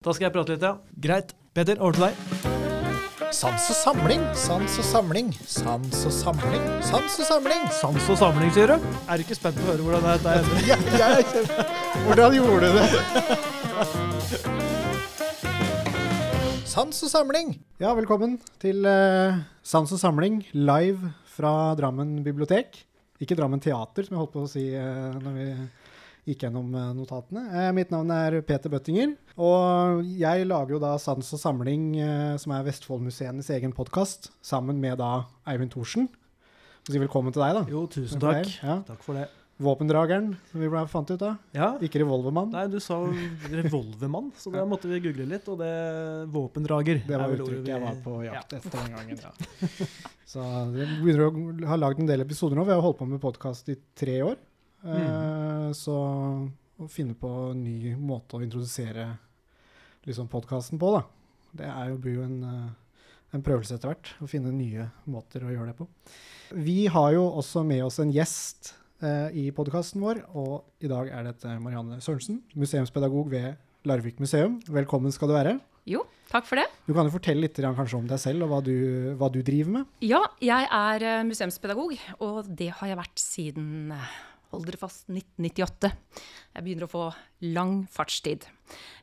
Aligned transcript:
Da 0.00 0.14
skal 0.16 0.30
jeg 0.30 0.32
prate 0.32 0.54
litt, 0.54 0.62
ja. 0.64 0.80
Greit. 1.04 1.34
Peter, 1.52 1.76
over 1.84 1.92
til 1.92 2.06
deg. 2.06 2.14
Sans 3.36 3.66
og 3.68 3.76
samling, 3.76 4.22
sans 4.32 4.78
og 4.80 4.86
samling, 4.88 5.26
sans 5.44 5.98
og 6.08 6.14
samling, 6.16 6.62
sans 6.88 7.18
og 7.20 7.26
samling. 7.28 7.66
Sans 7.76 8.06
og 8.08 8.16
samling, 8.16 8.48
sier 8.56 8.72
du? 8.72 8.86
Er 9.04 9.20
du 9.20 9.26
ikke 9.26 9.36
spent 9.36 9.60
på 9.60 9.66
å 9.66 9.68
høre 9.74 9.84
hvordan 9.84 10.06
dette 10.08 10.32
ender? 10.40 10.56
Ja, 10.70 10.78
jeg 10.88 11.04
er 11.18 11.28
kjempe... 11.34 11.66
Hvordan 12.06 12.32
gjorde 12.38 12.64
du 12.64 12.72
det? 12.78 12.88
Sans 16.72 16.96
og 17.04 17.12
samling. 17.12 17.52
Ja, 17.84 17.92
velkommen 18.00 18.40
til 18.64 18.80
uh, 18.88 19.36
Sans 19.60 19.84
og 19.92 20.00
samling 20.00 20.40
live 20.56 21.12
fra 21.36 21.76
Drammen 21.76 22.24
bibliotek. 22.24 22.88
Ikke 23.20 23.36
Drammen 23.36 23.60
teater, 23.60 24.08
som 24.08 24.16
jeg 24.16 24.22
holdt 24.24 24.32
på 24.32 24.48
å 24.48 24.52
si 24.56 24.64
uh, 24.72 25.12
når 25.20 25.36
vi 25.36 25.50
gikk 26.28 26.44
gjennom 26.46 26.68
uh, 26.74 26.90
notatene. 26.96 27.46
Uh, 27.50 27.70
mitt 27.76 27.90
navn 27.90 28.10
er 28.14 28.40
Peter 28.46 28.68
Bøttinger, 28.72 29.16
og 29.40 30.04
jeg 30.20 30.46
lager 30.46 30.76
jo 30.76 30.82
da 30.82 30.94
Sans 31.00 31.32
og 31.36 31.40
samling, 31.40 31.90
som 32.42 32.52
er 32.56 32.64
Vestfoldmuseenes 32.66 33.48
egen 33.56 33.72
podkast, 33.76 34.30
sammen 34.44 34.80
med 34.82 34.98
da 35.00 35.24
Eivind 35.48 35.72
Thorsen. 35.72 36.08
Så 36.84 36.94
si 36.94 37.00
velkommen 37.02 37.32
til 37.32 37.42
deg, 37.44 37.54
da. 37.60 37.66
Jo, 37.70 37.84
tusen 37.92 38.20
takk. 38.22 38.48
Ja. 38.64 38.80
Takk 38.88 39.02
for 39.04 39.16
det. 39.16 39.28
Våpendrageren, 39.60 40.30
som 40.48 40.62
vi 40.62 40.68
ble 40.72 40.80
fant 40.88 41.10
ut 41.12 41.20
av. 41.20 41.34
Ja. 41.52 41.66
Ikke 41.84 42.00
revolvermann. 42.00 42.48
Nei, 42.54 42.62
du 42.72 42.78
sa 42.80 42.96
revolvermann, 43.52 44.30
så 44.40 44.48
da 44.54 44.62
måtte 44.68 44.88
vi 44.88 45.02
google 45.04 45.26
litt, 45.28 45.48
og 45.52 45.58
det 45.60 45.72
våpendrager 46.32 47.02
Det 47.04 47.18
var 47.20 47.34
uttrykket 47.34 47.66
vi- 47.66 47.72
jeg 47.74 47.82
var 47.82 47.98
på 48.04 48.14
jakt 48.24 48.52
Ja. 48.52 48.58
etter 48.58 48.70
den 48.78 48.94
gangen. 48.96 49.20
Ja. 49.20 49.86
Så 50.24 50.40
vi 50.72 50.86
begynner 51.02 51.26
å 51.28 51.66
ha 51.68 51.76
lagd 51.76 52.00
en 52.00 52.06
del 52.06 52.22
episoder 52.24 52.56
nå. 52.56 52.64
Vi 52.64 52.72
har 52.72 52.80
holdt 52.80 52.98
på 53.02 53.06
med 53.08 53.20
podkast 53.20 53.68
i 53.68 53.76
tre 53.94 54.22
år. 54.22 54.36
Mm. 54.82 54.96
Eh, 54.96 55.72
så 55.76 55.96
å 56.80 56.88
finne 56.88 57.16
på 57.18 57.30
en 57.50 57.64
ny 57.64 57.94
måte 58.00 58.38
å 58.38 58.44
introdusere 58.44 59.06
liksom 60.08 60.30
podkasten 60.32 60.80
på, 60.80 60.94
da. 60.96 61.04
Det 61.60 61.68
er 61.68 61.90
jo, 61.90 61.98
blir 62.00 62.20
jo 62.20 62.26
en, 62.26 62.38
eh, 62.46 63.06
en 63.36 63.44
prøvelse 63.44 63.76
etter 63.76 63.92
hvert. 63.92 64.12
Å 64.22 64.28
finne 64.30 64.52
nye 64.54 64.88
måter 65.10 65.44
å 65.44 65.52
gjøre 65.52 65.72
det 65.72 65.78
på. 65.80 65.88
Vi 66.56 66.86
har 66.90 67.12
jo 67.14 67.26
også 67.28 67.64
med 67.66 67.84
oss 67.84 68.00
en 68.02 68.12
gjest 68.14 68.74
eh, 69.02 69.28
i 69.36 69.50
podkasten 69.54 70.00
vår, 70.02 70.24
og 70.34 70.64
i 70.80 70.90
dag 70.90 71.10
er 71.12 71.28
dette 71.28 71.58
Marianne 71.62 72.00
Sørensen, 72.00 72.40
museumspedagog 72.56 73.30
ved 73.30 73.58
Larvik 73.88 74.20
museum. 74.20 74.58
Velkommen 74.68 75.12
skal 75.12 75.30
du 75.30 75.36
være. 75.36 75.58
Jo, 75.88 76.02
takk 76.28 76.44
for 76.46 76.60
det. 76.60 76.66
Du 76.86 76.92
kan 76.92 77.08
jo 77.08 77.12
fortelle 77.14 77.46
litt 77.46 77.56
kanskje 77.56 77.96
om 77.96 78.08
deg 78.08 78.20
selv 78.20 78.44
og 78.44 78.50
hva 78.52 78.58
du, 78.64 78.74
hva 79.18 79.30
du 79.32 79.40
driver 79.42 79.78
med. 79.78 79.94
Ja, 80.04 80.20
jeg 80.44 80.68
er 80.68 81.24
museumspedagog, 81.26 81.96
og 82.20 82.50
det 82.56 82.68
har 82.76 82.92
jeg 82.92 83.00
vært 83.00 83.22
siden 83.22 83.94
Hold 84.50 84.66
dere 84.66 84.80
fast 84.80 85.04
1998. 85.06 85.90
Jeg 86.56 86.64
begynner 86.66 86.88
å 86.88 86.90
få 86.90 87.04
lang 87.54 87.84
fartstid. 87.90 88.48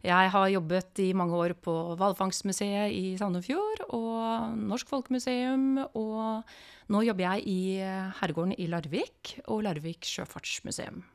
Jeg 0.04 0.32
har 0.34 0.48
jobbet 0.52 1.00
i 1.06 1.14
mange 1.16 1.38
år 1.40 1.54
på 1.64 1.76
Hvalfangstmuseet 2.00 2.92
i 2.92 3.14
Sandefjord 3.20 3.86
og 3.96 4.58
Norsk 4.60 4.92
Folkemuseum, 4.92 5.86
og 5.96 6.44
nå 6.92 7.04
jobber 7.08 7.30
jeg 7.30 7.48
i 7.48 7.60
Herregården 8.20 8.58
i 8.60 8.68
Larvik 8.72 9.38
og 9.48 9.64
Larvik 9.70 10.08
sjøfartsmuseum. 10.08 11.06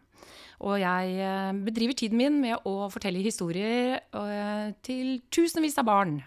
Og 0.63 0.79
jeg 0.79 1.15
eh, 1.19 1.53
bedriver 1.67 1.97
tiden 1.99 2.21
min 2.21 2.41
med 2.41 2.69
å 2.69 2.89
fortelle 2.93 3.23
historier 3.25 3.99
eh, 3.99 4.67
til 4.87 5.17
tusenvis 5.33 5.79
av 5.83 5.89
barn 5.89 6.21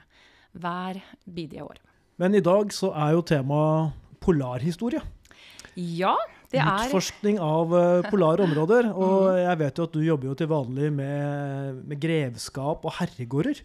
hver 0.56 1.00
bidige 1.24 1.64
år. 1.66 1.80
Men 2.22 2.36
i 2.36 2.44
dag 2.44 2.72
så 2.76 2.92
er 2.96 3.16
jo 3.16 3.26
temaet 3.28 3.96
polarhistorie. 4.24 5.02
Ja, 5.76 6.16
er 6.62 6.90
Utforskning 6.90 7.40
av 7.44 7.74
eh, 7.78 8.10
polare 8.12 8.46
områder. 8.46 8.92
Og 8.94 9.32
jeg 9.48 9.60
vet 9.62 9.80
jo 9.82 9.88
at 9.90 9.96
du 9.96 10.04
jobber 10.06 10.32
jo 10.32 10.38
til 10.40 10.52
vanlig 10.52 10.92
med, 10.94 11.82
med 11.90 12.02
grevskap 12.02 12.86
og 12.86 12.96
herregårder. 13.00 13.64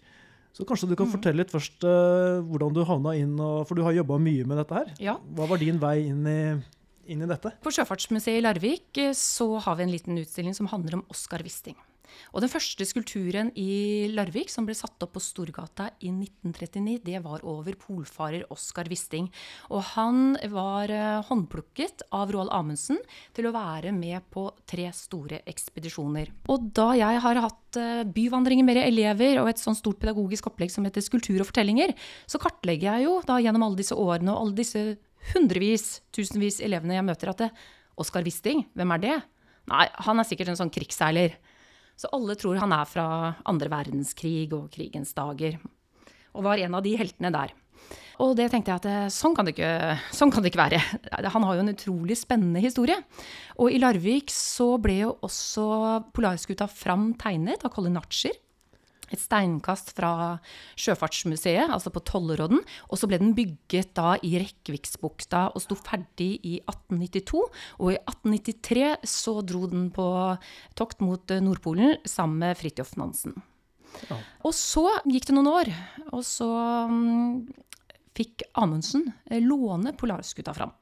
Så 0.57 0.67
kanskje 0.67 0.91
du 0.91 0.97
kan 0.99 1.11
fortelle 1.11 1.45
litt 1.45 1.53
først 1.53 1.85
uh, 1.87 2.43
hvordan 2.43 2.75
du 2.75 2.83
havna 2.87 3.15
inn, 3.19 3.37
og, 3.39 3.63
for 3.69 3.79
du 3.79 3.85
har 3.87 3.95
jobba 3.95 4.19
mye 4.23 4.47
med 4.49 4.59
dette 4.61 4.77
her. 4.81 4.91
Ja. 5.03 5.15
Hva 5.37 5.47
var 5.53 5.61
din 5.63 5.79
vei 5.83 5.95
inn 6.09 6.27
i, 6.27 6.41
inn 7.13 7.23
i 7.23 7.29
dette? 7.31 7.55
På 7.63 7.73
Sjøfartsmuseet 7.75 8.41
i 8.41 8.43
Larvik 8.43 8.99
eh, 9.01 9.15
så 9.17 9.53
har 9.63 9.79
vi 9.79 9.87
en 9.87 9.95
liten 9.95 10.19
utstilling 10.21 10.57
som 10.57 10.69
handler 10.73 10.99
om 10.99 11.07
Oskar 11.15 11.47
Wisting. 11.47 11.79
Og 12.35 12.45
den 12.45 12.53
første 12.53 12.87
skulpturen 12.87 13.51
i 13.59 14.09
Larvik 14.13 14.53
som 14.53 14.67
ble 14.69 14.77
satt 14.79 15.03
opp 15.05 15.15
på 15.17 15.23
Storgata 15.23 15.89
i 16.01 16.13
1939, 16.13 17.01
det 17.07 17.23
var 17.25 17.45
over 17.49 17.77
polfarer 17.81 18.47
Oskar 18.53 18.91
Wisting. 18.91 19.29
Og 19.71 19.83
han 19.95 20.37
var 20.53 20.93
eh, 20.95 21.21
håndplukket 21.27 22.07
av 22.17 22.33
Roald 22.35 22.53
Amundsen 22.55 23.01
til 23.37 23.49
å 23.49 23.55
være 23.55 23.93
med 23.97 24.27
på 24.33 24.47
tre 24.71 24.89
store 24.97 25.43
ekspedisjoner. 25.51 26.33
Og 26.53 26.71
da 26.77 26.93
jeg 26.99 27.25
har 27.27 27.43
hatt 27.47 27.81
eh, 27.81 28.07
byvandringer 28.07 28.67
med 28.67 28.83
elever 28.85 29.43
og 29.43 29.51
et 29.53 29.63
sånn 29.63 29.79
stort 29.79 30.01
pedagogisk 30.03 30.51
opplegg 30.51 30.73
som 30.75 30.87
heter 30.87 31.05
Skulptur 31.05 31.41
og 31.41 31.51
fortellinger, 31.51 31.95
så 32.31 32.41
kartlegger 32.43 32.95
jeg 32.95 33.09
jo 33.09 33.19
da 33.27 33.41
gjennom 33.43 33.67
alle 33.67 33.81
disse 33.83 33.99
årene 33.99 34.35
og 34.35 34.47
alle 34.47 34.59
disse 34.63 34.85
hundrevis, 35.35 36.01
tusenvis 36.15 36.61
elevene 36.65 36.97
jeg 36.97 37.07
møter, 37.07 37.33
at 37.33 37.45
det, 37.45 37.51
Oskar 38.01 38.25
Wisting, 38.25 38.65
hvem 38.79 38.95
er 38.97 39.03
det? 39.03 39.17
Nei, 39.71 39.87
han 40.07 40.21
er 40.21 40.27
sikkert 40.27 40.53
en 40.53 40.59
sånn 40.63 40.73
krigsseiler. 40.73 41.35
Så 42.01 42.09
alle 42.17 42.37
tror 42.39 42.57
han 42.63 42.73
er 42.73 42.89
fra 42.89 43.07
andre 43.49 43.69
verdenskrig 43.69 44.49
og 44.57 44.71
krigens 44.73 45.13
dager. 45.17 45.59
Og 46.33 46.47
var 46.47 46.61
en 46.63 46.79
av 46.79 46.85
de 46.87 46.95
heltene 46.97 47.33
der. 47.35 47.53
Og 48.21 48.35
det 48.37 48.51
tenkte 48.53 48.73
jeg 48.73 48.81
at 48.83 48.89
eh, 48.89 49.13
sånn 49.13 49.35
kan 49.37 49.49
ikke, 49.49 49.69
sånn 50.17 50.33
kan 50.33 50.45
det 50.45 50.53
ikke 50.53 50.63
være. 50.63 50.81
Han 51.33 51.47
har 51.49 51.57
jo 51.57 51.65
en 51.65 51.73
utrolig 51.73 52.17
spennende 52.21 52.61
historie. 52.61 52.99
Og 53.57 53.73
i 53.73 53.81
Larvik 53.81 54.33
så 54.33 54.75
ble 54.83 54.99
jo 55.03 55.15
også 55.25 55.67
Polarskuta 56.17 56.69
Fram 56.69 57.11
tegnet 57.21 57.65
av 57.65 57.73
Colin 57.75 58.01
Archer. 58.01 58.37
Et 59.11 59.21
steinkast 59.21 59.93
fra 59.97 60.39
Sjøfartsmuseet, 60.79 61.71
altså 61.71 61.93
på 61.95 62.03
Tollerodden. 62.07 62.63
Og 62.89 63.01
så 63.01 63.09
ble 63.11 63.21
den 63.23 63.35
bygget 63.37 63.93
da 63.99 64.15
i 64.27 64.37
Rekkviksbukta 64.43 65.49
og 65.55 65.65
sto 65.65 65.79
ferdig 65.79 66.33
i 66.47 66.59
1892. 66.63 67.45
Og 67.81 67.95
i 67.95 67.99
1893 67.99 69.11
så 69.11 69.39
dro 69.47 69.67
den 69.71 69.89
på 69.95 70.09
tokt 70.79 71.03
mot 71.05 71.37
Nordpolen 71.43 71.99
sammen 72.09 72.45
med 72.45 72.61
Fridtjof 72.61 72.97
Nansen. 73.01 73.39
Ja. 74.09 74.21
Og 74.47 74.55
så 74.55 74.87
gikk 75.09 75.27
det 75.29 75.35
noen 75.37 75.51
år, 75.51 75.71
og 76.15 76.23
så 76.27 76.47
mm, 76.91 77.49
fikk 78.17 78.45
Amundsen 78.61 79.09
eh, 79.27 79.43
låne 79.43 79.95
Polarskuta 79.99 80.55
fram. 80.57 80.73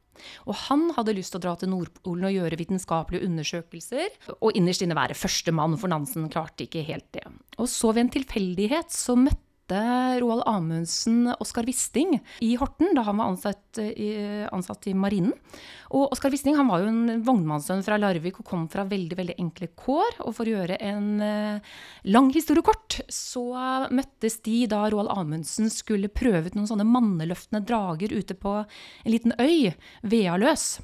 Og 0.47 0.57
han 0.69 0.89
hadde 0.97 1.17
lyst 1.17 1.35
til 1.35 1.41
å 1.41 1.45
dra 1.47 1.57
til 1.59 1.73
Nordpolen 1.73 2.29
og 2.29 2.37
gjøre 2.37 2.61
vitenskapelige 2.61 3.27
undersøkelser. 3.29 4.17
Og 4.39 4.57
innerst 4.59 4.85
inne 4.85 4.99
være 4.99 5.19
førstemann, 5.19 5.79
for 5.81 5.93
Nansen 5.93 6.31
klarte 6.33 6.67
ikke 6.67 6.87
helt 6.89 7.09
det. 7.17 7.27
Og 7.59 7.69
så 7.71 7.93
ved 7.93 8.07
en 8.07 8.17
tilfeldighet 8.19 8.95
så 8.95 9.17
møtte 9.19 9.48
Roald 9.77 10.47
Amundsen 10.47 11.35
Oskar 11.39 11.67
Wisting 11.69 12.17
i 12.41 12.55
Horten 12.57 12.95
da 12.97 13.05
han 13.05 13.19
var 13.21 13.29
ansatt 13.33 13.79
i, 13.79 14.15
ansatt 14.49 14.89
i 14.89 14.95
Marinen. 14.97 15.35
Og 15.93 16.13
Oskar 16.13 16.33
Wisting 16.33 16.57
han 16.59 16.69
var 16.69 16.83
jo 16.83 16.91
en 16.91 17.23
vognmannssønn 17.25 17.85
fra 17.85 17.99
Larvik 18.01 18.41
og 18.41 18.49
kom 18.49 18.67
fra 18.73 18.85
veldig 18.89 19.17
veldig 19.19 19.37
enkle 19.41 19.71
kår. 19.79 20.21
Og 20.27 20.35
for 20.37 20.49
å 20.49 20.55
gjøre 20.57 20.81
en 20.85 21.09
eh, 21.25 21.77
lang 22.13 22.29
historie 22.35 22.65
kort, 22.65 23.01
så 23.13 23.45
møttes 23.95 24.41
de 24.45 24.63
da 24.71 24.85
Roald 24.89 25.13
Amundsen 25.15 25.73
skulle 25.73 26.13
prøve 26.13 26.51
ut 26.51 26.59
noen 26.59 26.69
sånne 26.71 26.89
manneløftende 26.89 27.65
drager 27.69 28.13
ute 28.13 28.37
på 28.37 28.61
en 28.63 29.13
liten 29.13 29.37
øy, 29.41 29.73
Vealøs. 30.09 30.79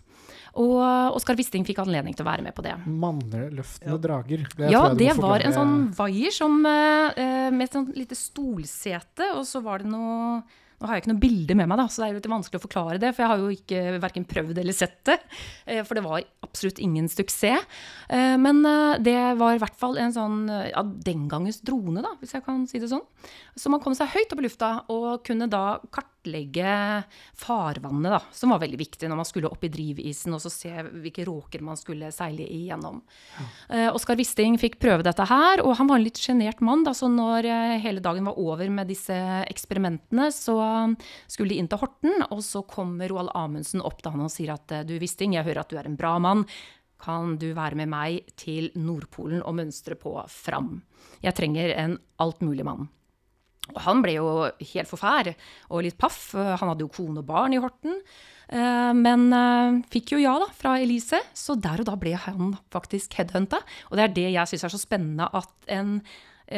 Og 0.56 1.16
Oskar 1.16 1.36
Wisting 1.36 1.64
fikk 1.66 1.78
anledning 1.82 2.14
til 2.14 2.24
å 2.24 2.30
være 2.30 2.42
med 2.46 2.54
på 2.54 2.62
det. 2.62 2.74
Manneløftende 2.86 4.00
drager. 4.02 4.44
Det 4.56 4.70
Ja, 4.70 4.88
det 4.94 5.14
var 5.18 5.40
en 5.40 5.52
sånn 5.56 5.94
vaier 5.96 6.32
som, 6.32 6.60
eh, 6.66 7.50
med 7.50 7.62
et 7.68 7.72
sånt 7.72 7.94
lite 7.96 8.14
stolsete, 8.18 9.34
og 9.36 9.44
så 9.44 9.62
var 9.62 9.78
det 9.84 9.90
noe 9.90 10.42
Nå 10.82 10.88
har 10.88 10.96
jeg 10.98 11.04
ikke 11.04 11.12
noe 11.14 11.20
bilde 11.22 11.54
med 11.56 11.68
meg, 11.70 11.78
da, 11.78 11.84
så 11.86 11.96
det 12.02 12.04
er 12.04 12.10
jo 12.12 12.18
litt 12.18 12.26
vanskelig 12.28 12.58
å 12.60 12.64
forklare 12.66 12.98
det. 13.00 13.12
For 13.14 13.22
jeg 13.22 13.30
har 13.30 13.38
jo 13.38 13.52
ikke 13.54 14.00
verken 14.02 14.24
prøvd 14.26 14.58
eller 14.58 14.74
sett 14.74 14.98
det. 15.06 15.20
eh, 15.66 15.82
For 15.86 15.94
det 15.94 16.02
var 16.04 16.20
absolutt 16.42 16.78
ingen 16.82 17.06
suksess. 17.08 17.64
Eh, 18.10 18.36
Men 18.36 18.60
det 19.00 19.38
var 19.38 19.54
i 19.54 19.58
hvert 19.62 19.76
fall 19.78 19.96
en 19.96 20.12
sånn 20.12 20.48
ja, 20.50 20.82
den 20.82 21.28
gangens 21.28 21.60
drone, 21.62 22.02
da, 22.02 22.10
hvis 22.20 22.32
jeg 22.34 22.44
kan 22.44 22.66
si 22.66 22.78
det 22.80 22.90
sånn. 22.90 23.06
Så 23.56 23.70
man 23.70 23.80
kom 23.80 23.94
seg 23.94 24.08
høyt 24.08 24.32
opp 24.34 24.40
i 24.40 24.42
lufta 24.42 24.84
og 24.90 25.22
kunne 25.24 25.48
da 25.48 25.78
kartlegge 26.24 27.04
farvannet, 27.34 28.12
da, 28.12 28.20
som 28.32 28.50
var 28.50 28.60
veldig 28.60 28.78
viktig 28.78 29.08
når 29.08 29.16
man 29.16 29.26
skulle 29.28 29.48
opp 29.48 29.64
i 29.64 29.68
drivisen 29.68 30.34
og 30.34 30.40
så 30.40 30.50
se 30.50 30.72
hvilke 30.72 31.24
råker 31.24 31.62
man 31.62 31.76
skulle 31.76 32.10
seile 32.12 32.46
igjennom. 32.46 33.02
Eh, 33.68 33.92
Oskar 33.94 34.16
Wisting 34.16 34.58
fikk 34.58 34.78
prøve 34.80 35.04
dette 35.04 35.24
her, 35.24 35.62
og 35.62 35.76
han 35.78 35.88
var 35.88 35.98
en 35.98 36.04
litt 36.04 36.18
sjenert 36.18 36.60
mann. 36.60 36.84
Da, 36.84 36.94
så 36.94 37.08
når 37.08 37.44
eh, 37.44 37.76
hele 37.84 38.00
dagen 38.00 38.24
var 38.24 38.38
over 38.38 38.68
med 38.70 38.88
disse 38.88 39.16
eksperimentene, 39.48 40.30
så 40.32 40.58
skulle 41.28 41.52
de 41.52 41.60
inn 41.60 41.68
til 41.68 41.80
Horten, 41.82 42.24
og 42.30 42.40
så 42.44 42.64
kommer 42.64 43.10
Roald 43.10 43.32
Amundsen 43.34 43.84
opp 43.84 44.02
til 44.02 44.14
han 44.14 44.24
og 44.24 44.32
sier 44.32 44.54
at 44.56 44.72
eh, 44.72 44.86
du 44.86 44.96
Wisting, 44.98 45.36
jeg 45.36 45.46
hører 45.46 45.64
at 45.64 45.70
du 45.70 45.78
er 45.78 45.90
en 45.90 45.98
bra 46.00 46.16
mann. 46.18 46.46
Kan 47.04 47.36
du 47.36 47.50
være 47.52 47.76
med 47.76 47.90
meg 47.92 48.30
til 48.40 48.70
Nordpolen 48.80 49.42
og 49.44 49.58
mønstre 49.58 49.98
på 49.98 50.16
Fram? 50.30 50.78
Jeg 51.24 51.36
trenger 51.36 51.74
en 51.76 51.98
altmulig 52.22 52.64
mann. 52.64 52.88
Og 53.72 53.80
han 53.86 54.02
ble 54.04 54.18
jo 54.18 54.28
helt 54.44 54.90
forfær 54.90 55.32
og 55.70 55.82
litt 55.86 55.96
paff. 55.98 56.34
Han 56.36 56.68
hadde 56.68 56.84
jo 56.84 56.92
kone 56.92 57.22
og 57.22 57.28
barn 57.30 57.56
i 57.56 57.60
Horten. 57.62 57.96
Eh, 58.52 58.92
Men 58.92 59.30
eh, 59.32 59.80
fikk 59.94 60.12
jo 60.14 60.20
ja 60.20 60.34
da, 60.42 60.50
fra 60.52 60.76
Elise, 60.82 61.22
så 61.32 61.56
der 61.56 61.80
og 61.80 61.88
da 61.88 61.96
ble 61.96 62.12
han 62.26 62.52
faktisk 62.74 63.16
headhunta. 63.16 63.62
Og 63.88 63.96
det 63.96 64.04
er 64.04 64.14
det 64.20 64.28
jeg 64.34 64.52
syns 64.52 64.66
er 64.68 64.74
så 64.74 64.82
spennende, 64.82 65.30
at 65.32 65.72
en 65.72 65.96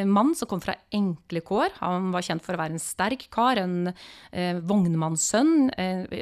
mann 0.07 0.35
som 0.35 0.49
kom 0.51 0.61
fra 0.63 0.75
enkle 0.95 1.43
kår. 1.47 1.77
Han 1.81 2.11
var 2.15 2.25
kjent 2.27 2.45
for 2.45 2.57
å 2.57 2.61
være 2.61 2.77
en 2.77 2.83
sterk 2.83 3.27
kar, 3.35 3.61
en 3.61 3.93
eh, 4.33 4.59
vognmannssønn. 4.67 5.71
Eh, 5.79 6.17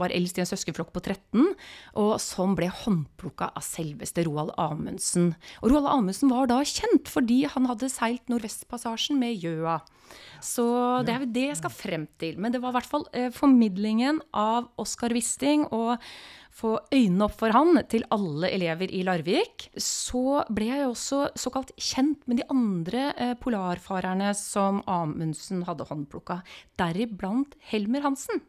var 0.00 0.14
eldst 0.14 0.38
i 0.38 0.44
en 0.44 0.50
søskenflokk 0.50 0.92
på 0.94 1.02
13, 1.04 1.54
og 2.00 2.14
som 2.22 2.56
ble 2.58 2.70
håndplukka 2.82 3.52
av 3.54 3.64
selveste 3.66 4.26
Roald 4.26 4.54
Amundsen. 4.60 5.32
Og 5.62 5.72
Roald 5.72 5.90
Amundsen 5.92 6.32
var 6.32 6.50
da 6.50 6.60
kjent 6.66 7.10
fordi 7.10 7.44
han 7.50 7.70
hadde 7.70 7.92
seilt 7.92 8.30
Nordvestpassasjen 8.32 9.20
med 9.20 9.38
Gjøa. 9.38 9.80
Så 10.44 10.64
det 11.06 11.14
er 11.14 11.22
jo 11.24 11.32
det 11.34 11.46
jeg 11.48 11.60
skal 11.62 11.72
frem 11.72 12.06
til. 12.20 12.38
Men 12.40 12.52
det 12.52 12.60
var 12.62 12.74
i 12.74 12.78
hvert 12.78 12.90
fall 12.90 13.06
eh, 13.16 13.30
formidlingen 13.34 14.20
av 14.36 14.68
Oskar 14.80 15.14
Wisting 15.16 15.64
og 15.72 15.96
få 16.54 16.76
øynene 16.94 17.26
opp 17.26 17.36
for 17.40 17.54
han 17.54 17.80
til 17.90 18.06
alle 18.14 18.50
elever 18.54 18.92
i 18.94 19.02
Larvik. 19.06 19.68
Så 19.74 20.44
ble 20.54 20.70
jeg 20.70 20.88
også 20.88 21.26
såkalt 21.38 21.74
kjent 21.74 22.22
med 22.30 22.40
de 22.40 22.48
andre 22.52 23.10
eh, 23.18 23.36
polarfarerne 23.40 24.32
som 24.38 24.82
Amundsen 24.90 25.64
hadde 25.68 25.88
håndplukka, 25.90 26.42
deriblant 26.80 27.58
Helmer 27.72 28.06
Hansen. 28.06 28.44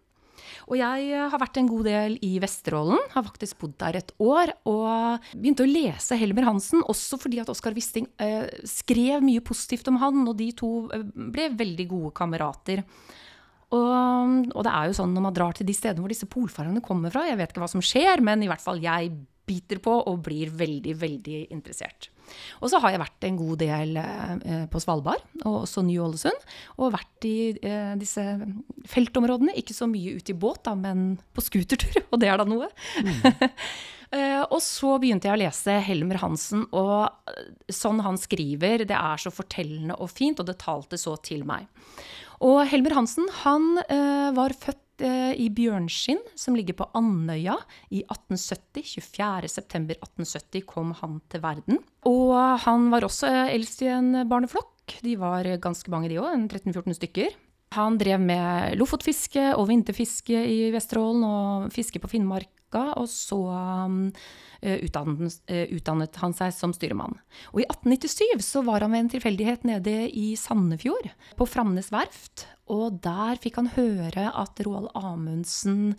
Og 0.69 0.77
jeg 0.79 1.09
eh, 1.11 1.25
har 1.31 1.41
vært 1.41 1.59
en 1.59 1.69
god 1.69 1.87
del 1.87 2.17
i 2.25 2.35
Vesterålen, 2.43 3.01
har 3.13 3.25
faktisk 3.27 3.59
bodd 3.61 3.75
der 3.81 3.99
et 4.01 4.13
år. 4.21 4.53
Og 4.69 5.27
begynte 5.33 5.65
å 5.65 5.69
lese 5.69 6.17
Helmer 6.19 6.47
Hansen, 6.49 6.83
også 6.85 7.19
fordi 7.21 7.41
at 7.43 7.51
Oskar 7.53 7.75
Wisting 7.77 8.09
eh, 8.21 8.47
skrev 8.67 9.23
mye 9.25 9.43
positivt 9.45 9.89
om 9.91 9.99
han, 10.03 10.23
og 10.27 10.37
de 10.41 10.51
to 10.57 10.73
eh, 10.95 11.05
ble 11.05 11.51
veldig 11.57 11.87
gode 11.91 12.15
kamerater. 12.17 12.83
Og, 13.73 14.51
og, 14.53 14.61
det 14.65 14.73
er 14.73 14.89
jo 14.89 14.97
sånn 14.99 15.15
når 15.15 15.23
man 15.25 15.37
drar 15.37 15.55
til 15.57 15.67
de 15.67 15.73
stedene 15.75 16.03
hvor 16.03 16.13
disse 16.13 16.29
polfarerne 16.29 16.83
kommer 16.85 17.13
fra, 17.13 17.25
jeg 17.29 17.39
vet 17.39 17.53
ikke 17.53 17.63
hva 17.63 17.71
som 17.71 17.83
skjer, 17.83 18.21
men 18.25 18.43
i 18.45 18.49
hvert 18.51 18.63
fall 18.63 18.81
jeg 18.83 19.13
biter 19.45 19.79
på 19.83 19.93
og 20.09 20.21
blir 20.25 20.51
veldig, 20.53 20.93
veldig 20.97 21.39
interessert. 21.53 22.09
Og 22.63 22.71
så 22.71 22.79
har 22.81 22.93
jeg 22.93 23.01
vært 23.03 23.27
en 23.27 23.39
god 23.39 23.59
del 23.61 23.97
eh, 24.01 24.63
på 24.71 24.81
Svalbard, 24.81 25.25
og 25.43 25.61
også 25.61 25.83
Ny-Ålesund. 25.85 26.47
Og 26.79 26.93
vært 26.95 27.27
i 27.29 27.37
eh, 27.53 27.93
disse 28.01 28.23
feltområdene. 28.89 29.55
Ikke 29.61 29.75
så 29.77 29.87
mye 29.89 30.15
ute 30.17 30.33
i 30.33 30.39
båt, 30.39 30.63
da, 30.65 30.75
men 30.79 31.19
på 31.35 31.45
scootertur, 31.45 32.01
og 32.11 32.21
det 32.21 32.31
er 32.31 32.41
da 32.41 32.47
noe. 32.49 32.71
Mm. 32.97 33.53
eh, 34.17 34.41
og 34.41 34.57
så 34.65 34.95
begynte 35.01 35.29
jeg 35.29 35.37
å 35.37 35.43
lese 35.45 35.77
Helmer 35.85 36.23
Hansen, 36.23 36.65
og 36.73 37.69
sånn 37.69 38.01
han 38.05 38.19
skriver, 38.21 38.87
det 38.89 38.97
er 38.97 39.21
så 39.21 39.33
fortellende 39.33 39.99
og 40.01 40.09
fint, 40.13 40.41
og 40.41 40.49
det 40.49 40.57
talte 40.65 40.99
så 41.01 41.17
til 41.21 41.45
meg. 41.47 41.69
Og 42.43 42.65
Helmer 42.69 42.95
Hansen 42.97 43.29
han 43.43 43.77
eh, 43.85 44.31
var 44.35 44.55
født 44.59 45.03
eh, 45.05 45.33
i 45.39 45.47
Bjørnskinn, 45.53 46.21
som 46.35 46.57
ligger 46.57 46.77
på 46.79 46.89
Andøya, 46.97 47.57
i 47.91 48.03
1870. 48.03 48.97
24.9.1870 49.05 50.65
kom 50.67 50.93
han 50.99 51.19
til 51.31 51.43
verden. 51.45 51.81
Og 52.09 52.35
han 52.65 52.89
var 52.93 53.07
også 53.07 53.31
eldst 53.47 53.85
i 53.85 53.91
en 53.93 54.25
barneflokk. 54.29 54.99
De 55.05 55.15
var 55.19 55.47
ganske 55.63 55.91
mange, 55.93 56.11
de 56.11 56.19
òg, 56.21 56.47
13-14 56.49 56.99
stykker. 56.99 57.37
Han 57.75 57.97
drev 57.99 58.21
med 58.21 58.75
lofotfiske 58.79 59.49
og 59.57 59.67
vinterfiske 59.71 60.43
i 60.47 60.59
Vesterålen 60.71 61.23
og 61.27 61.71
fiske 61.75 61.99
på 61.99 62.11
Finnmarka. 62.11 62.91
Og 63.01 63.09
så 63.11 63.41
Eh, 63.41 64.44
utdannet, 64.61 65.39
eh, 65.47 65.67
utdannet, 65.75 66.15
han 66.21 66.35
seg 66.35 66.53
som 66.55 66.73
styremann. 66.75 67.17
Og 67.53 67.61
i 67.63 67.67
1897 67.69 68.43
så 68.45 68.63
var 68.65 68.85
han 68.85 68.95
ved 68.95 69.05
en 69.05 69.13
tilfeldighet 69.15 69.65
nede 69.67 69.95
i 70.09 70.35
Sandefjord, 70.39 71.09
på 71.35 71.47
Framnes 71.49 71.91
verft. 71.93 72.47
Og 72.71 72.97
der 73.03 73.37
fikk 73.37 73.59
han 73.59 73.69
høre 73.75 74.31
at 74.33 74.59
Roald 74.65 74.89
Amundsen 74.97 75.93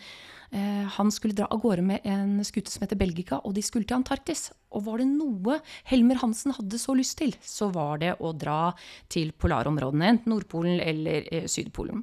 eh, 0.50 0.86
han 0.96 1.12
skulle 1.14 1.36
dra 1.38 1.46
av 1.52 1.60
gårde 1.62 1.84
med 1.86 2.06
en 2.08 2.40
skute 2.46 2.72
som 2.72 2.82
heter 2.82 2.98
Belgica, 2.98 3.38
og 3.44 3.54
de 3.54 3.62
skulle 3.62 3.86
til 3.86 4.00
Antarktis. 4.00 4.48
Og 4.74 4.82
var 4.88 4.98
det 4.98 5.06
noe 5.12 5.60
Helmer 5.86 6.18
Hansen 6.24 6.56
hadde 6.56 6.80
så 6.82 6.96
lyst 6.98 7.20
til, 7.20 7.36
så 7.38 7.70
var 7.74 8.02
det 8.02 8.16
å 8.18 8.34
dra 8.34 8.72
til 9.12 9.30
polarområdene, 9.38 10.10
enten 10.16 10.34
Nordpolen 10.34 10.80
eller 10.82 11.28
eh, 11.30 11.46
Sydpolen. 11.50 12.02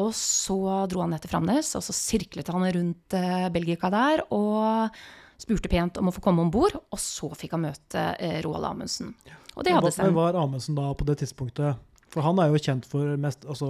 Og 0.00 0.12
så 0.16 0.60
dro 0.88 1.02
han 1.02 1.14
ned 1.14 1.24
til 1.24 1.32
Framnes, 1.32 1.72
og 1.76 1.84
så 1.84 1.96
sirklet 1.96 2.52
han 2.52 2.68
rundt 2.76 3.16
eh, 3.16 3.48
Belgica 3.52 3.88
der. 3.92 4.26
og 4.28 5.00
spurte 5.40 5.70
pent 5.72 5.98
om 6.00 6.10
å 6.10 6.14
få 6.14 6.22
komme 6.24 6.44
om 6.44 6.52
bord, 6.52 6.76
og 6.76 7.00
så 7.00 7.30
fikk 7.38 7.56
han 7.56 7.66
møte 7.66 8.06
eh, 8.20 8.40
Roald 8.44 8.68
Amundsen. 8.68 9.14
Og 9.56 9.66
det 9.66 9.74
hadde 9.76 9.92
seg. 9.94 10.08
Hvem 10.08 10.18
var 10.18 10.38
Amundsen 10.38 10.78
da 10.78 10.90
på 10.96 11.06
det 11.08 11.20
tidspunktet? 11.22 11.80
For 12.10 12.26
han 12.26 12.40
er 12.42 12.50
jo 12.50 12.62
kjent 12.62 12.88
for 12.90 13.14
mest, 13.20 13.46
altså, 13.46 13.68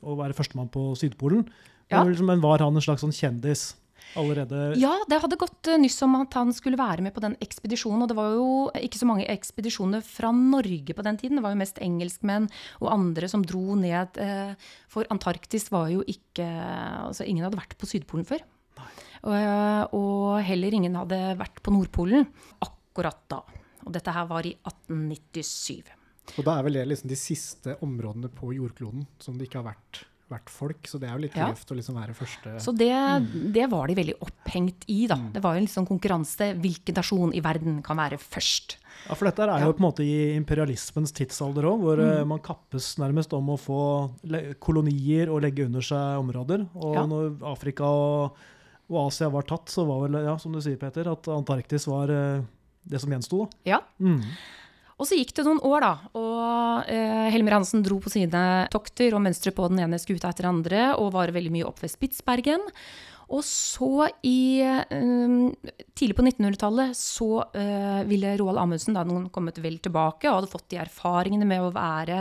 å 0.00 0.16
være 0.18 0.36
førstemann 0.36 0.70
på 0.72 0.90
Sydpolen. 0.98 1.44
Ja. 1.92 2.04
Men 2.04 2.42
var 2.44 2.64
han 2.64 2.76
en 2.76 2.84
slags 2.84 3.04
sånn 3.04 3.14
kjendis? 3.16 3.70
Allerede 4.16 4.72
ja, 4.80 4.94
det 5.10 5.18
hadde 5.20 5.36
gått 5.36 5.68
uh, 5.68 5.74
nyss 5.76 5.98
om 6.06 6.14
at 6.16 6.32
han 6.38 6.52
skulle 6.56 6.78
være 6.80 7.02
med 7.04 7.12
på 7.12 7.20
den 7.20 7.34
ekspedisjonen. 7.44 8.04
Og 8.04 8.08
det 8.08 8.16
var 8.16 8.36
jo 8.36 8.48
ikke 8.78 9.00
så 9.00 9.08
mange 9.08 9.26
ekspedisjoner 9.28 10.04
fra 10.06 10.30
Norge 10.32 10.96
på 10.96 11.04
den 11.04 11.18
tiden. 11.20 11.40
Det 11.40 11.44
var 11.44 11.52
jo 11.52 11.60
mest 11.60 11.80
engelskmenn 11.84 12.48
og 12.80 12.92
andre 12.94 13.28
som 13.28 13.44
dro 13.44 13.76
ned. 13.76 14.16
For 14.88 15.08
Antarktis 15.12 15.68
var 15.74 15.92
jo 15.92 16.04
ikke 16.08 16.46
Altså, 16.48 17.26
ingen 17.26 17.44
hadde 17.44 17.58
vært 17.58 17.76
på 17.80 17.88
Sydpolen 17.88 18.26
før. 18.28 18.40
Og, 19.26 19.94
og 19.98 20.42
heller 20.46 20.78
ingen 20.78 20.98
hadde 21.00 21.20
vært 21.40 21.62
på 21.64 21.74
Nordpolen 21.74 22.28
akkurat 22.64 23.24
da. 23.30 23.42
Og 23.86 23.94
dette 23.94 24.12
her 24.12 24.28
var 24.28 24.46
i 24.46 24.54
1897. 24.60 25.94
Og 26.36 26.44
da 26.44 26.58
er 26.58 26.66
vel 26.66 26.78
det 26.78 26.84
liksom 26.90 27.10
de 27.10 27.18
siste 27.18 27.78
områdene 27.84 28.30
på 28.32 28.52
jordkloden 28.56 29.06
som 29.22 29.38
det 29.38 29.48
ikke 29.48 29.62
har 29.62 29.70
vært, 29.70 30.02
vært 30.28 30.50
folk. 30.52 30.90
Så 30.90 31.00
det 31.00 31.08
er 31.08 31.16
jo 31.16 31.22
litt 31.24 31.38
ja. 31.38 31.48
å 31.48 31.78
liksom 31.78 31.96
være 31.96 32.16
første 32.16 32.58
Så 32.62 32.74
det, 32.76 32.90
det, 33.54 33.64
var 33.72 33.88
de 33.88 33.96
veldig 33.96 34.18
opphengt 34.26 34.84
i, 34.92 35.00
da. 35.08 35.16
Mm. 35.20 35.30
Det 35.36 35.42
var 35.44 35.56
jo 35.56 35.62
en 35.62 35.68
liksom 35.68 35.88
konkurranse. 35.88 36.50
Hvilken 36.60 36.98
nasjon 37.00 37.32
i 37.32 37.42
verden 37.44 37.80
kan 37.86 38.00
være 38.00 38.20
først? 38.20 38.76
Ja, 39.06 39.14
for 39.14 39.30
dette 39.30 39.46
er 39.46 39.64
jo 39.64 39.72
på 39.78 39.82
en 39.82 39.88
måte 39.88 40.04
i 40.04 40.34
imperialismens 40.34 41.14
tidsalder 41.16 41.70
òg, 41.70 41.80
hvor 41.86 42.02
eh, 42.02 42.20
mm. 42.20 42.32
man 42.34 42.44
kappes 42.44 42.92
nærmest 43.00 43.32
om 43.38 43.54
å 43.54 43.58
få 43.60 43.80
kolonier 44.60 45.32
og 45.32 45.42
legge 45.46 45.68
under 45.70 45.84
seg 45.86 46.20
områder. 46.26 46.68
Og 46.76 46.98
ja. 46.98 47.08
når 47.08 47.38
Afrika 47.54 47.88
og 47.88 48.46
og 48.88 49.00
Asia 49.06 49.28
var 49.32 49.44
tatt, 49.48 49.68
så 49.72 49.84
var 49.88 50.06
vel, 50.06 50.20
ja, 50.24 50.36
som 50.40 50.54
du 50.54 50.62
sier, 50.64 50.78
Peter, 50.80 51.10
at 51.12 51.28
Antarktis 51.32 51.84
var 51.88 52.12
eh, 52.12 52.46
det 52.88 53.00
som 53.02 53.12
gjensto. 53.12 53.44
Ja. 53.68 53.82
Mm. 54.00 54.22
Og 54.98 55.06
så 55.06 55.18
gikk 55.18 55.30
det 55.36 55.44
noen 55.46 55.60
år, 55.62 55.84
da. 55.84 55.92
Og 56.18 56.88
eh, 56.90 57.28
Helmer 57.30 57.58
Hansen 57.58 57.84
dro 57.86 58.00
på 58.02 58.10
sine 58.10 58.42
tokter 58.72 59.14
og 59.14 59.22
mønstre 59.22 59.52
på 59.54 59.68
den 59.70 59.84
ene 59.84 60.00
skuta 60.02 60.32
etter 60.32 60.48
andre 60.50 60.88
og 60.98 61.12
var 61.14 61.34
veldig 61.34 61.52
mye 61.54 61.68
opp 61.68 61.84
ved 61.84 61.92
Spitsbergen. 61.92 62.64
Og 63.28 63.42
så 63.44 64.08
i 64.24 64.62
um, 64.92 65.50
Tidlig 65.98 66.16
på 66.16 66.24
1900-tallet 66.24 66.96
så 66.96 67.42
uh, 67.42 68.02
ville 68.08 68.36
Roald 68.40 68.60
Amundsen, 68.62 68.96
da 68.96 69.02
han 69.04 69.28
kommet 69.34 69.58
vel 69.60 69.76
tilbake 69.84 70.30
og 70.30 70.38
hadde 70.38 70.50
fått 70.52 70.68
de 70.72 70.78
erfaringene 70.80 71.48
med 71.48 71.64
å 71.64 71.72
være 71.74 72.20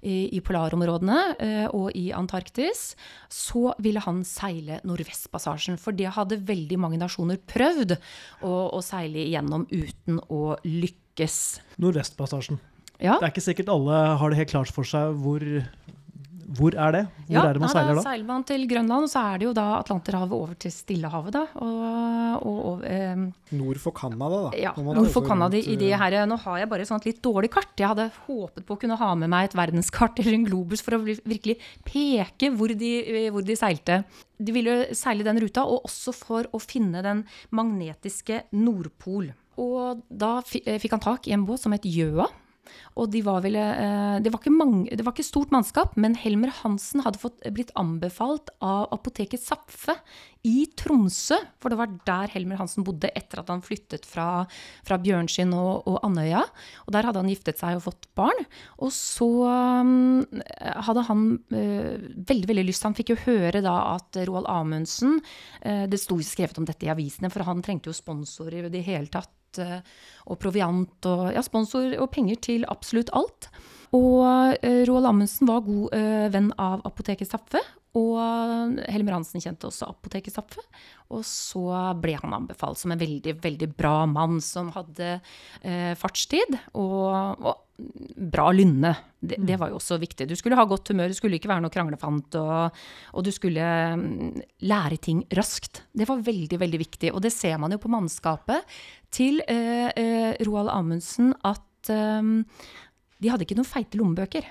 i, 0.00 0.30
i 0.34 0.40
polarområdene 0.44 1.18
uh, 1.36 1.66
og 1.76 1.90
i 1.98 2.08
Antarktis, 2.16 2.94
så 3.30 3.74
ville 3.82 4.02
han 4.02 4.24
seile 4.26 4.80
Nordvestpassasjen. 4.88 5.78
For 5.80 5.96
det 5.96 6.14
hadde 6.16 6.40
veldig 6.48 6.80
mange 6.80 7.00
nasjoner 7.02 7.38
prøvd 7.38 7.94
å, 7.94 8.54
å 8.74 8.82
seile 8.84 9.22
igjennom 9.26 9.68
uten 9.70 10.18
å 10.32 10.56
lykkes. 10.66 11.38
Nordvestpassasjen. 11.80 12.58
Ja. 13.00 13.16
Det 13.16 13.24
er 13.24 13.32
ikke 13.32 13.44
sikkert 13.44 13.70
alle 13.72 13.98
har 14.20 14.32
det 14.32 14.38
helt 14.42 14.50
klart 14.52 14.72
for 14.74 14.84
seg 14.84 15.14
hvor 15.22 15.40
hvor 16.50 16.74
er 16.74 16.94
det? 16.94 17.02
Hvor 17.28 17.36
ja, 17.36 17.42
er 17.46 17.56
det 17.56 17.62
man 17.62 17.70
seiler 17.70 17.94
da? 17.94 18.00
Da 18.00 18.04
seiler 18.08 18.26
man 18.26 18.44
til 18.48 18.64
Grønland, 18.70 19.06
og 19.06 19.10
så 19.12 19.22
er 19.30 19.40
det 19.40 19.46
jo 19.46 19.52
da 19.54 19.66
Atlanterhavet 19.76 20.34
over 20.34 20.56
til 20.58 20.72
Stillehavet. 20.74 21.36
da. 21.36 21.42
Og, 21.62 22.48
og, 22.48 22.58
og, 22.70 22.82
eh, 22.88 23.22
nord 23.54 23.78
for 23.82 23.94
Canada, 23.94 24.40
da. 24.48 24.50
Ja, 24.58 24.72
nord 24.76 25.12
for 25.14 25.26
Canada 25.26 25.60
i 25.60 25.76
det 25.78 25.92
her. 25.94 26.18
Nå 26.26 26.40
har 26.42 26.58
jeg 26.62 26.70
bare 26.72 26.86
et 26.86 26.90
sånt 26.90 27.06
litt 27.06 27.22
dårlig 27.22 27.52
kart. 27.54 27.70
Jeg 27.78 27.92
hadde 27.92 28.08
håpet 28.26 28.66
på 28.66 28.74
å 28.74 28.82
kunne 28.82 28.98
ha 28.98 29.12
med 29.14 29.30
meg 29.30 29.50
et 29.50 29.58
verdenskart 29.58 30.18
eller 30.22 30.38
en 30.40 30.48
globus 30.48 30.82
for 30.82 30.98
å 30.98 31.02
virkelig 31.06 31.60
peke 31.86 32.50
hvor 32.56 32.74
de, 32.74 32.92
hvor 33.30 33.46
de 33.46 33.58
seilte. 33.58 34.02
De 34.40 34.56
ville 34.56 34.76
seile 34.96 35.26
den 35.26 35.38
ruta, 35.42 35.62
og 35.68 35.86
også 35.86 36.16
for 36.16 36.50
å 36.50 36.62
finne 36.62 37.04
den 37.06 37.26
magnetiske 37.54 38.44
Nordpol. 38.58 39.30
Og 39.60 40.02
da 40.08 40.38
fikk 40.42 40.94
han 40.94 41.02
tak 41.04 41.28
i 41.28 41.36
en 41.36 41.46
båt 41.46 41.62
som 41.62 41.74
het 41.76 41.86
Gjøa. 41.86 42.26
Og 42.98 43.10
de 43.12 43.22
var 43.24 43.42
vel, 43.44 43.56
eh, 43.56 44.16
det, 44.22 44.32
var 44.34 44.46
mange, 44.52 44.90
det, 44.90 45.04
var 45.06 45.14
ikke 45.14 45.26
stort 45.26 45.52
mannskap, 45.54 45.94
men 46.00 46.16
Helmer 46.18 46.52
Hansen 46.62 47.04
hadde 47.04 47.20
fått, 47.22 47.38
blitt 47.54 47.72
anbefalt 47.78 48.50
av 48.60 48.88
apoteket 48.94 49.42
Zapfe 49.42 49.96
i 50.46 50.64
Tromsø. 50.78 51.36
For 51.60 51.72
det 51.72 51.78
var 51.80 51.92
der 52.08 52.32
Helmer 52.34 52.60
Hansen 52.60 52.84
bodde 52.86 53.12
etter 53.16 53.42
at 53.42 53.50
han 53.52 53.64
flyttet 53.64 54.06
fra, 54.08 54.44
fra 54.86 54.98
Bjørnskinn 55.00 55.52
og, 55.56 55.86
og, 55.86 56.00
Andøya. 56.06 56.42
Og 56.86 56.94
der 56.96 57.08
hadde 57.08 57.22
han 57.22 57.30
giftet 57.32 57.60
seg 57.60 57.78
og 57.78 57.86
fått 57.88 58.08
barn. 58.18 58.44
Og 58.80 58.92
så 58.94 59.28
um, 59.46 60.24
hadde 60.86 61.06
han 61.08 61.26
uh, 61.52 61.94
veldig 62.30 62.48
veldig 62.50 62.66
lyst 62.66 62.86
Han 62.86 62.96
fikk 62.96 63.12
jo 63.12 63.20
høre 63.26 63.62
da 63.64 63.74
at 63.94 64.16
Roald 64.28 64.48
Amundsen 64.50 65.18
uh, 65.20 65.84
Det 65.90 66.00
sto 66.00 66.16
skrevet 66.24 66.58
om 66.60 66.66
dette 66.68 66.88
i 66.88 66.92
avisene, 66.92 67.30
for 67.32 67.44
han 67.48 67.62
trengte 67.64 67.92
jo 67.92 67.96
sponsorer 67.96 68.66
i 68.68 68.72
det 68.72 68.84
hele 68.86 69.10
tatt 69.12 69.32
Eh, 69.58 69.80
og 70.30 70.38
proviant 70.38 71.10
og 71.10 71.26
ja, 71.34 71.42
sponsor 71.42 71.96
og 71.98 72.10
penger 72.14 72.38
til 72.44 72.66
absolutt 72.70 73.10
alt. 73.16 73.50
Og 73.90 74.22
uh, 74.22 74.82
Roald 74.86 75.08
Amundsen 75.08 75.48
var 75.50 75.64
god 75.66 75.94
uh, 75.96 76.26
venn 76.30 76.52
av 76.62 76.84
Apoteket 76.86 77.26
Staffe. 77.26 77.58
Og 77.98 78.20
Helmer 78.86 79.16
Hansen 79.16 79.42
kjente 79.42 79.66
også 79.66 79.88
Apoteket 79.90 80.30
Staffe. 80.30 80.62
Og 81.10 81.24
så 81.26 81.64
ble 81.98 82.14
han 82.20 82.36
anbefalt 82.36 82.78
som 82.78 82.94
en 82.94 83.00
veldig, 83.00 83.34
veldig 83.42 83.72
bra 83.74 84.04
mann 84.06 84.38
som 84.44 84.70
hadde 84.76 85.16
uh, 85.18 85.94
fartstid. 85.98 86.54
Og, 86.78 87.42
og, 87.42 87.66
bra 88.32 88.50
lynne. 88.54 88.92
Det, 89.20 89.36
det, 89.44 89.56
var 89.60 89.70
jo 89.70 89.78
også 89.78 89.98
viktig. 90.00 90.26
Du 90.30 90.36
skulle 90.38 90.58
ha 90.58 90.64
godt 90.68 90.92
humør, 90.92 91.12
du 91.12 91.16
skulle 91.18 91.36
ikke 91.38 91.50
være 91.50 91.64
noe 91.64 91.72
kranglefant, 91.72 92.36
og, 92.40 92.76
og, 93.12 93.24
du 93.26 93.32
skulle 93.34 93.64
mm, 94.00 94.38
lære 94.70 95.00
ting 95.02 95.24
raskt. 95.36 95.82
Det 95.92 96.08
var 96.08 96.22
veldig, 96.26 96.60
veldig 96.60 96.80
viktig. 96.84 97.12
Og 97.14 97.20
det 97.24 97.34
ser 97.34 97.58
man 97.60 97.74
jo 97.74 97.80
på 97.82 97.92
mannskapet 97.92 98.78
til 99.14 99.42
eh, 99.48 99.90
eh, 99.90 100.32
Roald 100.48 100.72
Amundsen 100.72 101.34
at 101.44 101.92
eh, 101.92 102.32
de 103.20 103.32
hadde 103.32 103.44
ikke 103.44 103.58
noen 103.58 103.68
feite 103.68 104.00
lommebøker, 104.00 104.46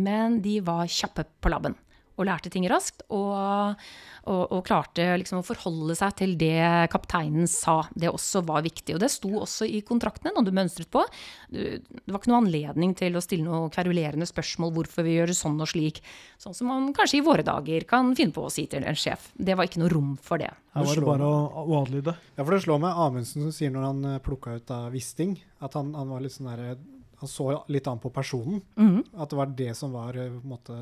men 0.00 0.40
de 0.42 0.58
var 0.66 0.90
kjappe 0.90 1.26
på 1.42 1.52
labben 1.52 1.76
og 2.20 2.28
lærte 2.28 2.52
ting 2.52 2.66
raskt. 2.70 3.02
Og, 3.08 3.80
og, 4.28 4.42
og 4.52 4.62
klarte 4.66 5.06
liksom 5.20 5.40
å 5.40 5.46
forholde 5.46 5.96
seg 5.98 6.14
til 6.20 6.36
det 6.40 6.90
kapteinen 6.92 7.48
sa. 7.50 7.80
Det 7.94 8.12
også 8.12 8.44
var 8.48 8.64
viktig. 8.66 8.94
Og 8.96 9.02
det 9.02 9.10
sto 9.12 9.32
også 9.40 9.68
i 9.68 9.82
kontraktene 9.86 10.34
når 10.36 10.48
du 10.48 10.52
mønstret 10.56 10.90
på. 10.92 11.04
Det 11.50 11.80
var 12.06 12.20
ikke 12.20 12.32
noe 12.32 12.42
anledning 12.44 12.94
til 12.98 13.16
å 13.16 13.24
stille 13.24 13.46
noe 13.48 13.72
kverulerende 13.72 14.28
spørsmål 14.28 14.74
hvorfor 14.76 15.06
vi 15.06 15.16
gjør 15.18 15.34
sånn 15.36 15.60
og 15.60 15.72
slik. 15.72 16.02
Sånn 16.40 16.56
som 16.56 16.70
man 16.70 16.92
kanskje 16.96 17.20
i 17.20 17.26
våre 17.26 17.46
dager 17.46 17.88
kan 17.88 18.14
finne 18.18 18.36
på 18.36 18.46
å 18.46 18.52
si 18.52 18.66
til 18.70 18.86
en 18.86 18.98
sjef. 18.98 19.30
Det 19.34 19.56
var 19.56 19.68
ikke 19.68 19.82
noe 19.82 19.92
rom 19.92 20.14
for 20.20 20.42
det. 20.42 20.52
Her 20.76 20.86
var 20.86 21.00
det 21.00 21.08
bare 21.08 21.26
å, 21.26 21.66
å 21.66 21.80
adlyde. 21.80 22.14
Ja, 22.36 22.44
for 22.44 22.54
det 22.54 22.62
slår 22.62 22.78
meg 22.84 23.02
Amundsen 23.02 23.42
som 23.42 23.54
sier 23.54 23.72
når 23.74 23.88
han 23.88 24.04
eh, 24.12 24.22
plukka 24.22 24.54
ut 24.60 24.70
av 24.74 24.92
Wisting, 24.94 25.34
at 25.64 25.74
han, 25.74 25.90
han 25.98 26.12
var 26.12 26.22
litt 26.22 26.36
sånn 26.36 26.50
derre 26.52 26.76
han 27.20 27.28
så 27.28 27.50
litt 27.68 27.88
an 27.90 28.00
på 28.00 28.10
personen. 28.10 28.60
Mm. 28.76 29.02
At 29.20 29.30
det 29.30 29.36
var 29.36 29.50
det 29.56 29.72
som 29.76 29.92
var 29.92 30.16
eh, 30.16 30.30
på 30.32 30.40
en 30.40 30.54
måte 30.54 30.78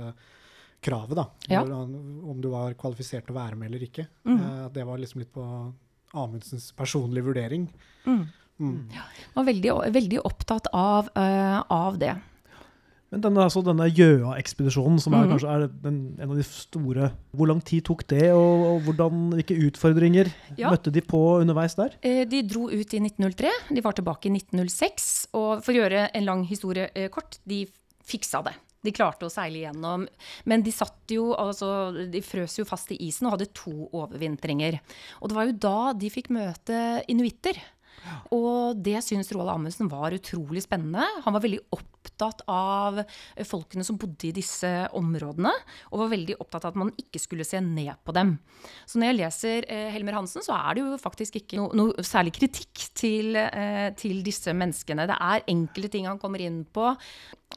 kravet, 0.80 1.16
da. 1.18 1.26
Ja. 1.50 1.62
Om 1.64 2.40
du 2.42 2.50
var 2.52 2.76
kvalifisert 2.78 3.26
til 3.26 3.34
å 3.34 3.40
være 3.40 3.58
med 3.58 3.70
eller 3.70 3.84
ikke. 3.88 4.06
Mm. 4.28 4.38
Uh, 4.38 4.64
det 4.74 4.86
var 4.86 5.00
liksom 5.00 5.22
litt 5.24 5.32
på 5.34 5.44
Amundsens 6.18 6.70
personlige 6.76 7.28
vurdering. 7.28 7.68
Mm. 8.06 8.24
Mm. 8.58 8.78
Ja, 8.94 9.04
var 9.36 9.46
veldig, 9.46 9.76
veldig 9.94 10.24
opptatt 10.26 10.70
av, 10.74 11.10
uh, 11.18 11.60
av 11.70 11.98
det. 12.00 12.16
Men 13.08 13.22
denne, 13.24 13.44
altså, 13.46 13.62
denne 13.64 13.86
Gjøa-ekspedisjonen, 13.88 14.98
som 15.00 15.14
er 15.16 15.24
mm. 15.24 15.30
kanskje 15.32 15.52
er 15.54 15.62
den, 15.84 15.98
en 16.20 16.32
av 16.34 16.36
de 16.36 16.44
store 16.44 17.06
Hvor 17.32 17.48
lang 17.48 17.62
tid 17.64 17.86
tok 17.88 18.04
det, 18.10 18.26
og, 18.36 18.64
og 18.68 18.82
hvordan, 18.84 19.22
hvilke 19.38 19.56
utfordringer 19.68 20.28
ja. 20.58 20.68
møtte 20.68 20.92
de 20.92 21.00
på 21.00 21.22
underveis 21.38 21.78
der? 21.78 21.96
Eh, 22.04 22.26
de 22.28 22.42
dro 22.44 22.66
ut 22.68 22.92
i 22.92 23.00
1903. 23.00 23.54
De 23.72 23.84
var 23.84 23.96
tilbake 23.96 24.28
i 24.28 24.34
1906. 24.36 25.08
Og 25.40 25.64
for 25.64 25.72
å 25.72 25.80
gjøre 25.80 26.08
en 26.12 26.28
lang 26.28 26.44
historie 26.50 27.08
kort, 27.14 27.40
de 27.48 27.64
fiksa 28.08 28.42
det. 28.44 28.52
De 28.86 28.94
klarte 28.94 29.26
å 29.26 29.32
seile 29.32 29.62
igjennom. 29.62 30.06
Men 30.48 30.62
de 30.66 30.74
satt 30.74 31.10
jo, 31.14 31.32
altså, 31.38 31.90
de 32.12 32.22
frøs 32.24 32.60
jo 32.60 32.66
fast 32.68 32.92
i 32.94 33.00
isen 33.08 33.26
og 33.28 33.36
hadde 33.36 33.50
to 33.56 33.74
overvintringer. 33.88 34.78
Og 35.22 35.30
det 35.30 35.38
var 35.38 35.48
jo 35.48 35.58
da 35.66 35.78
de 35.98 36.12
fikk 36.12 36.30
møte 36.34 36.78
inuitter. 37.10 37.58
Og 38.34 38.78
det 38.84 39.00
syns 39.04 39.30
Roald 39.34 39.52
Amundsen 39.52 39.88
var 39.90 40.14
utrolig 40.16 40.62
spennende. 40.64 41.04
Han 41.24 41.34
var 41.34 41.44
veldig 41.44 41.60
opptatt 41.74 42.44
av 42.50 43.00
folkene 43.46 43.84
som 43.86 43.98
bodde 44.00 44.28
i 44.28 44.34
disse 44.34 44.70
områdene, 44.96 45.52
og 45.90 46.02
var 46.04 46.12
veldig 46.12 46.38
opptatt 46.40 46.66
av 46.66 46.72
at 46.72 46.80
man 46.84 46.92
ikke 47.00 47.20
skulle 47.22 47.46
se 47.46 47.60
ned 47.64 47.92
på 48.06 48.14
dem. 48.16 48.36
Så 48.88 49.00
når 49.00 49.10
jeg 49.10 49.18
leser 49.18 49.68
eh, 49.68 49.88
Helmer 49.94 50.18
Hansen, 50.18 50.44
så 50.44 50.56
er 50.56 50.78
det 50.78 50.84
jo 50.84 51.00
faktisk 51.00 51.40
ikke 51.40 51.60
noe, 51.60 51.74
noe 51.78 52.06
særlig 52.06 52.34
kritikk 52.38 52.86
til, 52.98 53.36
eh, 53.38 53.90
til, 53.98 54.22
disse 54.24 54.54
menneskene. 54.56 55.08
Det 55.08 55.18
er 55.18 55.46
enkelte 55.52 55.92
ting 55.94 56.08
han 56.08 56.20
kommer 56.22 56.42
inn 56.42 56.62
på 56.64 56.90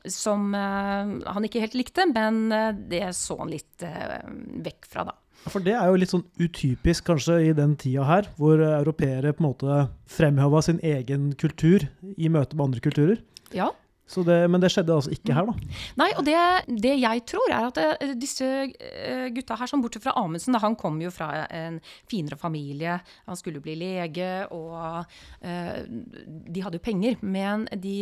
som 0.09 0.53
eh, 0.55 1.11
han 1.33 1.45
ikke 1.47 1.61
helt 1.63 1.77
likte, 1.77 2.07
men 2.13 2.47
eh, 2.55 2.71
det 2.91 3.03
så 3.17 3.37
han 3.41 3.51
litt 3.51 3.85
eh, 3.85 4.21
vekk 4.65 4.87
fra, 4.89 5.05
da. 5.11 5.17
For 5.49 5.63
det 5.65 5.73
er 5.73 5.89
jo 5.89 5.97
litt 5.97 6.11
sånn 6.13 6.25
utypisk 6.37 7.07
kanskje 7.09 7.39
i 7.47 7.53
den 7.57 7.73
tida 7.81 8.05
her, 8.05 8.27
hvor 8.37 8.61
europeere 8.61 9.33
på 9.33 9.41
en 9.41 9.47
måte 9.47 9.77
fremheva 10.11 10.61
sin 10.61 10.77
egen 10.85 11.31
kultur 11.33 11.87
i 12.13 12.29
møte 12.29 12.57
med 12.57 12.67
andre 12.67 12.83
kulturer. 12.85 13.23
Ja. 13.55 13.71
Det, 14.11 14.37
men 14.51 14.61
det 14.61 14.71
skjedde 14.73 14.95
altså 14.95 15.13
ikke 15.15 15.35
her, 15.35 15.47
da? 15.47 15.77
Nei, 16.01 16.09
og 16.19 16.25
det, 16.27 16.37
det 16.83 16.93
jeg 16.99 17.23
tror, 17.31 17.53
er 17.53 17.67
at 17.69 17.79
eh, 17.81 18.13
disse 18.19 18.47
eh, 18.47 19.27
gutta 19.33 19.57
her, 19.59 19.69
som 19.71 19.83
bortsett 19.83 20.05
fra 20.05 20.15
Amundsen, 20.19 20.57
han 20.61 20.77
kom 20.79 20.99
jo 21.01 21.11
fra 21.13 21.45
en 21.47 21.79
finere 22.09 22.37
familie. 22.39 22.99
Han 23.29 23.39
skulle 23.39 23.63
bli 23.63 23.77
lege, 23.79 24.29
og 24.51 24.75
uh, 24.75 25.79
de 25.87 26.63
hadde 26.63 26.79
jo 26.79 26.83
penger. 26.83 27.17
Men 27.21 27.65
de 27.71 27.95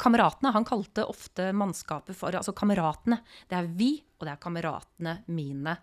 kameratene 0.00 0.52
Han 0.54 0.66
kalte 0.66 1.04
ofte 1.06 1.50
mannskapet 1.56 2.16
for 2.16 2.34
Altså 2.36 2.54
kameratene. 2.56 3.20
Det 3.48 3.58
er 3.58 3.70
vi, 3.78 3.92
og 4.18 4.26
det 4.26 4.34
er 4.34 4.42
kameratene 4.42 5.16
mine. 5.32 5.76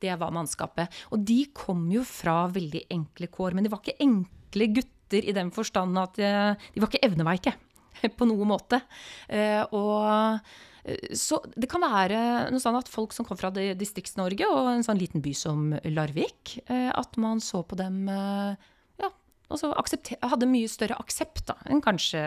Det 0.00 0.16
var 0.20 0.32
mannskapet. 0.32 1.02
Og 1.12 1.24
de 1.26 1.42
kom 1.56 1.88
jo 1.92 2.04
fra 2.06 2.44
veldig 2.52 2.86
enkle 2.94 3.28
kår. 3.32 3.56
Men 3.56 3.66
de 3.66 3.72
var 3.72 3.82
ikke 3.82 4.00
enkle 4.06 4.70
gutter 4.78 5.26
i 5.26 5.34
den 5.36 5.50
forstand 5.54 5.98
at 5.98 6.16
de, 6.16 6.28
eh, 6.28 6.70
de 6.74 6.82
var 6.82 6.90
ikke 6.90 7.06
evneveike 7.06 7.54
på 8.18 8.28
noen 8.28 8.50
måte. 8.50 8.80
Eh, 9.28 9.62
og 9.76 10.40
eh, 10.84 11.12
så 11.16 11.40
det 11.54 11.68
kan 11.70 11.84
være 11.84 12.48
noe 12.52 12.62
sånn 12.62 12.78
at 12.78 12.88
folk 12.90 13.12
som 13.12 13.26
kom 13.28 13.38
fra 13.38 13.52
Distrikts-Norge 13.52 14.48
og 14.48 14.72
en 14.72 14.86
sånn 14.86 15.00
liten 15.00 15.22
by 15.24 15.34
som 15.36 15.74
Larvik, 15.84 16.56
at 16.70 17.18
man 17.20 17.42
så 17.44 17.60
på 17.68 17.76
dem 17.76 18.08
ja, 18.08 19.10
altså 19.52 19.74
hadde 19.76 20.48
mye 20.48 20.70
større 20.72 20.96
aksept 21.02 21.44
da, 21.52 21.58
enn 21.68 21.84
kanskje 21.84 22.24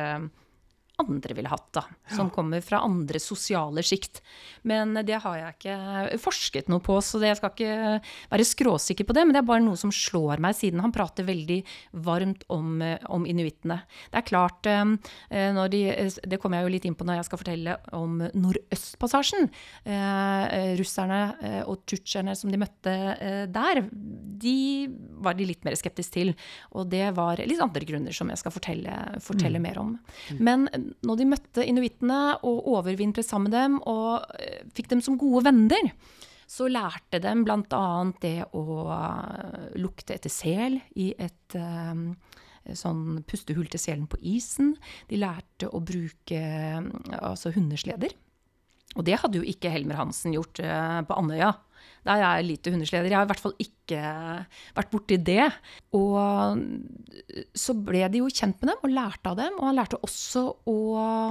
andre 1.02 1.34
ville 1.34 1.50
hatt, 1.50 1.70
da. 1.74 1.84
Som 2.14 2.30
kommer 2.34 2.62
fra 2.62 2.84
andre 2.86 3.20
sosiale 3.22 3.82
sjikt. 3.86 4.22
Men 4.70 4.94
det 5.06 5.18
har 5.24 5.40
jeg 5.40 5.56
ikke 5.56 6.20
forsket 6.22 6.70
noe 6.70 6.84
på, 6.86 7.00
så 7.02 7.22
jeg 7.24 7.40
skal 7.40 7.54
ikke 7.54 7.78
være 8.32 8.46
skråsikker 8.46 9.08
på 9.10 9.16
det. 9.18 9.24
Men 9.26 9.36
det 9.36 9.42
er 9.42 9.48
bare 9.50 9.64
noe 9.66 9.80
som 9.80 9.92
slår 9.94 10.44
meg, 10.44 10.56
siden 10.58 10.84
han 10.84 10.94
prater 10.94 11.26
veldig 11.26 11.60
varmt 12.06 12.46
om, 12.54 12.78
om 13.10 13.26
inuittene. 13.26 13.80
Det 14.14 14.22
er 14.22 14.28
klart, 14.28 14.70
eh, 14.70 15.64
de, 15.74 15.82
det 16.30 16.40
kommer 16.42 16.62
jeg 16.62 16.68
jo 16.68 16.74
litt 16.76 16.88
inn 16.90 16.98
på 17.00 17.08
når 17.10 17.22
jeg 17.22 17.30
skal 17.32 17.42
fortelle 17.42 17.78
om 17.98 18.22
Nordøstpassasjen. 18.30 19.50
Eh, 19.90 20.78
russerne 20.78 21.22
eh, 21.42 21.62
og 21.66 21.88
tsjutsjerne 21.90 22.38
som 22.38 22.54
de 22.54 22.62
møtte 22.62 22.96
der, 23.50 23.82
de 23.90 24.58
var 25.24 25.36
de 25.38 25.48
litt 25.50 25.66
mer 25.66 25.74
skeptiske 25.80 26.14
til. 26.14 26.34
Og 26.78 26.90
det 26.92 27.10
var 27.18 27.42
litt 27.42 27.62
andre 27.64 27.86
grunner 27.88 28.16
som 28.16 28.30
jeg 28.32 28.42
skal 28.42 28.54
fortelle, 28.54 28.96
fortelle 29.24 29.62
mm. 29.62 29.66
mer 29.66 29.80
om. 29.82 29.94
Men 30.44 30.68
når 31.06 31.20
de 31.20 31.30
møtte 31.30 31.66
inuittene 31.66 32.20
og 32.46 32.68
overvintret 32.76 33.28
sammen 33.28 33.52
med 33.52 33.58
dem 33.58 33.80
og 33.90 34.26
eh, 34.40 34.62
fikk 34.76 34.92
dem 34.94 35.04
som 35.04 35.20
gode 35.20 35.46
venner, 35.48 35.92
så 36.50 36.68
lærte 36.70 37.22
de 37.24 37.34
bl.a. 37.46 37.84
det 38.22 38.38
å 38.54 38.64
eh, 38.94 39.68
lukte 39.82 40.18
etter 40.18 40.34
sel 40.34 40.80
i 41.00 41.12
et 41.18 41.58
um, 41.58 42.12
sånn 42.78 43.24
pustehull 43.28 43.68
til 43.72 43.82
selen 43.82 44.08
på 44.12 44.20
isen. 44.36 44.76
De 45.10 45.20
lærte 45.20 45.72
å 45.72 45.82
bruke 45.84 46.44
altså 47.20 47.52
hundesleder. 47.56 48.14
Og 48.94 49.08
det 49.08 49.18
hadde 49.24 49.42
jo 49.42 49.48
ikke 49.50 49.72
Helmer 49.74 49.98
Hansen 49.98 50.36
gjort 50.36 50.62
på 50.62 51.18
Andøya. 51.18 51.50
Der 52.04 52.20
er 52.20 52.40
jeg 52.40 52.48
lite 52.50 52.74
hundesleder. 52.74 53.12
Jeg 53.12 53.18
har 53.18 53.28
i 53.28 53.32
hvert 53.32 53.44
fall 53.44 53.56
ikke 53.64 54.02
vært 54.76 54.92
borti 54.92 55.18
det. 55.24 55.48
Og 55.96 56.60
så 57.56 57.76
ble 57.80 58.04
de 58.12 58.24
jo 58.24 58.32
kjent 58.32 58.60
med 58.60 58.74
dem 58.74 58.84
og 58.84 58.94
lærte 58.94 59.32
av 59.32 59.40
dem. 59.40 59.56
Og 59.60 59.70
han 59.70 59.80
lærte 59.80 60.02
også 60.04 60.46
å, 60.70 60.78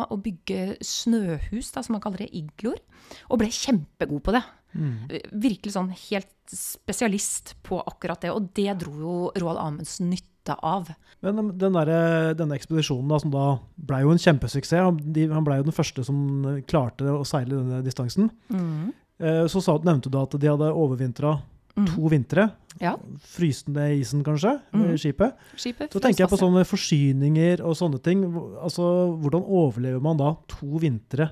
å 0.08 0.18
bygge 0.22 0.78
snøhus, 0.86 1.72
da, 1.74 1.84
som 1.84 1.98
han 1.98 2.04
kaller 2.04 2.24
det, 2.24 2.32
igloer. 2.40 2.80
Og 3.28 3.42
ble 3.42 3.52
kjempegod 3.52 4.24
på 4.24 4.36
det. 4.36 4.44
Mm. 4.72 5.08
Virkelig 5.42 5.74
sånn 5.74 5.90
helt 6.08 6.32
spesialist 6.52 7.56
på 7.66 7.80
akkurat 7.80 8.24
det. 8.24 8.32
Og 8.32 8.52
det 8.56 8.72
dro 8.80 8.94
jo 8.96 9.16
Roald 9.36 9.60
Amundsen 9.60 10.10
nytte 10.12 10.56
av. 10.64 10.88
Men 11.22 11.52
den 11.60 11.76
der, 11.76 12.32
denne 12.38 12.56
ekspedisjonen 12.58 13.12
da, 13.12 13.20
som 13.22 13.34
da 13.34 13.46
ble 13.76 14.02
jo 14.02 14.14
en 14.14 14.22
kjempesuksess. 14.22 14.80
Han 14.82 15.46
ble 15.46 15.60
jo 15.60 15.68
den 15.68 15.76
første 15.76 16.04
som 16.06 16.24
klarte 16.70 17.06
å 17.12 17.22
seile 17.28 17.60
denne 17.60 17.82
distansen. 17.86 18.32
Mm. 18.52 18.90
Eh, 19.22 19.44
så 19.50 19.62
sa, 19.62 19.78
nevnte 19.86 20.10
du 20.10 20.18
at 20.18 20.34
de 20.34 20.50
hadde 20.50 20.72
overvintra 20.74 21.36
mm. 21.76 21.86
to 21.92 22.10
vintre. 22.10 22.48
Ja. 22.80 22.96
Frysende 23.34 23.86
isen, 23.94 24.24
kanskje, 24.26 24.56
mm. 24.74 24.90
skipet. 24.98 25.38
skipet. 25.60 25.92
Så 25.92 26.02
tenker 26.02 26.24
jeg 26.24 26.32
på 26.32 26.40
sånne 26.40 26.64
forsyninger 26.66 27.62
og 27.62 27.76
sånne 27.78 28.02
ting. 28.02 28.24
Altså, 28.62 28.84
Hvordan 29.22 29.46
overlever 29.46 30.02
man 30.02 30.20
da 30.20 30.34
to 30.50 30.82
vintre? 30.82 31.30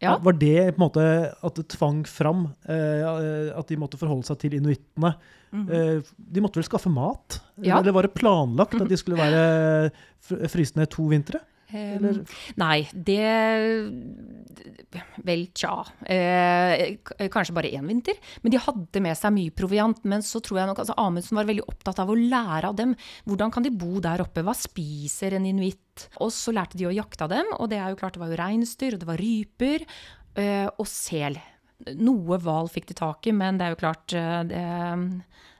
Ja. 0.00 0.14
Var 0.24 0.36
det 0.40 0.54
på 0.72 0.80
en 0.80 0.80
måte 0.80 1.02
at 1.28 1.58
det 1.58 1.66
tvang 1.74 2.00
fram 2.08 2.46
eh, 2.72 3.50
at 3.52 3.68
de 3.68 3.76
måtte 3.76 3.98
forholde 4.00 4.24
seg 4.24 4.38
til 4.40 4.56
inuittene? 4.56 5.12
Mm. 5.52 5.66
Eh, 5.76 6.12
de 6.16 6.40
måtte 6.40 6.60
vel 6.60 6.68
skaffe 6.68 6.92
mat? 6.92 7.36
Ja. 7.60 7.78
Eller 7.78 7.92
var 7.92 8.08
det 8.08 8.16
planlagt 8.16 8.78
at 8.80 8.88
de 8.88 8.96
skulle 8.96 9.20
være 9.20 9.90
frysende 10.48 10.88
to 10.88 11.04
vintre? 11.12 11.42
Eller? 11.76 12.20
Nei, 12.60 12.88
det 12.92 13.26
Vel, 15.24 15.44
tja. 15.54 15.74
Eh, 16.02 16.96
kanskje 17.30 17.54
bare 17.54 17.70
én 17.76 17.86
vinter. 17.86 18.18
Men 18.42 18.54
de 18.54 18.62
hadde 18.62 19.02
med 19.04 19.18
seg 19.18 19.34
mye 19.36 19.54
proviant. 19.54 20.00
Men 20.08 20.24
så 20.26 20.42
tror 20.44 20.60
jeg 20.60 20.70
nok 20.70 20.82
altså 20.82 20.96
Amundsen 21.00 21.38
var 21.38 21.48
veldig 21.50 21.66
opptatt 21.70 22.02
av 22.02 22.10
å 22.10 22.18
lære 22.18 22.72
av 22.72 22.78
dem. 22.80 22.96
Hvordan 23.28 23.54
kan 23.54 23.66
de 23.66 23.74
bo 23.74 24.00
der 24.02 24.24
oppe? 24.24 24.44
Hva 24.46 24.56
spiser 24.56 25.38
en 25.38 25.48
inuitt? 25.48 26.08
Og 26.24 26.32
så 26.34 26.54
lærte 26.56 26.80
de 26.80 26.88
å 26.88 26.94
jakte 26.94 27.26
av 27.26 27.32
dem, 27.34 27.48
og 27.58 27.70
det 27.70 27.78
er 27.80 27.92
jo 27.92 28.00
klart 28.00 28.16
det 28.16 28.22
var 28.22 28.32
jo 28.32 28.40
reinsdyr, 28.40 28.96
og 28.96 29.02
det 29.02 29.08
var 29.10 29.20
ryper. 29.20 29.86
Eh, 30.40 30.68
og 30.70 30.88
sel. 30.88 31.38
Noe 31.96 32.36
hval 32.40 32.68
fikk 32.72 32.90
de 32.90 32.96
tak 32.98 33.28
i, 33.28 33.34
men 33.36 33.60
det 33.60 33.66
er 33.66 33.74
jo 33.74 33.82
klart 33.84 34.16
eh, 34.16 34.40
det 34.48 34.64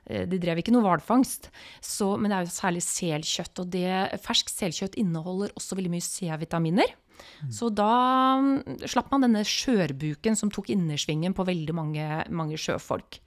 de 0.29 0.39
drev 0.41 0.61
ikke 0.61 0.73
noe 0.73 0.85
hvalfangst, 0.85 1.49
men 2.19 2.29
det 2.29 2.37
er 2.37 2.47
jo 2.47 2.53
særlig 2.55 2.83
selkjøtt. 2.85 3.63
Og 3.63 3.71
det, 3.73 3.87
fersk 4.23 4.51
selkjøtt 4.51 4.97
inneholder 5.01 5.53
også 5.57 5.77
veldig 5.79 5.93
mye 5.93 6.05
C-vitaminer. 6.05 6.95
Så 7.53 7.69
da 7.73 7.89
mm, 8.41 8.87
slapp 8.89 9.11
man 9.13 9.25
denne 9.25 9.43
skjørbuken 9.45 10.37
som 10.37 10.51
tok 10.53 10.71
innersvingen 10.73 11.35
på 11.37 11.45
veldig 11.47 11.75
mange, 11.77 12.07
mange 12.33 12.59
sjøfolk. 12.59 13.19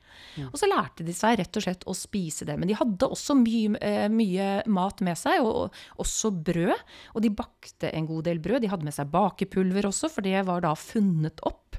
Og 0.49 0.57
så 0.59 0.69
lærte 0.71 1.05
de 1.07 1.15
seg 1.15 1.39
rett 1.41 1.59
og 1.59 1.65
slett 1.65 1.85
å 1.91 1.95
spise 1.97 2.47
det. 2.47 2.57
Men 2.59 2.71
de 2.71 2.77
hadde 2.79 3.09
også 3.11 3.37
mye, 3.39 3.79
eh, 3.83 4.07
mye 4.11 4.49
mat 4.71 5.03
med 5.07 5.19
seg, 5.19 5.43
og 5.43 5.75
også 6.03 6.31
brød. 6.47 6.75
Og 7.15 7.25
de 7.25 7.33
bakte 7.35 7.91
en 7.95 8.09
god 8.11 8.27
del 8.29 8.43
brød. 8.43 8.65
De 8.65 8.71
hadde 8.71 8.87
med 8.87 8.95
seg 8.97 9.11
bakepulver 9.15 9.91
også, 9.91 10.11
for 10.11 10.27
det 10.27 10.45
var 10.47 10.65
da 10.65 10.75
funnet 10.79 11.43
opp. 11.47 11.79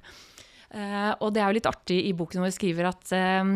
Eh, 0.72 1.12
og 1.20 1.32
det 1.36 1.44
er 1.44 1.52
jo 1.52 1.60
litt 1.60 1.72
artig 1.72 2.02
i 2.08 2.16
boken 2.18 2.42
hvor 2.42 2.52
vi 2.52 2.58
skriver 2.58 2.92
at 2.92 3.16
eh, 3.16 3.56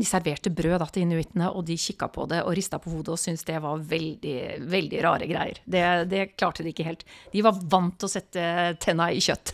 de 0.00 0.06
serverte 0.08 0.52
brød 0.52 0.78
da, 0.80 0.88
til 0.88 1.04
inuittene, 1.04 1.50
og 1.52 1.66
de 1.68 1.76
kikka 1.80 2.08
på 2.12 2.26
det 2.30 2.40
og 2.44 2.54
rista 2.56 2.80
på 2.80 2.92
hodet 2.94 3.14
og 3.14 3.20
syntes 3.20 3.46
det 3.48 3.58
var 3.62 3.82
veldig, 3.90 4.38
veldig 4.70 5.02
rare 5.04 5.28
greier. 5.28 5.60
Det, 5.64 5.82
det, 6.10 6.22
klarte 6.40 6.64
de 6.64 6.72
ikke 6.72 6.86
helt. 6.88 7.04
De 7.32 7.44
var 7.44 7.58
vant 7.72 7.98
til 8.00 8.08
å 8.08 8.12
sette 8.12 8.44
tenna 8.80 9.10
i 9.12 9.20
kjøtt. 9.24 9.52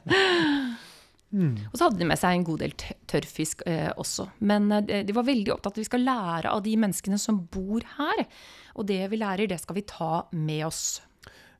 mm. 1.36 1.52
Og 1.68 1.76
så 1.76 1.84
hadde 1.84 2.00
de 2.00 2.08
med 2.08 2.20
seg 2.20 2.38
en 2.38 2.48
god 2.48 2.64
del 2.64 2.74
tørrfisk 3.10 3.66
eh, 3.68 3.90
også. 4.00 4.30
Men 4.48 4.72
eh, 4.80 5.04
de 5.06 5.16
var 5.16 5.28
veldig 5.28 5.54
opptatt 5.54 5.74
av 5.74 5.76
at 5.76 5.84
vi 5.84 5.90
skal 5.90 6.06
lære 6.08 6.56
av 6.56 6.64
de 6.64 6.74
menneskene 6.80 7.20
som 7.20 7.44
bor 7.52 7.84
her. 7.98 8.24
Og 8.80 8.88
det 8.88 9.02
vi 9.12 9.20
lærer, 9.20 9.50
det 9.50 9.60
skal 9.60 9.76
vi 9.76 9.86
ta 9.88 10.24
med 10.32 10.64
oss. 10.70 10.84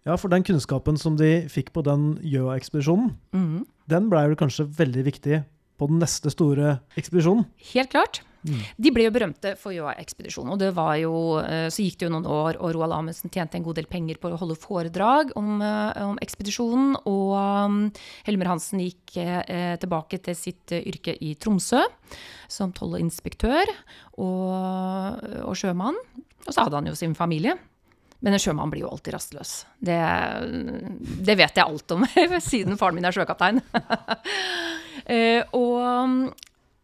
Ja, 0.09 0.16
for 0.16 0.33
den 0.33 0.47
kunnskapen 0.47 0.97
som 0.97 1.21
de 1.21 1.45
fikk 1.52 1.75
på 1.76 1.85
den 1.85 2.14
Gjøa-ekspedisjonen, 2.25 3.12
mm. 3.37 3.57
den 3.92 4.07
blei 4.09 4.30
vel 4.30 4.38
kanskje 4.40 4.71
veldig 4.78 5.11
viktig 5.11 5.42
på 5.81 5.89
den 5.91 6.03
neste 6.03 6.33
store 6.33 6.79
ekspedisjonen? 7.01 7.49
Helt 7.73 7.93
klart. 7.93 8.23
Mm. 8.41 8.61
De 8.81 8.91
ble 8.95 9.05
jo 9.05 9.13
berømte 9.13 9.53
for 9.61 9.75
Joa-ekspedisjonen. 9.75 10.55
og 10.55 10.59
det 10.61 10.71
var 10.75 10.95
jo, 10.97 11.39
eh, 11.39 11.69
Så 11.69 11.85
gikk 11.85 11.99
det 11.99 12.07
jo 12.09 12.13
noen 12.13 12.27
år, 12.27 12.57
og 12.61 12.75
Roald 12.75 12.93
Amundsen 12.93 13.31
tjente 13.31 13.57
en 13.57 13.63
god 13.63 13.77
del 13.77 13.87
penger 13.87 14.17
på 14.17 14.31
å 14.31 14.39
holde 14.39 14.57
foredrag 14.57 15.33
om, 15.37 15.61
eh, 15.61 16.03
om 16.03 16.19
ekspedisjonen. 16.21 16.97
Og 17.05 17.37
um, 17.37 17.93
Helmer 18.25 18.47
Hansen 18.47 18.81
gikk 18.81 19.17
eh, 19.17 19.77
tilbake 19.77 20.23
til 20.23 20.35
sitt 20.35 20.73
yrke 20.73 21.17
i 21.21 21.35
Tromsø 21.35 21.85
som 22.49 22.73
tollinspektør 22.73 23.69
og, 24.19 25.21
og 25.45 25.55
sjømann. 25.55 25.97
Og 26.47 26.55
så 26.55 26.65
hadde 26.65 26.81
han 26.81 26.87
jo 26.87 26.95
sin 26.97 27.15
familie. 27.15 27.59
Men 28.21 28.37
en 28.37 28.43
sjømann 28.43 28.69
blir 28.73 28.83
jo 28.85 28.91
alltid 28.93 29.15
rastløs. 29.15 29.50
Det, 29.81 29.97
det 31.25 31.37
vet 31.41 31.57
jeg 31.57 31.65
alt 31.65 31.93
om, 31.97 32.05
siden 32.50 32.77
faren 32.81 32.97
min 32.99 33.09
er 33.09 33.17
sjøkaptein. 33.17 33.62
Uh, 35.09 35.41
og 35.57 36.29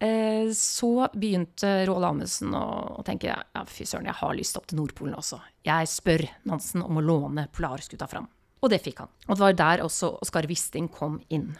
uh, 0.01 0.45
så 0.57 0.91
begynte 1.13 1.85
Roald 1.89 2.07
Amundsen 2.09 2.49
å, 2.57 2.65
å, 2.97 3.01
tenke 3.05 3.27
ja, 3.29 3.37
fy 3.69 3.85
søren, 3.85 4.09
jeg 4.09 4.17
har 4.17 4.33
lyst 4.37 4.57
opp 4.57 4.65
til 4.69 4.77
Nordpolen 4.81 5.19
også. 5.19 5.37
Jeg 5.67 5.83
spør 5.93 6.25
Nansen 6.49 6.81
om 6.85 6.97
å 6.97 7.05
låne 7.05 7.45
polarskuta 7.53 8.07
fram. 8.09 8.27
Og 8.65 8.69
det 8.73 8.81
fikk 8.81 8.97
han. 9.03 9.11
Og 9.27 9.33
det 9.35 9.43
var 9.43 9.61
der 9.61 9.85
også 9.85 10.05
Oskar 10.25 10.45
Wisting 10.49 10.87
kom 10.89 11.21
inn. 11.29 11.53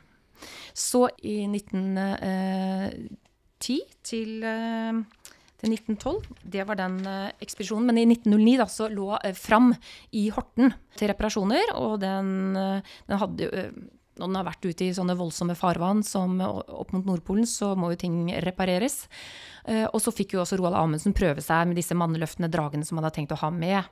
Så 0.73 1.05
i 1.21 1.45
1910 1.45 3.77
uh, 3.77 3.85
til 4.05 4.45
til 5.61 5.73
1912. 5.73 6.39
Det 6.45 6.65
var 6.69 6.79
den 6.79 6.99
uh, 7.07 7.33
ekspedisjonen. 7.43 7.89
Men 7.89 8.01
i 8.01 8.07
1909 8.09 8.57
da, 8.61 8.67
så 8.71 8.89
lå 8.93 9.11
uh, 9.15 9.29
Fram 9.37 9.71
i 10.15 10.27
Horten 10.33 10.73
til 10.97 11.11
reparasjoner, 11.11 11.75
og 11.77 11.99
den, 12.03 12.33
uh, 12.57 12.97
den 13.09 13.23
hadde 13.23 13.47
jo 13.47 13.69
når 14.17 14.31
den 14.31 14.37
har 14.39 14.47
vært 14.47 14.65
ute 14.65 14.85
i 14.87 14.93
sånne 14.95 15.13
voldsomme 15.17 15.53
farvann 15.57 15.99
som 16.05 16.39
opp 16.41 16.89
mot 16.95 17.05
Nordpolen, 17.05 17.45
så 17.45 17.73
må 17.77 17.91
jo 17.93 17.99
ting 18.01 18.15
repareres. 18.41 19.03
Eh, 19.67 19.85
og 19.85 20.01
så 20.01 20.13
fikk 20.15 20.35
jo 20.35 20.43
også 20.43 20.59
Roald 20.59 20.77
Amundsen 20.79 21.15
prøve 21.17 21.43
seg 21.43 21.69
med 21.69 21.79
disse 21.79 21.97
manneløftende 21.97 22.49
dragene 22.51 22.87
som 22.87 22.97
han 22.97 23.07
hadde 23.07 23.19
tenkt 23.19 23.35
å 23.35 23.41
ha 23.43 23.51
med. 23.53 23.83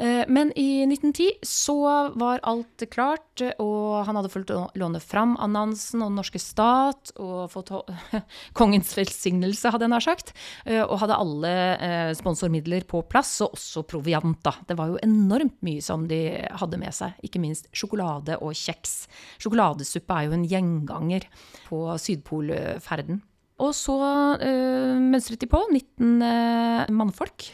Eh, 0.00 0.24
men 0.28 0.52
i 0.58 0.84
1910 0.86 1.28
så 1.46 1.76
var 2.18 2.42
alt 2.42 2.84
klart, 2.90 3.42
og 3.62 4.04
han 4.08 4.18
hadde 4.18 4.30
fulgt 4.32 4.52
låne 4.78 5.00
fram 5.02 5.36
annonsen 5.42 6.02
og 6.02 6.10
den 6.10 6.18
norske 6.18 6.40
stat, 6.42 7.14
og 7.20 7.52
fått 7.52 7.72
kongens 8.58 8.94
velsignelse, 8.98 9.70
hadde 9.70 9.86
jeg 9.86 9.94
nær 9.94 10.06
sagt, 10.06 10.34
eh, 10.66 10.82
og 10.82 10.98
hadde 11.02 11.18
alle 11.18 11.52
eh, 11.74 12.12
sponsormidler 12.18 12.86
på 12.90 13.04
plass, 13.10 13.36
og 13.44 13.58
også 13.58 13.84
proviant. 13.90 14.40
da. 14.44 14.56
Det 14.66 14.78
var 14.78 14.90
jo 14.90 15.02
enormt 15.04 15.60
mye 15.64 15.82
som 15.84 16.08
de 16.10 16.22
hadde 16.58 16.80
med 16.80 16.94
seg, 16.94 17.14
ikke 17.24 17.42
minst 17.42 17.70
sjokolade 17.74 18.38
og 18.42 18.56
kjeks. 18.58 19.04
Sjokoladesuppe 19.42 20.18
er 20.18 20.26
jo 20.28 20.34
en 20.38 20.48
gjenganger 20.48 21.28
på 21.68 21.86
Sydpolferden. 22.00 23.22
Og 23.62 23.70
så 23.76 23.94
øh, 24.42 24.96
mønstret 24.98 25.38
de 25.44 25.46
på 25.46 25.60
19 25.70 26.22
øh, 26.26 26.90
mannfolk 26.90 27.46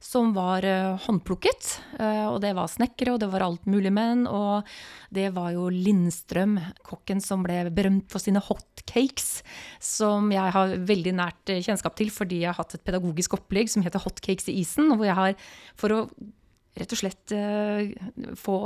som 0.00 0.30
var 0.36 0.64
uh, 0.64 0.98
håndplukket. 1.04 1.70
Uh, 1.98 2.30
og 2.30 2.38
det 2.44 2.54
var 2.56 2.70
snekkere, 2.70 3.14
og 3.14 3.22
det 3.22 3.28
var 3.32 3.44
alt 3.44 3.66
mulig 3.70 3.92
menn. 3.94 4.26
Og 4.30 4.66
det 5.14 5.28
var 5.36 5.52
jo 5.56 5.68
Lindstrøm, 5.72 6.56
kokken 6.86 7.22
som 7.24 7.42
ble 7.46 7.64
berømt 7.74 8.08
for 8.12 8.22
sine 8.22 8.42
hotcakes. 8.44 9.42
Som 9.82 10.32
jeg 10.34 10.54
har 10.54 10.76
veldig 10.88 11.14
nært 11.18 11.54
uh, 11.54 11.60
kjennskap 11.64 11.98
til 11.98 12.12
fordi 12.14 12.44
jeg 12.44 12.52
har 12.52 12.60
hatt 12.60 12.78
et 12.78 12.86
pedagogisk 12.86 13.38
opplegg 13.40 13.70
som 13.72 13.84
heter 13.86 14.02
Hotcakes 14.02 14.50
i 14.52 14.58
isen. 14.62 14.94
Hvor 14.94 15.08
jeg 15.08 15.18
har, 15.18 15.38
for 15.78 15.94
å 15.94 16.02
rett 16.78 16.92
og 16.94 17.00
slett 17.00 17.32
få 18.38 18.58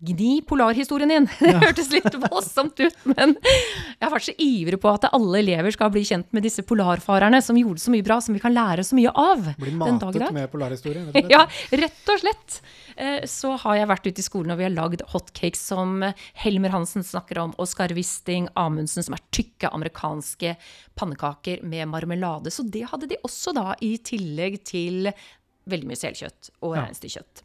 Gni 0.00 0.42
polarhistorien 0.48 1.08
din. 1.08 1.26
Det 1.40 1.50
ja. 1.52 1.58
hørtes 1.60 1.90
litt 1.92 2.14
voldsomt 2.22 2.80
ut, 2.80 3.02
men 3.04 3.34
jeg 3.42 4.00
har 4.00 4.12
vært 4.14 4.26
så 4.30 4.34
ivrig 4.40 4.78
på 4.80 4.88
at 4.88 5.04
alle 5.10 5.42
elever 5.42 5.74
skal 5.74 5.90
bli 5.92 6.02
kjent 6.08 6.30
med 6.36 6.46
disse 6.46 6.64
polarfarerne 6.64 7.42
som 7.44 7.58
gjorde 7.60 7.82
så 7.82 7.92
mye 7.92 8.06
bra, 8.06 8.16
som 8.24 8.36
vi 8.36 8.40
kan 8.40 8.54
lære 8.56 8.84
så 8.86 8.96
mye 8.96 9.12
av. 9.12 9.50
Bli 9.60 9.74
matet 9.76 10.24
med 10.32 10.48
polarhistorien? 10.52 11.10
Ja, 11.30 11.44
rett 11.76 12.08
og 12.10 12.22
slett. 12.22 12.56
Eh, 12.96 13.26
så 13.28 13.52
har 13.60 13.76
jeg 13.76 13.90
vært 13.90 14.08
ute 14.08 14.22
i 14.22 14.24
skolen 14.24 14.54
og 14.54 14.60
vi 14.62 14.66
har 14.66 14.72
lagd 14.72 15.04
hotcakes 15.12 15.60
som 15.68 16.00
Helmer 16.40 16.72
Hansen 16.72 17.04
snakker 17.06 17.42
om, 17.44 17.52
Oskar 17.60 17.92
Wisting, 17.96 18.48
Amundsen, 18.58 19.04
som 19.04 19.18
er 19.18 19.24
tykke 19.36 19.68
amerikanske 19.68 20.54
pannekaker 20.98 21.60
med 21.62 21.92
marmelade. 21.92 22.52
Så 22.54 22.64
det 22.64 22.86
hadde 22.88 23.10
de 23.12 23.20
også 23.26 23.52
da, 23.56 23.74
i 23.84 23.98
tillegg 24.00 24.62
til 24.64 25.12
veldig 25.70 25.92
mye 25.92 26.00
selkjøtt 26.00 26.54
og 26.64 26.78
reinsdyrkjøtt. 26.80 27.44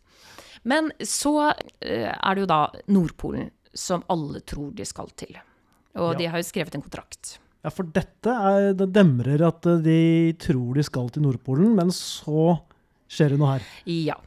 Men 0.65 0.89
så 1.05 1.51
eh, 1.79 2.09
er 2.09 2.35
det 2.35 2.43
jo 2.43 2.49
da 2.49 2.59
Nordpolen 2.89 3.51
som 3.75 4.05
alle 4.11 4.41
tror 4.47 4.71
de 4.73 4.85
skal 4.87 5.11
til. 5.19 5.35
Og 5.99 6.13
ja. 6.15 6.19
de 6.19 6.29
har 6.31 6.41
jo 6.41 6.47
skrevet 6.47 6.77
en 6.77 6.83
kontrakt. 6.85 7.35
Ja, 7.65 7.71
for 7.73 7.87
dette 7.89 8.31
er, 8.33 8.71
det 8.77 8.89
demrer 8.95 9.43
at 9.45 9.67
eh, 9.69 9.83
de 9.85 9.99
tror 10.41 10.77
de 10.77 10.85
skal 10.85 11.11
til 11.13 11.25
Nordpolen, 11.25 11.75
men 11.77 11.93
så 11.93 12.55
skjer 13.11 13.35
det 13.35 13.39
noe 13.41 13.53
her. 13.55 13.69
Ja. 13.91 14.17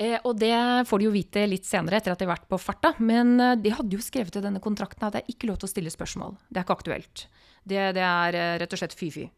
Eh, 0.00 0.16
og 0.24 0.40
det 0.40 0.54
får 0.88 1.02
de 1.02 1.10
jo 1.10 1.14
vite 1.14 1.44
litt 1.50 1.68
senere, 1.68 2.00
etter 2.00 2.14
at 2.14 2.22
de 2.22 2.28
har 2.28 2.34
vært 2.38 2.48
på 2.48 2.62
farta. 2.62 2.94
Men 3.04 3.36
de 3.60 3.76
hadde 3.76 3.98
jo 3.98 4.02
skrevet 4.02 4.40
i 4.40 4.44
denne 4.48 4.64
kontrakten 4.64 5.04
at 5.08 5.18
det 5.18 5.24
er 5.26 5.36
ikke 5.36 5.52
lov 5.52 5.60
til 5.60 5.68
å 5.68 5.74
stille 5.74 5.92
spørsmål. 5.92 6.40
Det 6.48 6.62
er 6.62 6.66
ikke 6.66 6.80
aktuelt. 6.80 7.28
Det, 7.68 7.84
det 8.00 8.08
er 8.08 8.42
rett 8.64 8.72
og 8.74 8.80
slett 8.80 8.96
fy-fy. 8.96 9.28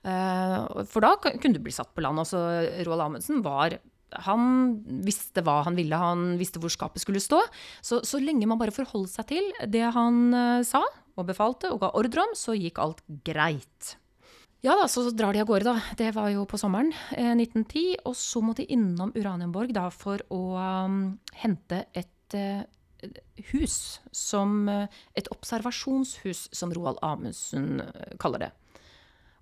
For 0.00 1.04
da 1.04 1.12
kunne 1.20 1.52
du 1.52 1.60
bli 1.60 1.74
satt 1.76 1.92
på 1.92 2.02
land. 2.02 2.18
Altså, 2.24 2.40
Roald 2.88 3.04
Amundsen 3.04 3.44
var 3.44 3.76
han 4.26 4.80
visste 5.06 5.44
hva 5.46 5.60
han 5.66 5.78
ville, 5.78 5.96
han 5.96 6.34
visste 6.40 6.60
hvor 6.62 6.72
skapet 6.72 7.02
skulle 7.02 7.22
stå. 7.22 7.40
Så, 7.82 8.00
så 8.06 8.20
lenge 8.22 8.48
man 8.50 8.60
bare 8.60 8.74
forholdt 8.74 9.12
seg 9.12 9.30
til 9.30 9.50
det 9.70 9.86
han 9.94 10.28
uh, 10.34 10.60
sa 10.66 10.82
og 11.18 11.26
befalte 11.28 11.70
og 11.72 11.82
ga 11.82 11.92
ordre 11.98 12.24
om, 12.24 12.36
så 12.38 12.56
gikk 12.56 12.80
alt 12.82 13.02
greit. 13.26 13.96
Ja 14.64 14.74
da, 14.76 14.84
så 14.92 15.06
drar 15.16 15.32
de 15.32 15.40
av 15.40 15.48
gårde, 15.48 15.72
da. 15.72 15.94
Det 15.96 16.10
var 16.12 16.28
jo 16.34 16.44
på 16.48 16.58
sommeren 16.60 16.92
eh, 17.16 17.32
1910. 17.32 18.02
Og 18.10 18.16
så 18.18 18.42
må 18.44 18.52
de 18.58 18.66
innom 18.68 19.12
Uranienborg 19.16 19.72
da 19.72 19.86
for 19.94 20.20
å 20.28 20.42
um, 20.60 21.00
hente 21.40 21.86
et 21.96 22.36
uh, 22.36 22.60
hus 23.54 23.78
som 24.12 24.68
uh, 24.68 24.84
Et 25.16 25.32
observasjonshus, 25.32 26.50
som 26.52 26.74
Roald 26.76 27.00
Amundsen 27.00 27.80
kaller 28.20 28.44
det. 28.44 28.50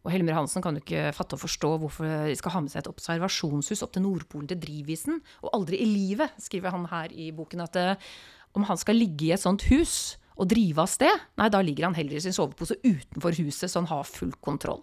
Og 0.08 0.14
Helmer 0.14 0.38
Hansen 0.38 0.64
kan 0.64 0.72
jo 0.72 0.80
ikke 0.80 1.10
fatte 1.12 1.36
og 1.36 1.42
forstå 1.42 1.74
hvorfor 1.82 2.08
de 2.30 2.36
skal 2.38 2.54
ha 2.54 2.62
med 2.64 2.72
seg 2.72 2.80
et 2.80 2.88
observasjonshus 2.88 3.84
opp 3.84 3.92
til 3.92 4.06
Nordpolen 4.06 4.48
til 4.48 4.56
drivisen. 4.62 5.18
Og 5.44 5.52
aldri 5.52 5.82
i 5.84 5.88
livet, 5.90 6.32
skriver 6.40 6.72
han 6.72 6.86
her 6.88 7.12
i 7.12 7.28
boken, 7.36 7.60
at 7.66 7.76
uh, 7.76 8.08
om 8.56 8.64
han 8.70 8.80
skal 8.80 8.96
ligge 8.96 9.26
i 9.28 9.34
et 9.36 9.42
sånt 9.42 9.66
hus 9.68 10.16
og 10.38 10.46
drive 10.48 10.80
av 10.80 10.88
sted, 10.88 11.24
nei, 11.36 11.50
da 11.50 11.60
ligger 11.60 11.88
han 11.88 11.96
heller 11.98 12.16
i 12.16 12.22
sin 12.22 12.32
sovepose 12.32 12.78
utenfor 12.86 13.36
huset, 13.36 13.66
så 13.66 13.82
han 13.82 13.90
har 13.90 14.06
full 14.06 14.30
kontroll. 14.40 14.80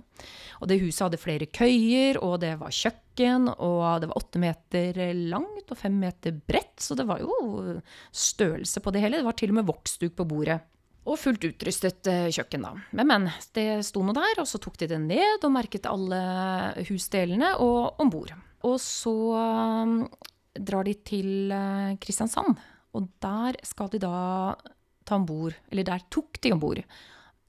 Og 0.60 0.68
det 0.70 0.82
huset 0.84 1.06
hadde 1.08 1.22
flere 1.22 1.48
køyer, 1.48 2.20
og 2.20 2.42
det 2.44 2.54
var 2.60 2.76
kjøkken, 2.76 3.48
og 3.56 4.04
det 4.04 4.12
var 4.12 4.20
åtte 4.20 4.42
meter 4.44 5.00
langt 5.32 5.72
og 5.72 5.80
fem 5.80 5.96
meter 6.04 6.36
bredt, 6.36 6.76
så 6.84 7.00
det 7.00 7.08
var 7.08 7.24
jo 7.24 7.80
størrelse 8.12 8.84
på 8.84 8.94
det 8.94 9.06
hele. 9.08 9.24
Det 9.24 9.30
var 9.32 9.40
til 9.40 9.56
og 9.56 9.62
med 9.62 9.70
voksduk 9.72 10.20
på 10.20 10.28
bordet. 10.28 10.60
Og 11.06 11.20
fullt 11.22 11.44
utrustet 11.46 12.08
eh, 12.10 12.28
kjøkken, 12.34 12.66
da. 12.66 12.72
Men, 12.98 13.10
men. 13.12 13.28
Det 13.54 13.68
sto 13.86 14.02
noe 14.06 14.16
der, 14.18 14.42
og 14.42 14.50
så 14.50 14.60
tok 14.62 14.80
de 14.82 14.90
det 14.90 15.02
ned 15.04 15.46
og 15.46 15.54
merket 15.54 15.86
alle 15.90 16.22
husdelene 16.90 17.54
og 17.62 18.02
om 18.02 18.10
bord. 18.10 18.34
Og 18.66 18.80
så 18.82 19.14
um, 19.38 20.00
drar 20.58 20.88
de 20.88 20.96
til 21.06 21.54
uh, 21.54 21.94
Kristiansand, 22.02 22.58
og 22.98 23.12
der 23.22 23.60
skal 23.68 23.92
de 23.94 24.02
da 24.02 24.16
ta 25.06 25.20
om 25.20 25.26
bord 25.28 25.54
Eller 25.70 25.86
der 25.86 26.06
tok 26.10 26.40
de 26.42 26.54
om 26.56 26.62
bord 26.64 26.82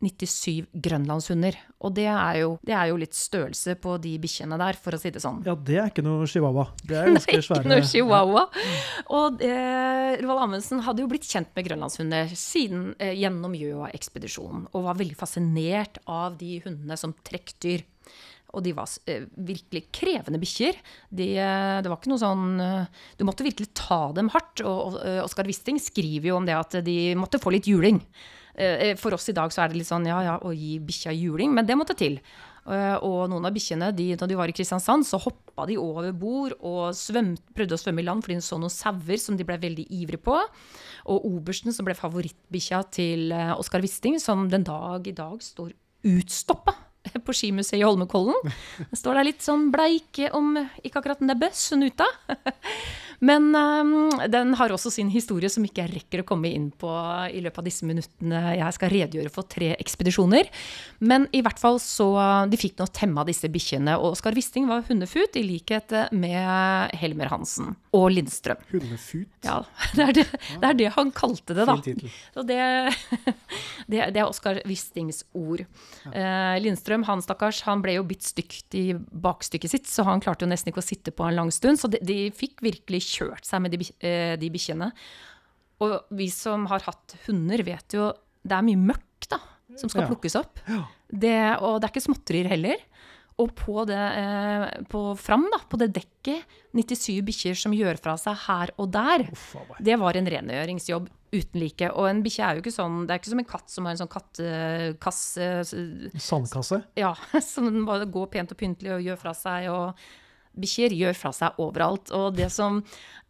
97 0.07 0.69
grønlandshunder. 0.87 1.59
Og 1.85 1.95
det 1.97 2.07
er, 2.09 2.39
jo, 2.41 2.53
det 2.67 2.75
er 2.77 2.91
jo 2.91 3.01
litt 3.01 3.17
størrelse 3.17 3.77
på 3.83 3.97
de 4.03 4.15
bikkjene 4.23 4.59
der, 4.61 4.79
for 4.81 4.97
å 4.97 5.01
si 5.01 5.13
det 5.15 5.23
sånn. 5.25 5.43
Ja, 5.47 5.57
det 5.59 5.81
er 5.83 5.91
ikke 5.93 6.05
noe 6.07 6.29
chihuahua. 6.31 6.69
Det 6.83 7.01
er 7.01 7.11
ganske 7.17 7.41
svære. 7.49 7.65
Ikke 7.65 7.73
noe 7.75 7.89
chihuahua. 7.91 8.47
Og 9.19 9.45
eh, 9.47 10.15
Roald 10.23 10.47
Amundsen 10.47 10.85
hadde 10.87 11.05
jo 11.05 11.11
blitt 11.11 11.29
kjent 11.29 11.53
med 11.57 11.69
grønlandshunder 11.69 12.33
siden 12.39 12.89
eh, 13.03 13.17
gjennom 13.19 13.59
Gjøa-ekspedisjonen, 13.59 14.71
og 14.73 14.89
var 14.89 15.03
veldig 15.03 15.19
fascinert 15.19 16.01
av 16.07 16.39
de 16.41 16.61
hundene 16.65 16.99
som 17.01 17.15
trekkdyr. 17.27 17.85
Og 18.57 18.65
de 18.65 18.73
var 18.77 18.89
eh, 19.11 19.27
virkelig 19.49 19.87
krevende 19.95 20.41
bikkjer. 20.41 20.79
De, 21.11 21.29
eh, 21.37 21.77
det 21.83 21.91
var 21.91 22.01
ikke 22.01 22.13
noe 22.13 22.23
sånn 22.23 22.63
eh, 22.63 23.05
Du 23.19 23.27
måtte 23.29 23.45
virkelig 23.47 23.73
ta 23.77 24.07
dem 24.17 24.31
hardt. 24.33 24.63
Og, 24.65 24.97
og 24.97 25.25
Oskar 25.27 25.49
Wisting 25.49 25.81
skriver 25.83 26.31
jo 26.31 26.41
om 26.41 26.49
det 26.49 26.57
at 26.57 26.79
de 26.87 26.99
måtte 27.19 27.43
få 27.43 27.53
litt 27.55 27.69
juling. 27.71 28.01
Eh, 28.57 28.95
For 28.97 29.13
oss 29.15 29.29
i 29.29 29.35
dag 29.37 29.53
så 29.53 29.63
er 29.65 29.69
det 29.73 29.77
litt 29.83 29.89
sånn 29.91 30.07
ja 30.09 30.23
ja, 30.25 30.37
å 30.41 30.53
gi 30.57 30.79
bikkja 30.81 31.13
juling, 31.13 31.53
men 31.55 31.67
det 31.69 31.77
måtte 31.77 31.97
til. 31.99 32.19
Eh, 32.67 32.97
Og 33.05 33.29
noen 33.31 33.45
av 33.47 33.53
bikkjene, 33.55 33.93
de, 33.95 34.07
da 34.17 34.27
de 34.27 34.35
var 34.39 34.49
i 34.49 34.55
Kristiansand, 34.57 35.05
så 35.07 35.21
hoppa 35.23 35.67
de 35.69 35.77
over 35.79 36.11
bord 36.17 36.55
og 36.61 36.95
svømt, 36.97 37.43
prøvde 37.55 37.77
å 37.77 37.83
svømme 37.83 38.01
i 38.03 38.07
land 38.09 38.25
fordi 38.25 38.39
de 38.41 38.47
så 38.47 38.59
noen 38.59 38.73
sauer 38.73 39.21
som 39.21 39.37
de 39.37 39.45
ble 39.47 39.59
veldig 39.63 39.87
ivrige 40.01 40.25
på. 40.25 40.39
Og 41.13 41.29
obersten, 41.29 41.73
som 41.77 41.87
ble 41.87 41.95
favorittbikkja 41.95 42.81
til 42.97 43.31
eh, 43.37 43.53
Oskar 43.61 43.85
Wisting, 43.85 44.19
som 44.23 44.49
den 44.51 44.65
dag 44.67 45.07
i 45.07 45.15
dag 45.15 45.39
står 45.45 45.71
utstoppa 46.07 46.75
på 47.27 47.35
skimuseet 47.37 47.79
i 47.81 47.85
Holmenkollen. 47.87 48.51
Står 48.97 49.21
der 49.21 49.29
litt 49.29 49.45
sånn 49.45 49.69
bleik 49.75 50.19
om 50.35 50.57
ikke 50.83 50.99
akkurat 51.03 51.23
nebbet, 51.23 51.55
snuta. 51.55 52.09
Men 53.25 53.49
øhm, 53.57 54.31
den 54.33 54.55
har 54.59 54.73
også 54.73 54.93
sin 54.93 55.11
historie 55.13 55.51
som 55.53 55.65
ikke 55.67 55.85
jeg 55.85 55.95
rekker 55.95 56.23
å 56.23 56.27
komme 56.29 56.51
inn 56.53 56.69
på 56.77 56.91
i 57.33 57.41
løpet 57.45 57.63
av 57.63 57.69
disse 57.69 57.89
minuttene 57.89 58.43
jeg 58.59 58.77
skal 58.77 58.93
redegjøre 58.93 59.33
for 59.33 59.49
tre 59.49 59.73
ekspedisjoner. 59.77 60.51
Men 61.01 61.29
i 61.37 61.43
hvert 61.45 61.61
fall 61.61 61.81
så 61.83 62.09
De 62.51 62.59
fikk 62.59 62.79
nå 62.81 62.87
temma 62.95 63.25
disse 63.27 63.49
bikkjene. 63.53 63.97
Og 64.01 64.17
Oskar 64.17 64.37
Wisting 64.37 64.69
var 64.69 64.85
hundefut, 64.89 65.37
i 65.37 65.45
likhet 65.47 65.93
med 66.15 66.95
Helmer 66.97 67.31
Hansen 67.33 67.75
og 67.97 68.11
Lindstrøm. 68.13 68.61
Hundefut. 68.71 69.29
Ja, 69.47 69.61
det 69.97 70.05
er 70.05 70.17
det, 70.21 70.27
det 70.61 70.69
er 70.71 70.79
det 70.79 70.91
han 70.97 71.13
kalte 71.17 71.57
det, 71.57 71.67
da. 71.69 71.77
Fin 71.81 71.97
tittel. 71.97 72.47
Det, 72.49 72.61
det, 73.93 74.03
det 74.15 74.23
er 74.23 74.27
Oskar 74.27 74.61
Wistings 74.69 75.23
ord. 75.37 75.65
Eh, 76.13 76.57
Lindstrøm, 76.63 77.07
han 77.09 77.25
stakkars, 77.25 77.63
han 77.67 77.85
ble 77.85 77.97
jo 77.99 78.07
bitt 78.09 78.27
stygt 78.27 78.77
i 78.79 78.87
bakstykket 78.97 79.73
sitt, 79.73 79.91
så 79.91 80.07
han 80.09 80.23
klarte 80.25 80.47
jo 80.47 80.51
nesten 80.53 80.73
ikke 80.73 80.85
å 80.85 80.87
sitte 80.87 81.15
på 81.15 81.27
en 81.27 81.39
lang 81.39 81.53
stund. 81.55 81.81
Så 81.81 81.91
de, 81.93 82.01
de 82.05 82.19
fikk 82.37 82.65
virkelig 82.67 83.06
kjørt 83.07 83.47
seg 83.49 83.63
med 83.65 83.73
de, 83.77 83.87
eh, 84.01 84.35
de 84.41 84.51
bikkjene. 84.55 84.91
Og 85.85 85.97
vi 86.17 86.29
som 86.33 86.65
har 86.71 86.85
hatt 86.87 87.17
hunder, 87.27 87.63
vet 87.67 87.97
jo 87.99 88.11
det 88.47 88.55
er 88.57 88.65
mye 88.67 88.79
møkk 88.93 89.27
da, 89.33 89.39
som 89.77 89.91
skal 89.91 90.05
Ja. 90.07 90.09
plukkes 90.13 90.37
opp. 90.39 90.61
Det, 91.11 91.37
og 91.61 91.81
det 91.81 91.89
er 91.89 91.93
ikke 91.95 92.07
småtterier 92.09 92.49
heller. 92.55 92.77
Og 93.39 93.51
på 93.55 93.83
det, 93.85 93.97
eh, 94.17 94.83
på 94.89 95.01
fram 95.21 95.43
da, 95.53 95.59
på 95.69 95.77
det 95.77 95.91
dekket, 95.93 96.45
97 96.73 97.21
bikkjer 97.27 97.55
som 97.59 97.73
gjør 97.77 97.99
fra 98.01 98.15
seg 98.17 98.35
her 98.47 98.71
og 98.79 98.91
der. 98.95 99.27
Uff. 99.31 99.57
Det 99.83 99.99
var 100.01 100.17
en 100.17 100.25
rengjøringsjobb 100.33 101.11
uten 101.37 101.61
like. 101.61 101.91
Og 101.93 102.09
en 102.09 102.23
bikkje 102.25 102.45
er 102.47 102.55
jo 102.57 102.63
ikke 102.63 102.73
sånn 102.73 103.07
Det 103.07 103.13
er 103.13 103.19
ikke 103.21 103.29
som 103.35 103.39
en 103.43 103.51
katt 103.51 103.69
som 103.69 103.85
har 103.85 103.93
en 103.93 104.01
sånn 104.01 104.15
kattekasse 104.97 105.47
Sandkasse. 106.19 106.83
Ja, 106.97 107.13
som 107.45 107.85
bare 107.87 108.07
går 108.09 108.31
pent 108.33 108.53
og 108.55 108.59
pyntelig 108.61 108.95
og 108.97 109.05
gjør 109.05 109.19
fra 109.21 109.35
seg. 109.37 109.69
Og 109.73 109.95
bikkjer 110.57 110.95
gjør 110.97 111.19
fra 111.19 111.33
seg 111.37 111.61
overalt. 111.63 112.13
Og 112.17 112.37
det 112.37 112.49
som 112.55 112.81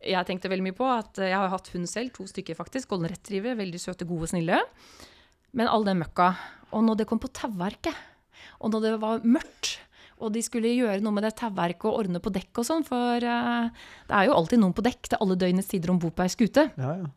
jeg 0.04 0.28
tenkte 0.28 0.50
veldig 0.52 0.68
mye 0.68 0.76
på, 0.78 0.86
at 0.90 1.22
jeg 1.22 1.36
har 1.36 1.50
hatt 1.52 1.70
hund 1.74 1.88
selv, 1.90 2.12
to 2.16 2.26
stykker 2.30 2.58
faktisk, 2.58 2.90
golden 2.92 3.10
retriever, 3.12 3.58
veldig 3.58 3.80
søte, 3.82 4.08
gode, 4.08 4.30
snille. 4.30 4.60
Men 5.56 5.70
all 5.72 5.86
den 5.86 6.00
møkka. 6.02 6.32
Og 6.76 6.84
når 6.86 7.00
det 7.02 7.08
kom 7.10 7.22
på 7.22 7.32
tauverket, 7.34 7.96
og 8.60 8.72
når 8.72 8.86
det 8.86 8.94
var 9.02 9.26
mørkt 9.26 9.76
og 10.16 10.32
de 10.32 10.40
skulle 10.44 10.70
gjøre 10.72 11.02
noe 11.04 11.12
med 11.12 11.26
det 11.26 11.34
tauverket 11.36 11.84
og 11.90 11.98
ordne 12.00 12.22
på 12.24 12.32
dekk 12.32 12.62
og 12.62 12.64
sånn, 12.64 12.84
for 12.88 13.20
eh, 13.20 13.66
det 14.08 14.16
er 14.16 14.28
jo 14.30 14.36
alltid 14.38 14.62
noen 14.62 14.72
på 14.76 14.84
dekk 14.86 15.10
til 15.12 15.20
alle 15.20 15.36
døgnets 15.36 15.68
tider 15.68 15.92
om 15.92 16.00
bord 16.00 16.14
på 16.16 16.24
ei 16.24 16.32
skute. 16.32 16.70
Ja, 16.80 16.94
ja. 17.02 17.10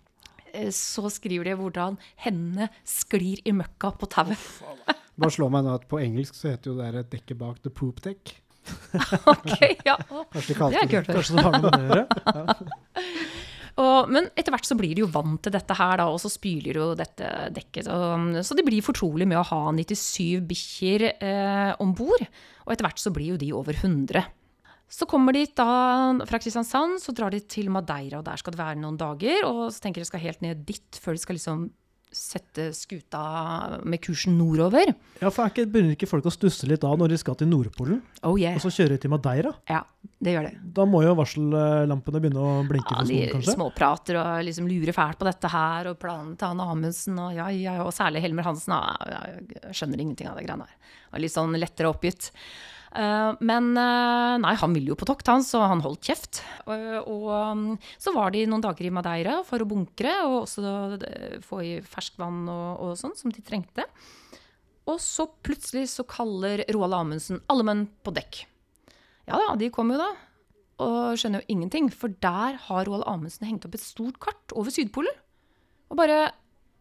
Eh, 0.51 0.67
Så 0.75 1.07
skriver 1.13 1.47
de 1.47 1.55
hvordan 1.61 1.95
hendene 2.25 2.67
sklir 2.83 3.39
i 3.47 3.53
møkka 3.55 3.93
på 3.95 4.09
tauet. 4.11 4.43
Bare 5.19 5.35
slå 5.35 5.47
meg 5.51 5.63
nå 5.65 5.77
at 5.79 5.87
på 5.91 5.99
engelsk 6.03 6.35
så 6.35 6.51
heter 6.53 6.73
jo 6.73 6.77
det 6.79 6.91
et 7.05 7.11
dekket 7.15 7.39
bak 7.39 7.63
the 7.63 7.71
poop 7.71 8.03
deck. 8.03 8.35
ok, 9.33 9.53
ja. 9.85 9.95
Kanskje 10.33 10.55
de 10.55 10.71
Det 10.73 10.81
er 10.81 10.91
kult. 10.93 11.13
Kanskje 11.13 11.37
det 11.37 11.45
har 11.45 11.55
noe 11.57 11.63
med 11.63 11.71
det 11.73 11.85
å 11.85 11.89
gjøre? 11.93 12.05
Og, 13.79 14.09
men 14.11 14.25
etter 14.35 14.51
hvert 14.51 14.67
så 14.67 14.75
blir 14.75 14.91
de 14.91 15.05
jo 15.05 15.11
vant 15.11 15.39
til 15.39 15.53
dette 15.55 15.75
her, 15.77 16.01
da, 16.01 16.09
og 16.11 16.17
så 16.19 16.27
spyler 16.31 16.81
jo 16.81 16.87
dette 16.99 17.29
dekket. 17.55 17.87
Så, 17.87 17.99
så 18.43 18.57
de 18.57 18.65
blir 18.67 18.83
fortrolig 18.83 19.27
med 19.29 19.39
å 19.39 19.45
ha 19.53 19.59
97 19.71 20.41
bikkjer 20.49 21.05
eh, 21.13 21.71
om 21.79 21.93
bord. 21.95 22.25
Og 22.65 22.73
etter 22.73 22.83
hvert 22.83 22.99
så 22.99 23.13
blir 23.15 23.33
jo 23.33 23.39
de 23.39 23.53
over 23.55 23.77
100. 23.79 24.25
Så 24.89 25.05
kommer 25.07 25.37
de 25.37 25.45
da 25.55 25.69
fra 26.27 26.41
Kristiansand, 26.41 26.97
så 26.99 27.13
drar 27.15 27.31
de 27.31 27.39
til 27.45 27.69
Madeira, 27.71 28.19
og 28.19 28.25
der 28.27 28.41
skal 28.41 28.55
det 28.55 28.59
være 28.59 28.81
noen 28.81 28.97
dager. 28.99 29.45
Og 29.47 29.69
så 29.71 29.85
tenker 29.85 30.03
de 30.03 30.09
skal 30.09 30.25
helt 30.25 30.43
ned 30.43 30.65
dit 30.67 30.99
før 30.99 31.15
de 31.15 31.23
skal 31.23 31.39
liksom 31.39 31.69
sette 32.11 32.71
skuta 32.73 33.19
med 33.85 34.01
kursen 34.01 34.33
nordover. 34.39 34.89
Ja, 35.21 35.29
for 35.29 35.43
er 35.45 35.51
ikke, 35.53 35.65
Begynner 35.69 35.93
ikke 35.93 36.07
folk 36.09 36.25
å 36.25 36.31
stusse 36.33 36.65
litt 36.69 36.81
da 36.81 36.89
når 36.97 37.11
de 37.13 37.17
skal 37.21 37.35
til 37.37 37.49
Nordpolen, 37.51 37.99
Oh 38.25 38.33
yeah. 38.39 38.55
og 38.57 38.63
så 38.63 38.71
kjører 38.73 38.95
de 38.95 39.03
til 39.03 39.11
Madeira? 39.13 39.51
Ja, 39.69 39.83
det 40.17 40.33
gjør 40.33 40.47
det. 40.49 40.53
Da 40.73 40.85
må 40.89 41.03
jo 41.05 41.13
varsellampene 41.19 42.21
begynne 42.23 42.41
å 42.41 42.55
blinke 42.67 42.95
Ja, 42.97 43.03
skolen, 43.05 43.13
de 43.27 43.31
kanskje? 43.35 43.55
småprater 43.59 44.19
og 44.23 44.31
liksom 44.47 44.67
lurer 44.71 44.95
fælt 44.97 45.19
på 45.21 45.29
dette 45.29 45.51
her, 45.53 45.91
og 45.91 45.99
planen 46.01 46.33
til 46.39 46.49
Anne 46.49 46.65
Amundsen, 46.73 47.19
og 47.21 47.37
ja, 47.37 47.47
ja, 47.53 47.77
ja, 47.77 47.85
og 47.85 47.93
særlig 47.93 48.23
Helmer 48.25 48.49
Hansen. 48.49 48.73
Ja, 48.73 49.21
jeg 49.29 49.77
skjønner 49.77 50.01
ingenting 50.01 50.31
av 50.31 50.39
det 50.41 50.47
greiene 50.49 50.65
her. 50.65 50.75
Og 51.13 51.21
litt 51.23 51.33
sånn 51.37 51.53
lettere 51.61 51.93
oppgitt. 51.93 52.31
Eh, 52.89 53.31
men 53.45 53.71
eh, 53.77 54.35
nei, 54.41 54.53
han 54.57 54.75
ville 54.75 54.93
jo 54.93 54.97
på 54.99 55.07
tokt, 55.09 55.27
han, 55.29 55.43
så 55.45 55.61
han 55.69 55.83
holdt 55.85 56.09
kjeft. 56.09 56.41
Og, 56.65 56.85
og 57.03 57.27
um, 57.29 57.65
så 58.01 58.13
var 58.15 58.33
de 58.33 58.45
noen 58.49 58.63
dager 58.65 58.87
i 58.87 58.93
Madeira 58.93 59.39
for 59.47 59.61
å 59.61 59.67
bunkre, 59.69 60.15
og 60.25 60.43
også 60.43 60.63
eh, 60.97 61.35
få 61.45 61.61
i 61.65 61.73
ferskvann 61.85 62.47
og, 62.49 62.69
og 62.85 62.95
sånn, 62.99 63.17
som 63.19 63.33
de 63.33 63.45
trengte. 63.45 63.85
Og 64.89 64.97
så 65.03 65.27
plutselig 65.45 65.91
så 65.91 66.05
kaller 66.09 66.63
Roald 66.73 66.97
Amundsen 66.97 67.43
alle 67.51 67.67
menn 67.67 67.85
på 68.01 68.13
dekk. 68.15 68.41
Ja 69.29 69.37
da, 69.37 69.53
de 69.59 69.69
kom 69.73 69.93
jo 69.93 69.99
da 70.01 70.09
og 70.79 71.19
skjønner 71.19 71.43
jo 71.43 71.51
ingenting, 71.51 71.89
for 71.91 72.13
der 72.23 72.55
har 72.69 72.87
Roald 72.87 73.03
Amundsen 73.09 73.43
hengt 73.49 73.65
opp 73.67 73.75
et 73.75 73.83
stort 73.83 74.15
kart 74.23 74.53
over 74.55 74.71
Sydpolen. 74.71 75.11
Og 75.91 75.99
bare 75.99 76.29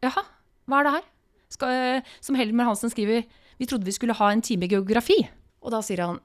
Jaha, 0.04 0.22
hva 0.70 0.78
er 0.78 0.86
det 0.86 0.92
her? 0.94 1.06
Skal, 1.50 1.72
eh, 1.74 2.10
som 2.22 2.36
Helmer 2.38 2.68
Hansen 2.68 2.92
skriver, 2.92 3.24
vi 3.58 3.66
trodde 3.66 3.88
vi 3.88 3.96
skulle 3.96 4.14
ha 4.14 4.30
en 4.30 4.44
time 4.44 4.68
geografi. 4.70 5.18
Og 5.68 5.74
da 5.76 5.82
sier 5.84 6.00
han 6.00 6.22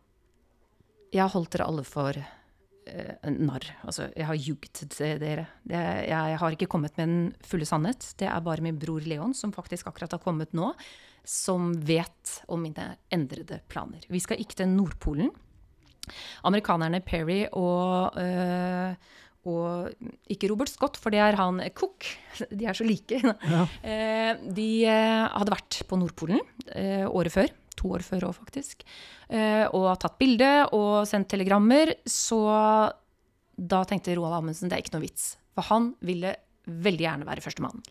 Jeg 1.11 1.25
har 1.25 1.33
holdt 1.35 1.51
dere 1.53 1.67
alle 1.67 1.83
for 1.85 2.15
eh, 2.15 3.15
en 3.27 3.41
narr. 3.45 3.67
Altså, 3.83 4.07
jeg 4.15 4.25
har 4.29 4.39
jugd 4.39 4.69
til 4.79 5.19
dere. 5.21 5.45
Det, 5.67 5.81
jeg 6.07 6.37
har 6.41 6.55
ikke 6.55 6.69
kommet 6.71 6.95
med 6.97 7.03
den 7.03 7.17
fulle 7.45 7.67
sannhet. 7.69 8.07
Det 8.17 8.29
er 8.31 8.45
bare 8.45 8.63
min 8.63 8.79
bror 8.79 9.03
Leon, 9.05 9.35
som 9.37 9.53
faktisk 9.53 9.91
akkurat 9.91 10.15
har 10.15 10.23
kommet 10.23 10.55
nå, 10.57 10.71
som 11.27 11.73
vet 11.85 12.39
om 12.47 12.63
mine 12.65 12.95
endrede 13.13 13.59
planer. 13.69 14.07
Vi 14.09 14.23
skal 14.23 14.41
ikke 14.41 14.63
til 14.63 14.71
Nordpolen. 14.71 15.29
Amerikanerne 16.47 17.03
Perry 17.05 17.43
og, 17.53 18.17
øh, 18.19 18.95
og 19.47 20.09
ikke 20.33 20.49
Robert 20.49 20.71
Scott, 20.71 20.97
for 20.97 21.13
det 21.13 21.21
er 21.21 21.37
han 21.39 21.61
Cook. 21.77 22.07
De 22.49 22.65
er 22.65 22.73
så 22.73 22.87
like. 22.87 23.21
Ja. 23.21 23.67
De 24.49 24.69
eh, 24.87 25.27
hadde 25.29 25.55
vært 25.59 25.83
på 25.87 25.99
Nordpolen 25.99 26.41
eh, 26.73 27.05
året 27.05 27.37
før. 27.37 27.53
To 27.79 27.89
år 27.97 28.03
før 28.05 28.27
òg, 28.29 28.35
faktisk. 28.37 28.83
Eh, 29.29 29.65
Og 29.73 29.87
tatt 29.99 30.17
bilde 30.19 30.67
og 30.73 31.07
sendt 31.09 31.29
telegrammer. 31.33 31.93
Så 32.05 32.39
da 33.57 33.83
tenkte 33.85 34.15
Roald 34.17 34.33
Amundsen 34.41 34.69
det 34.69 34.77
er 34.77 34.83
ikke 34.85 34.95
noe 34.97 35.05
vits. 35.07 35.35
For 35.53 35.63
han 35.69 35.93
ville 36.01 36.35
veldig 36.67 37.05
gjerne 37.05 37.25
være 37.27 37.41
førstemann. 37.45 37.81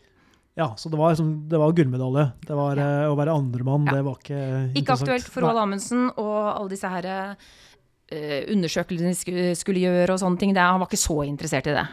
Ja, 0.57 0.67
så 0.77 0.91
det 0.93 0.99
var, 1.01 1.15
liksom, 1.15 1.49
det 1.49 1.59
var 1.59 1.73
gullmedalje. 1.73 2.27
Det 2.45 2.57
var 2.57 2.77
Ja. 2.77 2.89
eh, 3.05 3.09
Å 3.09 3.17
være 3.17 3.33
andremann, 3.37 3.87
Ja. 3.87 3.93
det 3.97 4.05
var 4.05 4.17
ikke 4.21 4.75
Ikke 4.77 4.93
aktuelt 4.99 5.29
for 5.29 5.41
Roald 5.43 5.59
Amundsen 5.63 6.11
og 6.19 6.57
alle 6.61 6.69
disse 6.69 6.89
her 6.89 7.07
eh, 7.07 8.45
undersøkelsene 8.53 9.09
de 9.09 9.15
skulle, 9.17 9.57
skulle 9.57 9.81
gjøre 9.81 10.11
og 10.13 10.21
sånne 10.21 10.39
ting. 10.39 10.53
Det, 10.53 10.61
han 10.61 10.79
var 10.81 10.87
ikke 10.91 11.01
så 11.01 11.23
interessert 11.27 11.67
i 11.71 11.77
det. 11.79 11.87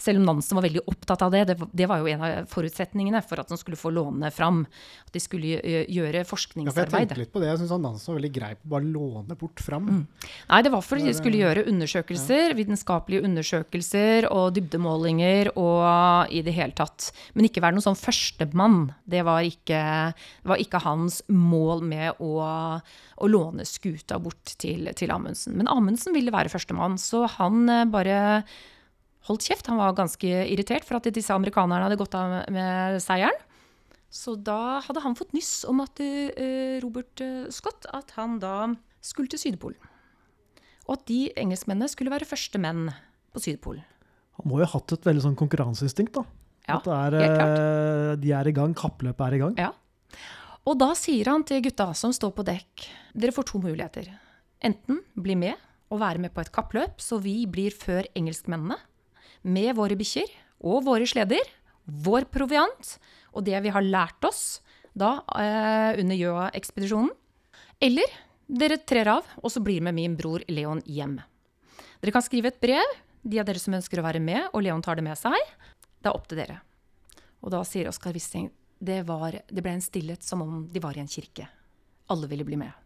Selv 0.00 0.20
om 0.20 0.26
Nansen 0.28 0.58
var 0.58 0.66
veldig 0.66 0.82
opptatt 0.90 1.22
av 1.22 1.32
det. 1.34 1.44
Det, 1.52 1.58
var- 1.88 2.02
jo 2.02 2.10
en 2.10 2.22
av 2.26 2.48
forutsetningene 2.50 3.22
for 3.24 3.40
at 3.40 3.48
han 3.52 3.60
skulle 3.60 3.78
få 3.78 3.92
låne 3.94 4.30
fram. 4.34 4.64
At 5.06 5.12
de 5.14 5.22
skulle 5.22 5.54
gjøre 5.54 5.84
gjøre 5.94 6.24
Ja, 6.24 6.72
jeg 6.84 6.90
tenkte 6.92 7.18
litt 7.20 7.32
på 7.32 7.42
det. 7.42 7.50
Jeg 7.52 7.62
syns 7.62 7.74
Nansen 7.80 8.12
var 8.12 8.20
veldig 8.20 8.32
grei 8.34 8.52
på 8.54 8.66
å 8.66 8.72
bare 8.74 8.88
låne 8.88 9.36
bort 9.38 9.62
fram. 9.64 9.88
Mm. 9.88 10.02
Nei, 10.50 10.60
det 10.66 10.72
var 10.74 10.84
fordi 10.84 11.06
de 11.08 11.14
skulle 11.16 11.40
gjøre 11.40 11.66
undersøkelser, 11.70 12.54
vitenskapelige 12.58 13.24
undersøkelser 13.28 14.28
og 14.30 14.54
dybdemålinger 14.56 15.52
og 15.60 16.32
i 16.34 16.42
det 16.46 16.54
hele 16.56 16.76
tatt. 16.76 17.10
Men 17.34 17.48
ikke 17.48 17.62
være 17.64 17.76
noen 17.78 17.86
sånn 17.88 18.00
førstemann. 18.00 18.78
Det 19.08 19.24
var 19.26 19.44
ikke, 19.46 19.80
det 20.14 20.52
var 20.54 20.62
ikke 20.62 20.82
hans 20.84 21.22
mål 21.28 21.84
med 21.86 22.20
å, 22.22 22.34
å 23.20 23.30
låne 23.30 23.66
skuta 23.68 24.18
bort 24.22 24.56
til, 24.60 24.90
til 24.96 25.14
Amundsen. 25.14 25.56
Men 25.58 25.70
Amundsen 25.70 26.16
ville 26.16 26.34
være 26.34 26.52
førstemann, 26.52 26.98
så 27.00 27.24
han 27.38 27.68
eh, 27.68 27.84
bare 27.90 28.20
holdt 29.28 29.48
kjeft. 29.48 29.68
Han 29.70 29.80
var 29.80 29.96
ganske 29.96 30.30
irritert 30.44 30.86
for 30.86 30.98
at 30.98 31.08
disse 31.14 31.34
amerikanerne 31.34 31.86
hadde 31.86 32.00
gått 32.00 32.16
av 32.18 32.44
med 32.52 33.00
seieren. 33.02 33.36
Så 34.14 34.36
da 34.38 34.78
hadde 34.84 35.02
han 35.02 35.16
fått 35.18 35.34
nyss 35.34 35.64
om 35.66 35.80
at 35.82 35.98
eh, 36.04 36.78
Robert 36.84 37.18
eh, 37.24 37.48
Scott 37.50 37.88
at 37.90 38.14
han 38.14 38.38
da 38.42 38.68
skulle 39.02 39.32
til 39.32 39.40
Sydpolen. 39.42 39.90
Og 40.86 40.98
at 40.98 41.06
de 41.08 41.32
engelskmennene 41.40 41.90
skulle 41.90 42.12
være 42.12 42.28
første 42.28 42.60
menn 42.62 42.86
på 43.34 43.42
Sydpolen. 43.42 43.82
Han 44.38 44.50
må 44.50 44.60
jo 44.60 44.68
ha 44.68 44.76
hatt 44.76 44.94
et 44.94 45.06
veldig 45.06 45.24
sånn 45.24 45.38
konkurranseinstinkt, 45.38 46.14
da. 46.14 46.24
Ja, 46.68 46.78
er, 46.80 47.16
helt 47.20 47.34
klart. 47.36 48.20
de 48.22 48.30
er 48.32 48.48
i 48.48 48.54
gang, 48.56 48.72
kappløpet 48.78 49.26
er 49.26 49.36
i 49.36 49.40
gang. 49.42 49.58
Ja. 49.60 49.72
Og 50.64 50.78
da 50.80 50.94
sier 50.96 51.28
han 51.28 51.44
til 51.44 51.60
gutta 51.66 51.90
som 51.98 52.14
står 52.14 52.32
på 52.38 52.46
dekk, 52.46 52.86
dere 53.12 53.34
får 53.36 53.46
to 53.50 53.60
muligheter. 53.60 54.08
Enten 54.64 55.02
bli 55.12 55.36
med 55.36 55.60
og 55.92 56.00
være 56.00 56.22
med 56.22 56.32
på 56.34 56.40
et 56.40 56.52
kappløp, 56.54 57.02
så 57.04 57.18
vi 57.22 57.42
blir 57.50 57.74
før 57.76 58.08
engelskmennene, 58.16 58.78
med 59.44 59.76
våre 59.76 59.96
bikkjer 59.98 60.30
og 60.64 60.84
våre 60.86 61.06
sleder, 61.08 61.44
vår 61.84 62.26
proviant 62.32 62.96
og 63.34 63.44
det 63.46 63.58
vi 63.64 63.72
har 63.74 63.84
lært 63.84 64.24
oss 64.26 64.60
da 64.94 65.18
eh, 65.36 66.00
under 66.00 66.16
Gjøa-ekspedisjonen. 66.16 67.10
Eller 67.82 68.10
dere 68.46 68.78
trer 68.78 69.10
av, 69.16 69.26
og 69.42 69.50
så 69.50 69.62
blir 69.64 69.82
med 69.84 69.96
min 69.96 70.14
bror 70.16 70.44
Leon 70.48 70.82
hjem. 70.86 71.18
Dere 72.00 72.14
kan 72.14 72.24
skrive 72.24 72.52
et 72.52 72.60
brev, 72.62 72.94
de 73.24 73.40
av 73.40 73.48
dere 73.48 73.60
som 73.60 73.74
ønsker 73.74 74.00
å 74.00 74.06
være 74.06 74.22
med, 74.22 74.50
og 74.52 74.62
Leon 74.64 74.84
tar 74.84 75.00
det 75.00 75.06
med 75.06 75.18
seg. 75.18 75.34
Det 75.98 76.10
er 76.10 76.14
opp 76.14 76.28
til 76.30 76.40
dere. 76.40 76.60
Og 77.44 77.52
da 77.52 77.64
sier 77.66 77.90
Oskar 77.90 78.14
Wisting 78.16 78.50
det, 78.84 79.02
var, 79.08 79.36
det 79.48 79.64
ble 79.64 79.74
en 79.74 79.84
stillhet 79.84 80.24
som 80.24 80.42
om 80.44 80.64
de 80.70 80.82
var 80.82 80.96
i 80.96 81.02
en 81.02 81.10
kirke. 81.10 81.48
Alle 82.12 82.28
ville 82.30 82.44
bli 82.46 82.58
med. 82.60 82.83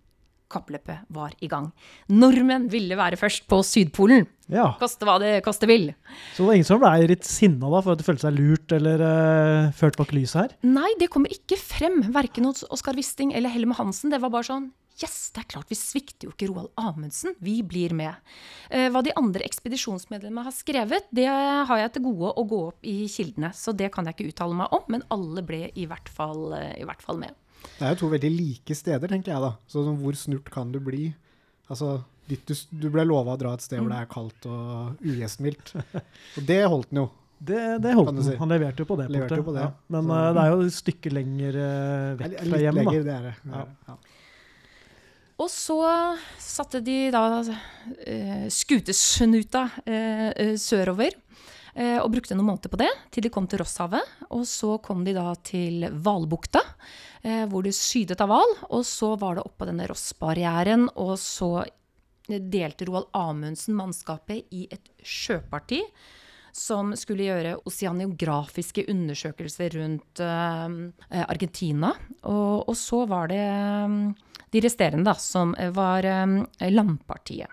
Kappløpet 0.48 1.04
var 1.12 1.34
i 1.44 1.48
gang. 1.50 1.70
Nordmenn 2.08 2.68
ville 2.72 2.96
være 2.98 3.18
først 3.20 3.44
på 3.50 3.60
Sydpolen! 3.66 4.26
Ja, 4.48 4.70
Koste 4.80 5.04
hva 5.04 5.18
det 5.20 5.42
koste 5.44 5.68
vil. 5.68 5.90
Så 6.32 6.40
det 6.40 6.46
var 6.48 6.56
ingen 6.56 6.68
som 6.70 6.80
ble 6.80 7.08
litt 7.10 7.26
sinna 7.28 7.68
da, 7.68 7.82
for 7.84 7.92
at 7.92 8.00
de 8.00 8.06
følte 8.06 8.24
seg 8.24 8.38
lurt 8.38 8.72
eller 8.72 9.04
uh, 9.04 9.74
ført 9.76 9.98
bak 10.00 10.14
lyset 10.16 10.40
her? 10.40 10.54
Nei, 10.64 10.88
det 11.00 11.10
kommer 11.12 11.32
ikke 11.34 11.58
frem, 11.60 12.00
verken 12.14 12.48
hos 12.48 12.64
Oskar 12.72 12.96
Wisting 12.96 13.34
eller 13.36 13.52
Helme 13.52 13.76
Hansen. 13.76 14.08
Det 14.14 14.22
var 14.24 14.32
bare 14.32 14.48
sånn 14.48 14.70
Yes, 14.98 15.28
det 15.30 15.44
er 15.44 15.50
klart, 15.52 15.68
vi 15.70 15.76
svikter 15.78 16.26
jo 16.26 16.32
ikke 16.32 16.48
Roald 16.50 16.72
Amundsen. 16.80 17.36
Vi 17.38 17.60
blir 17.62 17.92
med. 17.94 18.18
Eh, 18.66 18.88
hva 18.90 18.98
de 19.06 19.12
andre 19.20 19.44
ekspedisjonsmedlemmene 19.46 20.48
har 20.48 20.54
skrevet, 20.56 21.06
det 21.14 21.28
har 21.28 21.82
jeg 21.84 21.92
til 21.94 22.08
gode 22.08 22.32
å 22.34 22.44
gå 22.50 22.58
opp 22.72 22.88
i 22.88 22.96
kildene. 23.06 23.52
Så 23.54 23.76
det 23.78 23.92
kan 23.94 24.08
jeg 24.08 24.16
ikke 24.16 24.32
uttale 24.32 24.58
meg 24.58 24.74
om, 24.74 24.82
men 24.90 25.06
alle 25.14 25.44
ble 25.46 25.68
i 25.70 25.86
hvert 25.86 26.10
fall, 26.10 26.50
eh, 26.58 26.80
i 26.82 26.88
hvert 26.88 27.04
fall 27.04 27.20
med. 27.22 27.36
Det 27.78 27.86
er 27.86 27.94
jo 27.94 28.00
to 28.04 28.08
veldig 28.12 28.30
like 28.34 28.74
steder, 28.74 29.08
tenker 29.10 29.32
jeg 29.34 29.42
da. 29.44 29.52
Så 29.70 29.84
hvor 29.86 30.16
snurt 30.18 30.48
kan 30.50 30.72
du 30.74 30.80
bli? 30.82 31.12
Altså, 31.70 32.02
du, 32.28 32.36
du 32.80 32.88
ble 32.90 33.04
lova 33.06 33.34
å 33.36 33.40
dra 33.40 33.54
et 33.54 33.62
sted 33.64 33.78
hvor 33.80 33.92
det 33.92 34.00
er 34.02 34.10
kaldt 34.10 34.46
og 34.50 34.98
ugjestmildt. 35.04 35.74
Og 35.78 36.42
det 36.48 36.62
holdt 36.66 36.90
han 36.92 37.02
jo. 37.04 37.08
Det, 37.38 37.58
det 37.84 37.92
holdt 37.94 38.10
han. 38.10 38.22
si. 38.26 38.34
Han 38.40 38.50
leverte 38.50 38.82
jo 38.82 38.88
på 38.88 38.96
det 38.98 39.04
Leverte 39.14 39.42
på 39.46 39.52
det. 39.54 39.62
Ja. 39.62 39.70
Men 39.94 40.08
Så- 40.10 40.16
eh, 40.18 40.32
det 40.34 40.42
er 40.42 40.50
jo 40.50 40.60
et 40.66 40.74
stykke 40.74 41.12
lenger 41.14 41.58
eh, 41.62 42.16
vekk 42.18 42.32
Litt 42.34 42.48
fra 42.50 42.58
hjem, 42.64 42.74
da. 42.74 42.82
lenger, 42.82 43.04
det 43.06 43.14
er 43.14 43.26
det. 43.28 43.34
er 43.46 43.52
det. 43.52 43.76
Ja. 43.92 43.96
Og 45.38 45.46
så 45.54 45.76
satte 46.42 46.80
de 46.82 46.96
da 47.14 47.22
eh, 48.02 48.48
skutesnuta 48.50 49.68
eh, 49.86 50.30
eh, 50.34 50.54
sørover. 50.58 51.14
Eh, 51.78 51.96
og 52.02 52.10
brukte 52.12 52.36
noen 52.36 52.50
måneder 52.50 52.72
på 52.72 52.80
det, 52.80 52.90
til 53.14 53.24
de 53.24 53.32
kom 53.32 53.46
til 53.48 53.62
Rosshavet. 53.62 54.14
Og 54.34 54.44
så 54.50 54.76
kom 54.84 55.04
de 55.06 55.14
da 55.16 55.30
til 55.46 55.86
Hvalbukta, 55.88 56.62
eh, 57.22 57.44
hvor 57.48 57.64
det 57.66 57.76
sydet 57.78 58.20
av 58.24 58.32
hval. 58.32 58.54
Og 58.68 58.84
så 58.86 59.14
var 59.20 59.38
det 59.38 59.46
oppå 59.46 59.68
denne 59.68 59.88
Rossbarrieren, 59.90 60.88
og 60.98 61.16
så 61.22 61.66
delte 62.28 62.84
Roald 62.84 63.08
Amundsen 63.16 63.76
mannskapet 63.78 64.50
i 64.52 64.66
et 64.68 64.90
sjøparti 65.00 65.80
som 66.58 66.94
skulle 66.98 67.28
gjøre 67.28 67.58
oseanografiske 67.68 68.86
undersøkelser 68.90 69.76
rundt 69.78 70.22
uh, 70.24 70.66
Argentina. 71.28 71.92
Og, 72.26 72.68
og 72.68 72.76
så 72.78 73.04
var 73.08 73.30
det 73.30 73.44
um, 73.86 74.00
de 74.52 74.62
resterende, 74.64 75.06
da, 75.10 75.14
som 75.20 75.54
var 75.76 76.08
um, 76.26 76.40
landpartiet. 76.72 77.52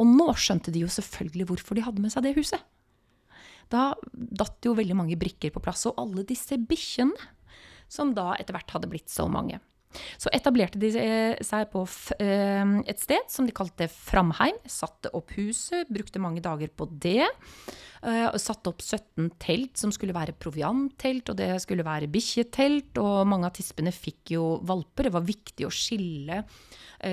Og 0.00 0.08
nå 0.10 0.32
skjønte 0.38 0.72
de 0.74 0.82
jo 0.82 0.90
selvfølgelig 0.90 1.46
hvorfor 1.50 1.78
de 1.78 1.84
hadde 1.86 2.02
med 2.02 2.12
seg 2.12 2.26
det 2.26 2.34
huset. 2.38 2.62
Da 3.72 3.92
datt 4.12 4.64
jo 4.66 4.74
veldig 4.76 4.96
mange 4.98 5.18
brikker 5.20 5.52
på 5.54 5.62
plass, 5.64 5.86
og 5.90 6.00
alle 6.00 6.26
disse 6.28 6.58
bikkjene, 6.60 7.30
som 7.88 8.12
da 8.16 8.32
etter 8.38 8.56
hvert 8.56 8.76
hadde 8.76 8.90
blitt 8.90 9.12
så 9.12 9.28
mange. 9.30 9.60
Så 10.18 10.30
etablerte 10.34 10.80
de 10.80 10.90
eh, 10.98 11.38
seg 11.44 11.68
på 11.72 11.84
eh, 12.18 12.74
et 12.90 13.00
sted 13.02 13.30
som 13.30 13.46
de 13.48 13.54
kalte 13.54 13.88
Framheim. 13.92 14.58
Satte 14.70 15.12
opp 15.14 15.34
huset, 15.38 15.88
brukte 15.92 16.22
mange 16.22 16.42
dager 16.44 16.70
på 16.74 16.88
det. 16.90 17.26
eh, 18.02 18.26
Og 18.30 18.38
satte 18.42 18.72
opp 18.72 18.82
17 18.82 19.30
telt 19.42 19.80
som 19.80 19.92
skulle 19.94 20.16
være 20.16 20.36
provianttelt, 20.38 21.30
og 21.30 21.38
det 21.40 21.50
skulle 21.64 21.86
være 21.86 22.10
bikkjetelt. 22.10 22.98
Og 23.02 23.26
mange 23.30 23.50
av 23.50 23.56
tispene 23.56 23.94
fikk 23.94 24.34
jo 24.36 24.48
valper. 24.66 25.08
Det 25.08 25.14
var 25.18 25.28
viktig 25.28 25.68
å 25.68 25.74
skille 25.74 26.44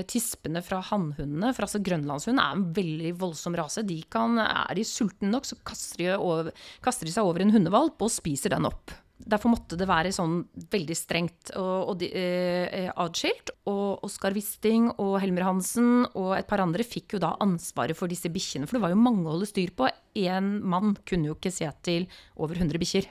tispene 0.07 0.61
fra 0.63 0.77
hannhundene. 0.87 1.49
For 1.51 1.65
altså 1.65 1.81
grønlandshund 1.83 2.39
er 2.39 2.55
en 2.55 2.67
veldig 2.77 3.09
voldsom 3.19 3.57
rase. 3.59 3.83
De 3.83 3.97
kan, 4.13 4.37
er 4.39 4.77
de 4.77 4.85
sultne 4.87 5.27
nok, 5.33 5.49
så 5.49 5.57
kaster 5.67 6.05
de, 6.05 6.11
over, 6.15 6.53
kaster 6.85 7.09
de 7.09 7.11
seg 7.11 7.27
over 7.27 7.43
en 7.43 7.51
hundevalp 7.51 7.99
og 8.05 8.13
spiser 8.13 8.53
den 8.55 8.69
opp. 8.69 8.93
Derfor 9.27 9.53
måtte 9.53 9.77
det 9.79 9.87
være 9.89 10.13
sånn 10.15 10.39
veldig 10.71 10.95
strengt 10.97 11.51
og, 11.59 11.91
og 11.91 11.99
de, 12.01 12.09
eh, 12.15 12.87
adskilt. 12.89 13.53
Og 13.69 14.05
Oskar 14.07 14.35
Wisting 14.35 14.89
og 14.95 15.17
Helmer 15.23 15.47
Hansen 15.49 16.05
og 16.11 16.33
et 16.37 16.49
par 16.49 16.63
andre 16.63 16.85
fikk 16.87 17.17
jo 17.17 17.21
da 17.23 17.35
ansvaret 17.43 17.97
for 17.97 18.11
disse 18.11 18.31
bikkjene. 18.31 18.69
For 18.69 18.77
det 18.77 18.85
var 18.85 18.95
jo 18.95 19.01
mange 19.01 19.25
å 19.27 19.35
holde 19.35 19.49
styr 19.49 19.73
på. 19.75 19.89
Én 20.17 20.57
mann 20.63 20.95
kunne 21.07 21.31
jo 21.31 21.37
ikke 21.37 21.53
se 21.53 21.69
til 21.85 22.07
over 22.37 22.59
100 22.59 22.81
bikkjer. 22.81 23.09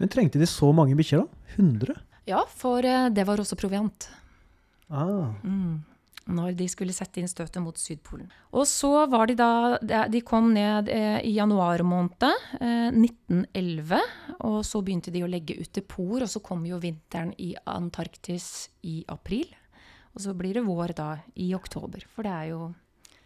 Men 0.00 0.12
trengte 0.12 0.40
de 0.40 0.48
så 0.48 0.70
mange 0.72 0.96
bikkjer, 0.96 1.26
da? 1.26 1.54
100? 1.58 2.00
Ja, 2.30 2.44
for 2.48 2.86
eh, 2.86 3.10
det 3.12 3.26
var 3.28 3.42
også 3.42 3.58
proviant. 3.60 4.08
Ah. 4.90 5.30
Når 6.28 6.54
de 6.58 6.66
skulle 6.68 6.92
sette 6.94 7.18
inn 7.22 7.28
støtet 7.30 7.62
mot 7.64 7.76
Sydpolen. 7.80 8.28
Og 8.52 8.66
så 8.68 9.06
var 9.10 9.26
de 9.30 9.34
da 9.38 9.78
De 10.10 10.20
kom 10.26 10.52
ned 10.54 10.88
eh, 10.92 11.20
i 11.26 11.32
januar 11.34 11.82
måned 11.86 12.26
eh, 12.60 12.90
1911. 12.92 13.96
Og 14.46 14.60
så 14.66 14.82
begynte 14.84 15.10
de 15.14 15.24
å 15.24 15.30
legge 15.30 15.56
ut 15.60 15.72
depot, 15.74 16.20
og 16.20 16.28
så 16.30 16.42
kom 16.44 16.62
jo 16.68 16.78
vinteren 16.82 17.32
i 17.38 17.54
Antarktis 17.66 18.68
i 18.86 19.00
april. 19.08 19.48
Og 20.14 20.22
så 20.24 20.34
blir 20.34 20.54
det 20.58 20.66
vår 20.66 20.94
da 20.98 21.10
i 21.38 21.52
oktober, 21.54 22.04
for 22.14 22.26
det 22.26 22.32
er 22.36 22.46
jo 22.52 22.70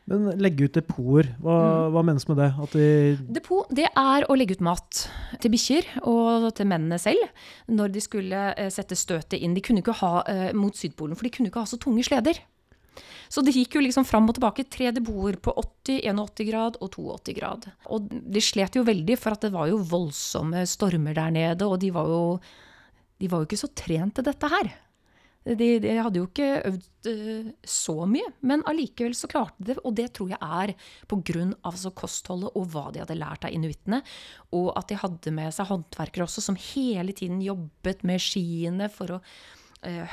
Men 0.07 0.27
legge 0.37 0.67
ut 0.67 0.75
depoter, 0.77 1.31
hva, 1.41 1.55
Mm. 1.65 1.93
hva 1.95 2.03
menes 2.05 2.27
med 2.29 2.37
det? 2.37 2.51
At 2.61 2.73
de 2.77 3.17
Depot 3.33 3.65
det 3.73 3.87
er 3.97 4.27
å 4.29 4.37
legge 4.37 4.53
ut 4.59 4.61
mat 4.61 5.09
til 5.41 5.51
bikkjer 5.51 5.87
og 6.05 6.51
til 6.55 6.67
mennene 6.69 6.99
selv 7.01 7.25
når 7.73 7.89
de 7.95 8.01
skulle 8.05 8.43
eh, 8.53 8.69
sette 8.69 8.93
støtet 9.01 9.41
inn. 9.41 9.55
De 9.57 9.63
kunne 9.65 9.81
ikke 9.81 9.97
ha 10.03 10.23
eh, 10.29 10.53
mot 10.53 10.77
Sydpolen, 10.77 11.17
for 11.17 11.25
de 11.25 11.31
kunne 11.33 11.49
ikke 11.49 11.65
ha 11.65 11.65
så 11.65 11.81
tunge 11.81 12.05
sleder. 12.05 12.37
Så 13.29 13.43
det 13.45 13.55
gikk 13.57 13.79
jo 13.79 13.85
liksom 13.85 14.07
fram 14.07 14.29
og 14.31 14.37
tilbake. 14.37 14.67
Tre 14.71 14.93
deboer 14.95 15.39
på 15.43 15.55
80, 15.59 16.05
81 16.11 16.49
grad 16.51 16.79
og 16.81 16.95
82 16.95 17.37
grad. 17.39 17.69
Og 17.95 18.07
de 18.11 18.45
slet 18.45 18.79
jo 18.79 18.87
veldig, 18.87 19.19
for 19.21 19.37
at 19.37 19.47
det 19.47 19.55
var 19.55 19.71
jo 19.71 19.83
voldsomme 19.91 20.65
stormer 20.71 21.17
der 21.17 21.35
nede, 21.35 21.67
og 21.67 21.81
de 21.83 21.91
var 21.95 22.11
jo, 22.11 22.23
de 23.21 23.31
var 23.31 23.43
jo 23.43 23.49
ikke 23.51 23.63
så 23.65 23.73
trent 23.75 24.19
til 24.19 24.27
dette 24.27 24.51
her. 24.53 24.73
De, 25.45 25.67
de 25.77 25.91
hadde 26.01 26.17
jo 26.17 26.25
ikke 26.25 26.47
øvd 26.71 27.09
uh, 27.11 27.49
så 27.69 28.07
mye, 28.09 28.31
men 28.49 28.63
allikevel 28.69 29.13
så 29.17 29.29
klarte 29.29 29.61
de 29.61 29.75
det. 29.75 29.83
Og 29.85 29.97
det 29.99 30.07
tror 30.17 30.31
jeg 30.33 30.41
er 30.41 30.73
pga. 31.11 31.51
Altså 31.69 31.93
kostholdet 31.93 32.55
og 32.57 32.71
hva 32.73 32.87
de 32.95 33.03
hadde 33.03 33.19
lært 33.19 33.45
av 33.45 33.53
inuittene. 33.53 34.01
Og 34.57 34.71
at 34.79 34.89
de 34.89 35.01
hadde 35.03 35.35
med 35.37 35.53
seg 35.53 35.69
håndverkere 35.69 36.25
også, 36.25 36.47
som 36.47 36.57
hele 36.73 37.13
tiden 37.13 37.45
jobbet 37.45 38.07
med 38.09 38.25
skiene 38.25 38.89
for 38.93 39.19
å 39.19 39.21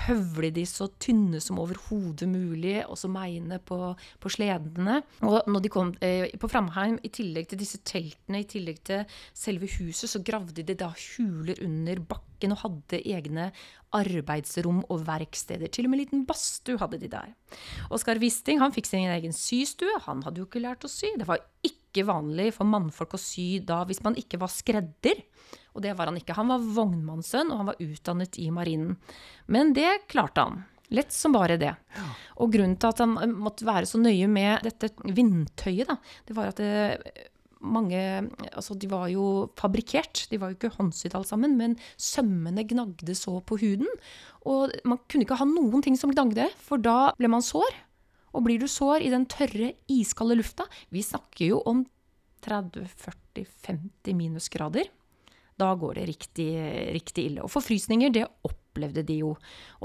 høvle 0.06 0.52
de 0.54 0.64
så 0.68 0.88
tynne 1.02 1.42
som 1.44 1.60
overhodet 1.62 2.28
mulig, 2.30 2.80
og 2.86 2.98
så 3.00 3.10
meine 3.12 3.60
på, 3.64 3.78
på 3.96 4.32
sledene. 4.34 5.02
Og 5.28 5.48
når 5.52 5.64
de 5.64 5.72
kom 5.74 5.94
eh, 6.04 6.28
på 6.40 6.50
Framheim, 6.52 7.00
i 7.04 7.12
tillegg 7.14 7.50
til 7.52 7.62
disse 7.62 7.82
teltene, 7.88 8.44
i 8.44 8.50
tillegg 8.50 8.82
til 8.88 9.06
selve 9.38 9.70
huset, 9.78 10.10
så 10.12 10.24
gravde 10.26 10.66
de 10.66 10.78
da 10.78 10.92
huler 10.92 11.62
under 11.66 12.04
bakken 12.14 12.56
og 12.56 12.64
hadde 12.66 13.02
egne 13.06 13.52
arbeidsrom 13.96 14.84
og 14.88 15.06
verksteder. 15.08 15.72
Til 15.72 15.88
og 15.88 15.94
med 15.94 16.00
en 16.00 16.04
liten 16.06 16.26
badstue 16.28 16.80
hadde 16.82 17.00
de 17.02 17.12
der. 17.12 17.34
Oskar 17.94 18.22
Wisting 18.22 18.62
han 18.62 18.74
fikk 18.76 18.90
sin 18.90 19.10
egen 19.12 19.36
systue. 19.36 20.00
Han 20.08 20.24
hadde 20.26 20.42
jo 20.42 20.48
ikke 20.48 20.64
lært 20.64 20.88
å 20.88 20.92
sy. 20.92 21.12
Det 21.20 21.28
var 21.30 21.44
ikke 21.66 22.08
vanlig 22.08 22.52
for 22.56 22.70
mannfolk 22.70 23.18
å 23.18 23.22
sy 23.22 23.60
da 23.68 23.82
hvis 23.88 24.04
man 24.06 24.18
ikke 24.20 24.40
var 24.42 24.52
skredder. 24.54 25.26
Og 25.72 25.84
det 25.86 25.96
var 25.98 26.12
han 26.12 26.20
ikke. 26.20 26.36
Han 26.36 26.52
var 26.52 26.68
vognmannssønn, 26.78 27.52
og 27.52 27.62
han 27.62 27.72
var 27.72 27.82
utdannet 27.84 28.38
i 28.42 28.50
marinen. 28.54 28.98
Men 29.52 29.74
det 29.78 30.04
klarte 30.12 30.48
han. 30.48 30.64
Lett 30.92 31.14
som 31.16 31.32
bare 31.32 31.56
det. 31.60 31.72
Og 32.44 32.52
grunnen 32.52 32.76
til 32.76 32.92
at 32.92 33.00
han 33.00 33.16
eh, 33.22 33.32
måtte 33.32 33.68
være 33.68 33.88
så 33.88 34.02
nøye 34.02 34.28
med 34.28 34.66
dette 34.68 34.92
vindtøyet, 35.08 35.88
da, 35.88 35.96
det 36.28 36.36
var 36.36 36.52
at 36.52 36.60
det, 36.60 37.30
mange 37.62 38.00
Altså, 38.52 38.76
de 38.76 38.90
var 38.90 39.08
jo 39.12 39.52
fabrikkert. 39.60 40.26
De 40.32 40.40
var 40.42 40.52
jo 40.52 40.58
ikke 40.58 40.74
håndsydd 40.76 41.16
alle 41.16 41.30
sammen, 41.30 41.56
men 41.60 41.78
sømmene 41.96 42.66
gnagde 42.68 43.16
så 43.18 43.38
på 43.46 43.60
huden. 43.62 43.90
Og 44.50 44.74
man 44.88 45.00
kunne 45.08 45.28
ikke 45.28 45.40
ha 45.40 45.48
noen 45.48 45.84
ting 45.86 45.98
som 46.00 46.14
gnagde, 46.14 46.50
for 46.60 46.82
da 46.82 47.14
ble 47.20 47.30
man 47.32 47.46
sår. 47.46 47.78
Og 48.36 48.46
blir 48.48 48.62
du 48.62 48.68
sår 48.72 49.06
i 49.06 49.12
den 49.12 49.28
tørre, 49.30 49.74
iskalde 49.92 50.38
lufta 50.40 50.66
Vi 50.90 51.04
snakker 51.04 51.52
jo 51.52 51.62
om 51.68 51.84
30-40-50 52.46 54.16
minusgrader. 54.18 54.90
Da 55.62 55.72
går 55.78 56.00
det 56.00 56.08
riktig, 56.10 56.48
riktig 56.98 57.28
ille. 57.30 57.44
Og 57.46 57.52
forfrysninger 57.54 58.12
det 58.16 58.26
opplevde 58.48 59.04
de 59.06 59.20
jo. 59.22 59.36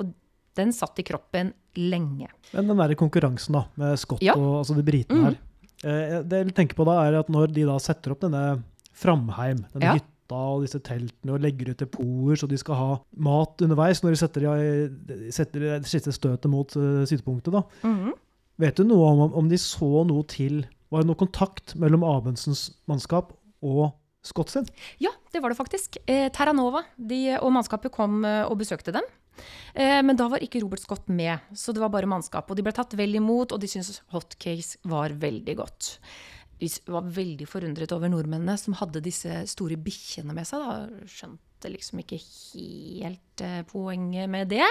Og 0.00 0.14
den 0.56 0.70
satt 0.72 0.96
i 1.02 1.04
kroppen 1.04 1.50
lenge. 1.76 2.30
Men 2.54 2.70
den 2.72 2.78
der 2.80 2.94
konkurransen 2.96 3.52
da, 3.58 3.66
med 3.76 3.98
Scott 4.00 4.22
Ja. 4.24 4.32
og 4.40 4.62
altså 4.62 4.76
de 4.78 4.84
britene 4.86 5.18
Mm. 5.20 5.24
her 5.28 5.36
eh, 5.84 6.22
Det 6.24 6.38
jeg 6.46 6.54
tenker 6.56 6.78
på 6.78 6.86
da, 6.88 6.94
er 7.04 7.18
at 7.20 7.28
når 7.28 7.52
de 7.52 7.66
da 7.68 7.76
setter 7.82 8.14
opp 8.14 8.20
denne 8.24 8.62
Framheim, 8.96 9.58
denne 9.74 9.82
Ja. 9.90 9.94
hytta 9.98 10.38
og 10.56 10.62
disse 10.64 10.80
teltene 10.80 11.34
og 11.36 11.42
legger 11.44 11.70
ut 11.74 11.76
depoter 11.84 12.40
så 12.40 12.48
de 12.48 12.56
skal 12.58 12.74
ha 12.80 12.88
mat 13.16 13.60
underveis 13.62 14.00
når 14.02 14.14
de 14.16 14.20
setter, 14.22 14.40
de, 14.40 15.30
setter 15.30 15.60
det 15.60 15.86
siste 15.86 16.10
støtet 16.16 16.48
mot 16.50 16.72
uh, 16.80 17.04
sidepunktet, 17.06 17.52
da. 17.52 17.62
Mm. 17.84 18.14
Vet 18.58 18.76
du 18.80 18.84
noe 18.88 19.10
om 19.12 19.34
om 19.36 19.48
de 19.52 19.56
så 19.60 20.04
noe 20.08 20.24
til 20.26 20.64
Var 20.90 21.02
det 21.02 21.06
noe 21.10 21.18
kontakt 21.20 21.74
mellom 21.76 22.02
Abendsens 22.06 22.70
mannskap 22.88 23.34
og 23.62 23.92
Scott 24.28 24.52
sin? 24.52 24.66
Ja, 25.02 25.12
det 25.32 25.42
var 25.44 25.52
det 25.52 25.58
faktisk. 25.58 26.00
Eh, 26.06 26.28
Terranova 26.34 26.84
de, 26.96 27.38
og 27.38 27.54
mannskapet 27.54 27.94
kom 27.94 28.24
eh, 28.26 28.42
og 28.46 28.58
besøkte 28.60 28.94
dem. 28.96 29.06
Eh, 29.74 30.00
men 30.02 30.16
da 30.16 30.28
var 30.32 30.42
ikke 30.44 30.62
Robert 30.64 30.82
Scott 30.82 31.08
med, 31.12 31.38
så 31.54 31.74
det 31.74 31.82
var 31.82 31.92
bare 31.92 32.08
mannskap. 32.10 32.48
Og 32.50 32.58
de 32.58 32.64
ble 32.66 32.74
tatt 32.76 32.96
vel 32.98 33.18
imot, 33.18 33.52
og 33.52 33.60
de 33.62 33.70
syntes 33.70 34.00
hotcakes 34.14 34.76
var 34.88 35.14
veldig 35.20 35.56
godt. 35.60 35.96
De 36.56 36.70
var 36.88 37.04
veldig 37.12 37.44
forundret 37.48 37.92
over 37.92 38.08
nordmennene 38.08 38.56
som 38.60 38.76
hadde 38.78 39.02
disse 39.04 39.42
store 39.50 39.76
bikkjene 39.76 40.32
med 40.36 40.48
seg. 40.48 40.62
Da. 40.64 41.04
Skjønte 41.10 41.72
liksom 41.72 42.00
ikke 42.00 42.18
helt 42.22 43.44
eh, 43.44 43.60
poenget 43.68 44.30
med 44.32 44.48
det, 44.54 44.64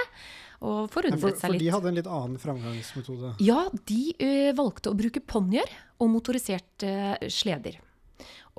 og 0.66 0.90
forundret 0.94 1.22
for, 1.22 1.38
seg 1.38 1.52
for 1.54 1.62
de 1.62 1.70
hadde 1.76 1.92
en 1.92 2.00
litt 2.00 2.10
annen 2.10 2.42
framgangsmetode. 2.42 3.36
Ja, 3.46 3.68
de 3.86 4.02
ø, 4.18 4.32
valgte 4.58 4.94
å 4.94 4.98
bruke 4.98 5.22
ponnier 5.22 5.70
og 6.02 6.10
motoriserte 6.16 7.20
sleder. 7.30 7.78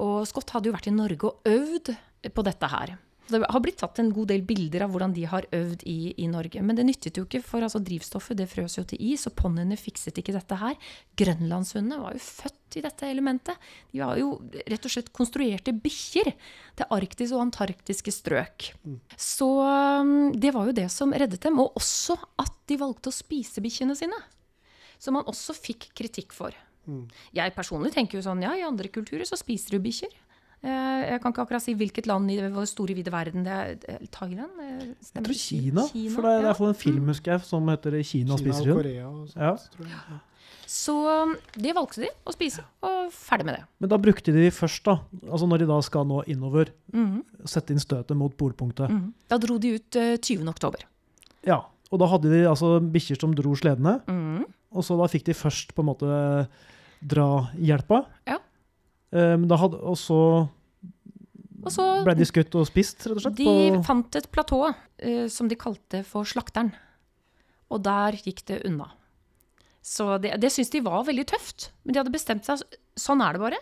Og 0.02 0.22
Scott 0.28 0.52
hadde 0.54 0.70
jo 0.70 0.76
vært 0.76 0.90
i 0.90 0.94
Norge 0.94 1.30
og 1.30 1.50
øvd 1.50 1.94
på 2.34 2.46
dette 2.46 2.70
her. 2.72 2.96
Det 3.26 3.40
har 3.42 3.62
blitt 3.62 3.80
tatt 3.80 3.98
en 3.98 4.12
god 4.14 4.28
del 4.30 4.44
bilder 4.46 4.84
av 4.84 4.92
hvordan 4.92 5.14
de 5.16 5.24
har 5.26 5.48
øvd 5.54 5.82
i, 5.90 6.14
i 6.22 6.28
Norge. 6.30 6.60
Men 6.62 6.78
det 6.78 6.84
nyttet 6.86 7.18
jo 7.18 7.24
ikke, 7.26 7.40
for 7.42 7.64
altså, 7.64 7.80
drivstoffet 7.82 8.38
det 8.38 8.46
frøs 8.50 8.76
jo 8.78 8.84
til 8.86 9.02
is, 9.02 9.26
og 9.26 9.34
ponniene 9.38 9.78
fikset 9.78 10.20
ikke 10.20 10.34
dette 10.36 10.58
her. 10.60 10.76
Grønlandshundene 11.18 11.98
var 12.04 12.14
jo 12.14 12.22
født 12.22 12.78
i 12.78 12.84
dette 12.84 13.08
elementet. 13.10 13.66
De 13.90 14.04
var 14.04 14.20
jo 14.20 14.36
rett 14.54 14.86
og 14.86 14.94
slett 14.94 15.10
konstruerte 15.16 15.74
bikkjer 15.74 16.30
til 16.78 16.94
Arktis 16.94 17.34
og 17.34 17.42
antarktiske 17.48 18.14
strøk. 18.14 18.70
Så 19.18 19.50
um, 19.64 20.30
det 20.36 20.54
var 20.54 20.70
jo 20.70 20.76
det 20.78 20.86
som 20.94 21.14
reddet 21.14 21.42
dem. 21.48 21.58
Og 21.62 21.80
også 21.82 22.14
at 22.42 22.54
de 22.70 22.78
valgte 22.78 23.10
å 23.10 23.16
spise 23.16 23.64
bikkjene 23.64 23.98
sine. 23.98 24.22
Som 25.02 25.18
man 25.18 25.26
også 25.26 25.56
fikk 25.56 25.90
kritikk 25.98 26.30
for. 26.36 26.54
Jeg 27.34 27.54
personlig 27.54 27.92
tenker 27.94 28.18
jo 28.18 28.22
sånn, 28.22 28.42
ja, 28.42 28.52
i 28.56 28.62
andre 28.66 28.88
kulturer 28.88 29.24
så 29.28 29.36
spiser 29.36 29.70
du 29.76 29.80
bikkjer. 29.80 30.12
Eh, 30.62 31.10
Jeg 31.12 31.20
kan 31.22 31.32
ikke 31.32 31.42
akkurat 31.46 31.62
si 31.62 31.74
hvilket 31.74 32.06
land 32.06 32.30
i 32.30 32.36
den 32.40 32.54
store, 32.66 32.94
vide 32.96 33.12
verden 33.12 33.44
det 33.44 33.52
er. 33.52 33.76
Eh, 33.88 34.06
Thailand? 34.10 34.50
Stemmer. 35.04 35.14
Jeg 35.14 35.24
tror 35.24 35.34
Kina, 35.34 35.86
Kina. 35.88 36.14
for 36.14 36.22
det 36.22 36.30
er 36.30 36.38
i 36.38 36.42
ja. 36.42 36.46
hvert 36.48 36.56
fall 36.56 36.68
en 36.68 36.74
film 36.74 37.06
husker 37.12 37.32
jeg, 37.32 37.40
som 37.44 37.68
heter 37.68 37.90
'Kina, 38.02 38.36
Kina 38.36 38.38
spiser 38.38 38.64
hund'. 38.72 38.82
Korea 38.82 39.06
og 39.08 39.28
sånt, 39.28 39.36
Ja. 39.36 39.56
Ja. 39.86 40.18
Så 40.66 40.92
um, 41.22 41.36
det 41.54 41.74
valgte 41.76 42.00
de 42.02 42.08
å 42.26 42.32
spise, 42.34 42.64
og 42.82 43.12
ferdig 43.12 43.44
med 43.46 43.54
det. 43.54 43.64
Men 43.78 43.88
da 43.88 43.96
brukte 43.98 44.32
de 44.34 44.50
først, 44.50 44.82
da, 44.82 44.98
altså 45.30 45.46
når 45.46 45.58
de 45.58 45.66
da 45.66 45.80
skal 45.80 46.04
nå 46.04 46.24
innover, 46.26 46.72
Mhm, 46.92 47.22
sette 47.44 47.70
inn 47.70 47.78
støtet 47.78 48.16
mot 48.16 48.36
polpunktet. 48.36 48.90
mhm. 48.90 49.12
Da 49.28 49.38
dro 49.38 49.58
de 49.58 49.74
ut 49.76 49.94
uh, 49.96 50.16
20. 50.16 50.48
oktober. 50.48 50.80
Ja, 51.46 51.60
og 51.92 51.98
da 52.00 52.06
hadde 52.06 52.30
de 52.32 52.48
altså 52.48 52.80
bikkjer 52.80 53.20
som 53.20 53.32
dro 53.32 53.54
sledene, 53.54 54.00
Mhm. 54.08 54.44
og 54.72 54.82
så 54.82 54.98
da 54.98 55.06
fikk 55.06 55.24
de 55.24 55.34
først 55.34 55.72
på 55.72 55.80
en 55.82 55.86
måte 55.86 56.48
dra 57.00 57.48
hjelpa. 57.58 58.04
Ja. 58.28 58.40
Um, 59.10 59.46
da 59.48 59.58
hadde, 59.60 59.78
og 59.80 59.96
så 60.00 60.18
Og 61.62 61.70
så 61.72 61.84
ble 62.04 62.16
de 62.18 62.26
skutt 62.26 62.54
og 62.58 62.66
spist, 62.68 63.06
rett 63.06 63.16
og 63.16 63.22
slett. 63.24 63.38
De 63.38 63.46
på, 63.46 63.82
fant 63.86 64.18
et 64.18 64.28
platå 64.32 64.60
uh, 64.68 65.26
som 65.32 65.48
de 65.50 65.58
kalte 65.58 66.02
for 66.06 66.28
Slakteren. 66.28 66.72
Og 67.72 67.82
der 67.82 68.18
gikk 68.22 68.44
det 68.46 68.60
unna. 68.68 68.92
Så 69.86 70.16
det, 70.22 70.34
det 70.42 70.50
syntes 70.54 70.72
de 70.74 70.82
var 70.86 71.06
veldig 71.06 71.26
tøft. 71.30 71.70
Men 71.82 71.94
de 71.94 72.02
hadde 72.02 72.14
bestemt 72.14 72.46
seg. 72.46 72.62
Sånn 72.98 73.22
er 73.22 73.34
det 73.34 73.42
bare. 73.42 73.60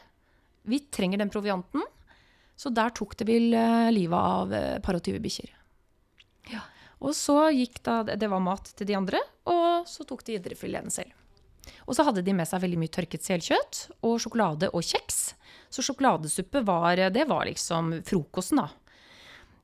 Vi 0.68 0.80
trenger 0.92 1.20
den 1.20 1.32
provianten. 1.32 1.84
Så 2.56 2.70
der 2.72 2.92
tok 2.94 3.16
det 3.20 3.26
vel 3.28 3.50
uh, 3.56 3.90
livet 3.92 4.16
av 4.38 4.52
uh, 4.52 4.78
par 4.84 4.96
og 4.98 5.04
tyve 5.04 5.20
bikkjer. 5.24 5.50
Ja. 6.52 6.62
Og 7.04 7.12
så 7.16 7.50
gikk 7.52 7.80
da 7.84 8.02
Det 8.04 8.28
var 8.30 8.40
mat 8.40 8.70
til 8.76 8.88
de 8.88 8.96
andre, 8.96 9.20
og 9.50 9.88
så 9.90 10.06
tok 10.08 10.22
de 10.24 10.38
indrefileten 10.38 10.92
selv. 10.92 11.12
Og 11.86 11.96
så 11.96 12.06
hadde 12.06 12.24
de 12.24 12.34
med 12.36 12.48
seg 12.48 12.62
veldig 12.64 12.80
mye 12.80 12.94
tørket 12.94 13.26
selkjøtt 13.26 13.82
og 14.06 14.16
sjokolade 14.22 14.70
og 14.72 14.84
kjeks. 14.84 15.20
Så 15.72 15.84
sjokoladesuppe 15.84 16.62
var, 16.66 17.00
det 17.10 17.26
var 17.30 17.46
liksom 17.48 18.00
frokosten, 18.06 18.62
da. 18.62 18.70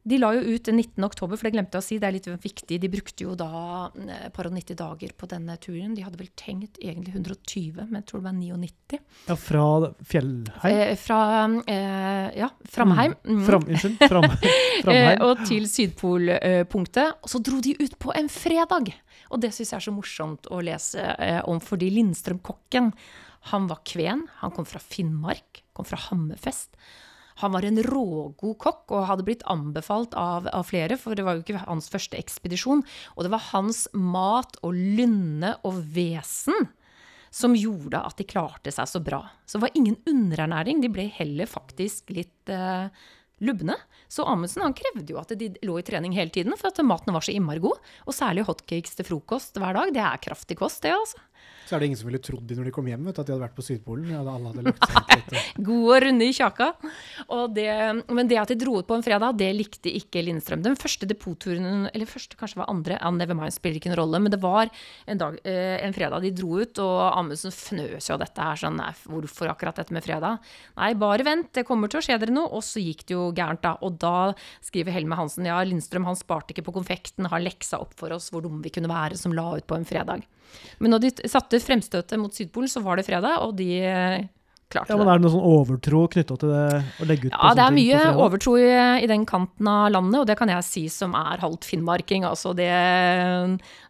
De 0.03 0.17
la 0.17 0.31
jo 0.33 0.41
ut 0.55 0.65
den 0.65 0.79
19. 0.81 1.05
oktober, 1.05 1.37
for 1.37 1.45
det 1.45 1.53
glemte 1.53 1.77
jeg 1.77 1.85
å 1.85 1.85
si, 1.85 1.99
det 2.01 2.07
er 2.09 2.15
litt 2.15 2.29
viktig. 2.41 2.79
De 2.81 2.89
brukte 2.89 3.27
jo 3.27 3.35
da 3.37 3.91
eh, 4.01 4.23
et 4.31 4.33
par 4.33 4.49
og 4.49 4.55
90 4.57 4.79
dager 4.79 5.13
på 5.13 5.29
denne 5.29 5.57
turen. 5.61 5.93
De 5.97 6.05
hadde 6.07 6.17
vel 6.21 6.31
tenkt 6.41 6.81
egentlig 6.81 7.13
120, 7.19 7.83
men 7.83 7.99
jeg 8.01 8.07
tror 8.09 8.23
det 8.23 8.29
var 8.31 8.39
99. 8.39 9.01
ja, 9.29 9.37
fra 9.37 9.67
Fjellheim. 10.09 10.79
Eh, 10.81 10.95
fra 11.03 11.21
eh, 11.69 12.31
ja, 12.41 12.49
Framheim. 12.73 13.19
Mm. 13.29 13.45
Fram, 13.51 13.69
unnskyld. 13.69 14.05
Fram, 14.09 14.29
Eh, 14.81 14.87
Framheim. 14.87 15.21
og 15.27 15.43
til 15.45 15.67
Sydpolpunktet. 15.69 17.19
Og 17.21 17.29
så 17.29 17.41
dro 17.45 17.61
de 17.61 17.75
ut 17.77 17.99
på 18.01 18.15
en 18.17 18.31
fredag. 18.33 18.95
Og 19.31 19.43
det 19.43 19.53
syns 19.53 19.75
jeg 19.75 19.79
er 19.83 19.85
så 19.85 19.93
morsomt 19.95 20.49
å 20.49 20.63
lese 20.65 21.05
eh, 21.21 21.43
om, 21.45 21.61
fordi 21.61 21.91
Lindstrøm-kokken, 21.99 22.89
han 23.53 23.69
var 23.69 23.83
kven. 23.89 24.25
Han 24.41 24.57
kom 24.57 24.65
fra 24.69 24.81
Finnmark, 24.81 25.63
kom 25.77 25.85
fra 25.89 26.01
Hammerfest. 26.09 26.73
Han 27.41 27.55
var 27.55 27.67
en 27.67 27.81
rågod 27.87 28.57
kokk 28.61 28.93
og 28.97 29.07
hadde 29.09 29.27
blitt 29.27 29.47
anbefalt 29.51 30.17
av, 30.19 30.49
av 30.53 30.67
flere, 30.69 30.99
for 31.01 31.17
det 31.17 31.25
var 31.27 31.39
jo 31.39 31.45
ikke 31.45 31.65
hans 31.67 31.91
første 31.93 32.19
ekspedisjon. 32.21 32.85
Og 33.17 33.25
det 33.27 33.33
var 33.33 33.49
hans 33.51 33.87
mat 33.97 34.61
og 34.67 34.77
lynne 34.77 35.57
og 35.67 35.81
vesen 35.95 36.71
som 37.31 37.55
gjorde 37.55 38.01
at 38.03 38.19
de 38.19 38.27
klarte 38.27 38.73
seg 38.75 38.89
så 38.91 39.01
bra. 39.03 39.23
Så 39.47 39.59
det 39.59 39.69
var 39.69 39.79
ingen 39.79 39.97
underernæring, 40.09 40.83
de 40.83 40.91
ble 40.93 41.07
heller 41.15 41.47
faktisk 41.47 42.11
litt 42.15 42.51
eh, 42.51 42.91
lubne. 43.41 43.77
Så 44.11 44.27
Amundsen 44.27 44.65
han 44.67 44.75
krevde 44.77 45.15
jo 45.15 45.21
at 45.21 45.33
de 45.39 45.53
lå 45.65 45.79
i 45.79 45.87
trening 45.87 46.15
hele 46.17 46.35
tiden, 46.35 46.57
for 46.59 46.71
at 46.71 46.83
maten 46.85 47.15
var 47.15 47.25
så 47.25 47.35
innmari 47.35 47.63
god. 47.63 47.79
Og 48.07 48.17
særlig 48.17 48.49
hotcakes 48.49 48.99
til 48.99 49.07
frokost 49.09 49.61
hver 49.63 49.79
dag. 49.79 49.95
Det 49.95 50.03
er 50.03 50.25
kraftig 50.27 50.59
kost, 50.61 50.83
det, 50.85 50.95
altså. 50.97 51.23
Så 51.71 51.77
er 51.77 51.85
det 51.85 51.87
ingen 51.93 51.99
som 52.01 52.09
ville 52.09 52.19
trodd 52.19 52.49
de 52.51 52.57
når 52.59 52.67
de 52.67 52.71
kom 52.75 52.89
hjem, 52.91 53.05
vet, 53.07 53.15
du, 53.15 53.21
at 53.23 53.29
de 53.29 53.31
hadde 53.31 53.45
vært 53.45 53.55
på 53.55 53.63
Sydpolen. 53.63 54.09
Ja, 54.11 54.25
alle 54.27 54.51
hadde 54.51 54.65
lagt 54.67 54.87
seg 54.91 55.05
til 55.07 55.21
dette. 55.21 55.43
God 55.69 55.85
og 55.85 56.01
runde 56.03 56.27
i 56.27 56.33
kjaka. 56.35 56.67
Og 57.37 57.53
det, 57.55 57.67
men 58.11 58.31
det 58.31 58.41
at 58.43 58.51
de 58.51 58.57
dro 58.59 58.81
ut 58.81 58.89
på 58.89 58.97
en 58.97 59.05
fredag, 59.07 59.37
det 59.39 59.53
likte 59.55 59.93
ikke 59.95 60.25
Lindstrøm. 60.27 60.65
Den 60.65 60.75
første 60.81 61.07
depotturen, 61.07 61.85
eller 61.93 62.11
første 62.11 62.35
kanskje 62.41 62.59
var 62.59 62.73
andre, 62.73 62.97
ja, 62.99 63.13
Nevermind 63.15 63.55
spiller 63.55 63.79
ikke 63.79 63.93
noen 63.93 64.01
rolle, 64.01 64.23
men 64.25 64.35
det 64.35 64.41
var 64.43 64.67
en, 64.67 65.21
dag, 65.21 65.37
eh, 65.47 65.77
en 65.85 65.95
fredag 65.95 66.27
de 66.27 66.33
dro 66.41 66.59
ut, 66.59 66.81
og 66.83 66.97
Amundsen 67.13 67.55
fnøs 67.55 68.11
jo 68.11 68.17
av 68.17 68.25
dette 68.25 68.49
her. 68.49 68.59
sånn, 68.65 68.81
nei, 68.81 68.91
Hvorfor 69.07 69.53
akkurat 69.55 69.79
dette 69.79 69.95
med 69.95 70.03
fredag? 70.09 70.43
Nei, 70.75 70.91
bare 70.99 71.29
vent, 71.31 71.53
det 71.55 71.67
kommer 71.71 71.93
til 71.93 72.03
å 72.03 72.07
skje 72.09 72.19
dere 72.19 72.35
noe. 72.35 72.51
Og 72.51 72.67
så 72.67 72.83
gikk 72.83 73.07
det 73.07 73.15
jo 73.15 73.29
gærent, 73.31 73.63
da. 73.63 73.77
Og 73.87 73.95
da 74.03 74.33
skriver 74.59 74.99
Helme 74.99 75.21
Hansen 75.23 75.47
ja, 75.47 75.63
Lindstrøm 75.63 76.11
han 76.11 76.19
sparte 76.19 76.51
ikke 76.51 76.67
på 76.67 76.75
konfekten, 76.81 77.31
har 77.31 77.47
leksa 77.47 77.79
opp 77.79 77.95
for 77.95 78.11
oss 78.19 78.33
hvor 78.35 78.43
dumme 78.43 78.59
vi 78.67 78.75
kunne 78.75 78.91
være 78.91 79.23
som 79.23 79.39
la 79.39 79.53
ut 79.55 79.71
på 79.71 79.79
en 79.79 79.87
fredag. 79.87 80.27
Men 80.81 80.95
når 80.95 81.05
de 81.05 81.31
satte 81.31 81.60
fremstøtet 81.65 82.21
mot 82.21 82.35
Sydpolen, 82.35 82.71
så 82.71 82.83
var 82.85 83.01
det 83.01 83.07
fredag, 83.09 83.41
og 83.45 83.57
de 83.59 83.71
klarte 84.71 84.91
det. 84.91 84.95
Ja, 84.95 84.99
men 85.01 85.11
Er 85.11 85.19
det 85.19 85.25
noe 85.25 85.35
sånn 85.35 85.49
overtro 85.51 86.05
knytta 86.15 86.37
til 86.41 86.53
det 86.53 86.65
å 87.03 87.09
legge 87.09 87.29
ut 87.29 87.35
på 87.35 87.41
Ja, 87.41 87.53
det 87.59 87.67
er 87.67 87.77
mye 87.77 88.01
overtro 88.27 88.55
i, 88.61 88.71
i 89.05 89.11
den 89.11 89.27
kanten 89.29 89.71
av 89.71 89.91
landet, 89.95 90.21
og 90.23 90.31
det 90.31 90.39
kan 90.41 90.53
jeg 90.53 90.67
si 90.67 90.85
som 90.93 91.17
er 91.19 91.43
halvt 91.43 91.69
finnmarking. 91.69 92.27
Altså 92.29 92.55
det, 92.57 92.71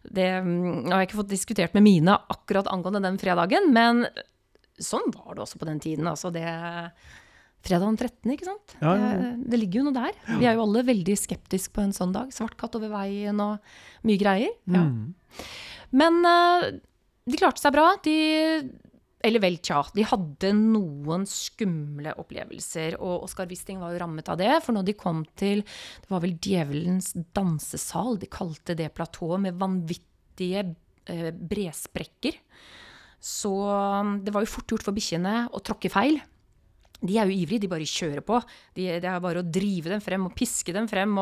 det 0.09 0.27
jeg 0.27 0.43
har 0.89 1.03
jeg 1.03 1.11
ikke 1.11 1.21
fått 1.21 1.33
diskutert 1.33 1.77
med 1.77 1.85
mine 1.87 2.17
akkurat 2.33 2.69
angående 2.71 3.03
den 3.05 3.21
fredagen, 3.21 3.71
men 3.75 4.05
sånn 4.81 5.11
var 5.13 5.35
det 5.35 5.45
også 5.45 5.61
på 5.61 5.69
den 5.69 5.81
tiden. 5.83 6.09
Altså 6.09 6.33
det 6.33 6.45
Fredag 7.61 7.91
den 7.91 7.97
13., 7.99 8.31
ikke 8.33 8.47
sant? 8.47 8.71
Ja, 8.81 8.91
ja, 8.97 9.09
ja. 9.11 9.17
Det, 9.21 9.49
det 9.53 9.57
ligger 9.61 9.81
jo 9.81 9.89
noe 9.91 9.93
der. 9.93 10.15
Vi 10.39 10.47
er 10.49 10.55
jo 10.57 10.63
alle 10.63 10.81
veldig 10.87 11.13
skeptiske 11.13 11.75
på 11.75 11.83
en 11.83 11.91
sånn 11.93 12.15
dag. 12.15 12.31
Svart 12.33 12.55
katt 12.57 12.73
over 12.79 12.89
veien 12.89 13.37
og 13.43 13.75
mye 14.09 14.17
greier. 14.17 14.55
Ja. 14.65 14.81
Mm. 14.87 15.11
Men 16.01 16.17
eh, 16.25 16.65
de 17.27 17.37
klarte 17.37 17.61
seg 17.61 17.75
bra. 17.75 17.87
De 18.05 18.15
Eller 19.21 19.43
vel, 19.43 19.59
tja. 19.61 19.83
De 19.93 20.05
hadde 20.07 20.53
noen 20.57 21.27
skumle 21.29 22.15
opplevelser, 22.17 22.97
og 22.97 23.27
Oskar 23.27 23.49
Wisting 23.51 23.81
var 23.81 23.93
jo 23.93 24.01
rammet 24.01 24.31
av 24.33 24.39
det. 24.41 24.53
For 24.65 24.73
når 24.73 24.87
de 24.89 24.97
kom 24.97 25.23
til 25.37 25.61
Det 25.61 26.09
var 26.09 26.23
vel 26.23 26.37
Djevelens 26.41 27.13
dansesal, 27.35 28.17
de 28.21 28.31
kalte 28.31 28.77
det 28.77 28.93
platået, 28.97 29.43
med 29.45 29.59
vanvittige 29.61 30.65
eh, 31.05 31.29
bresprekker. 31.31 32.39
Så 33.21 33.53
um, 33.53 34.15
det 34.25 34.33
var 34.33 34.41
jo 34.41 34.49
fort 34.49 34.73
gjort 34.73 34.87
for 34.87 34.97
bikkjene 34.97 35.45
å 35.53 35.61
tråkke 35.61 35.91
feil. 35.93 36.17
De 37.01 37.17
er 37.17 37.29
jo 37.29 37.33
ivrige, 37.33 37.63
de 37.63 37.69
bare 37.71 37.87
kjører 37.89 38.23
på. 38.25 38.39
De, 38.77 38.87
det 39.01 39.09
er 39.09 39.21
bare 39.23 39.41
å 39.41 39.47
drive 39.59 39.89
dem 39.89 40.03
frem 40.05 40.27
og 40.27 40.35
piske 40.37 40.73
dem 40.75 40.89
frem. 40.91 41.15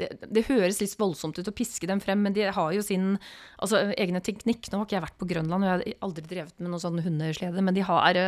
Det, 0.00 0.10
det 0.24 0.46
høres 0.48 0.80
litt 0.80 0.96
voldsomt 1.00 1.36
ut 1.36 1.50
å 1.50 1.56
piske 1.56 1.88
dem 1.88 2.00
frem, 2.00 2.22
men 2.24 2.36
de 2.36 2.46
har 2.48 2.70
jo 2.72 2.84
sin 2.84 3.14
altså, 3.60 3.86
egne 4.00 4.22
teknikk. 4.24 4.70
Nå 4.72 4.80
har 4.80 4.88
ikke 4.88 4.96
jeg 4.96 5.06
vært 5.08 5.18
på 5.20 5.28
Grønland, 5.34 5.60
og 5.60 5.68
jeg 5.68 5.76
har 5.76 6.06
aldri 6.08 6.24
drevet 6.30 6.56
med 6.60 6.72
noen 6.72 6.84
sånn 6.86 7.02
hundeslede, 7.04 7.64
men 7.64 7.76
de 7.76 7.84
har 7.84 8.22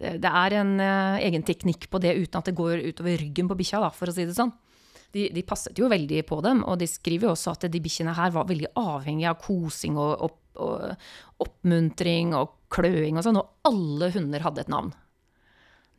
det 0.00 0.30
er 0.32 0.54
en 0.56 0.78
øh, 0.80 1.18
egen 1.26 1.42
teknikk 1.44 1.90
på 1.92 2.00
det 2.00 2.14
uten 2.16 2.38
at 2.38 2.46
det 2.48 2.56
går 2.56 2.80
utover 2.88 3.18
ryggen 3.20 3.50
på 3.50 3.56
bikkja, 3.58 3.82
for 3.92 4.08
å 4.08 4.14
si 4.16 4.24
det 4.24 4.36
sånn. 4.38 4.52
de, 5.12 5.26
de 5.34 5.42
passet 5.46 5.76
jo 5.78 5.90
veldig 5.90 6.22
på 6.28 6.40
dem. 6.44 6.62
Og 6.64 6.78
de 6.80 6.88
skriver 6.88 7.28
jo 7.28 7.34
også 7.34 7.54
at 7.54 7.68
de 7.72 7.82
bikkjene 7.82 8.14
her 8.16 8.32
var 8.34 8.48
veldig 8.48 8.72
avhengige 8.80 9.32
av 9.32 9.40
kosing 9.42 9.98
og, 10.00 10.24
og, 10.24 10.38
og 10.62 11.44
oppmuntring 11.44 12.34
og 12.38 12.56
kløing 12.72 13.18
og 13.18 13.26
sånn. 13.26 13.40
Og 13.42 13.70
alle 13.70 14.10
hunder 14.14 14.46
hadde 14.46 14.64
et 14.64 14.72
navn. 14.72 14.92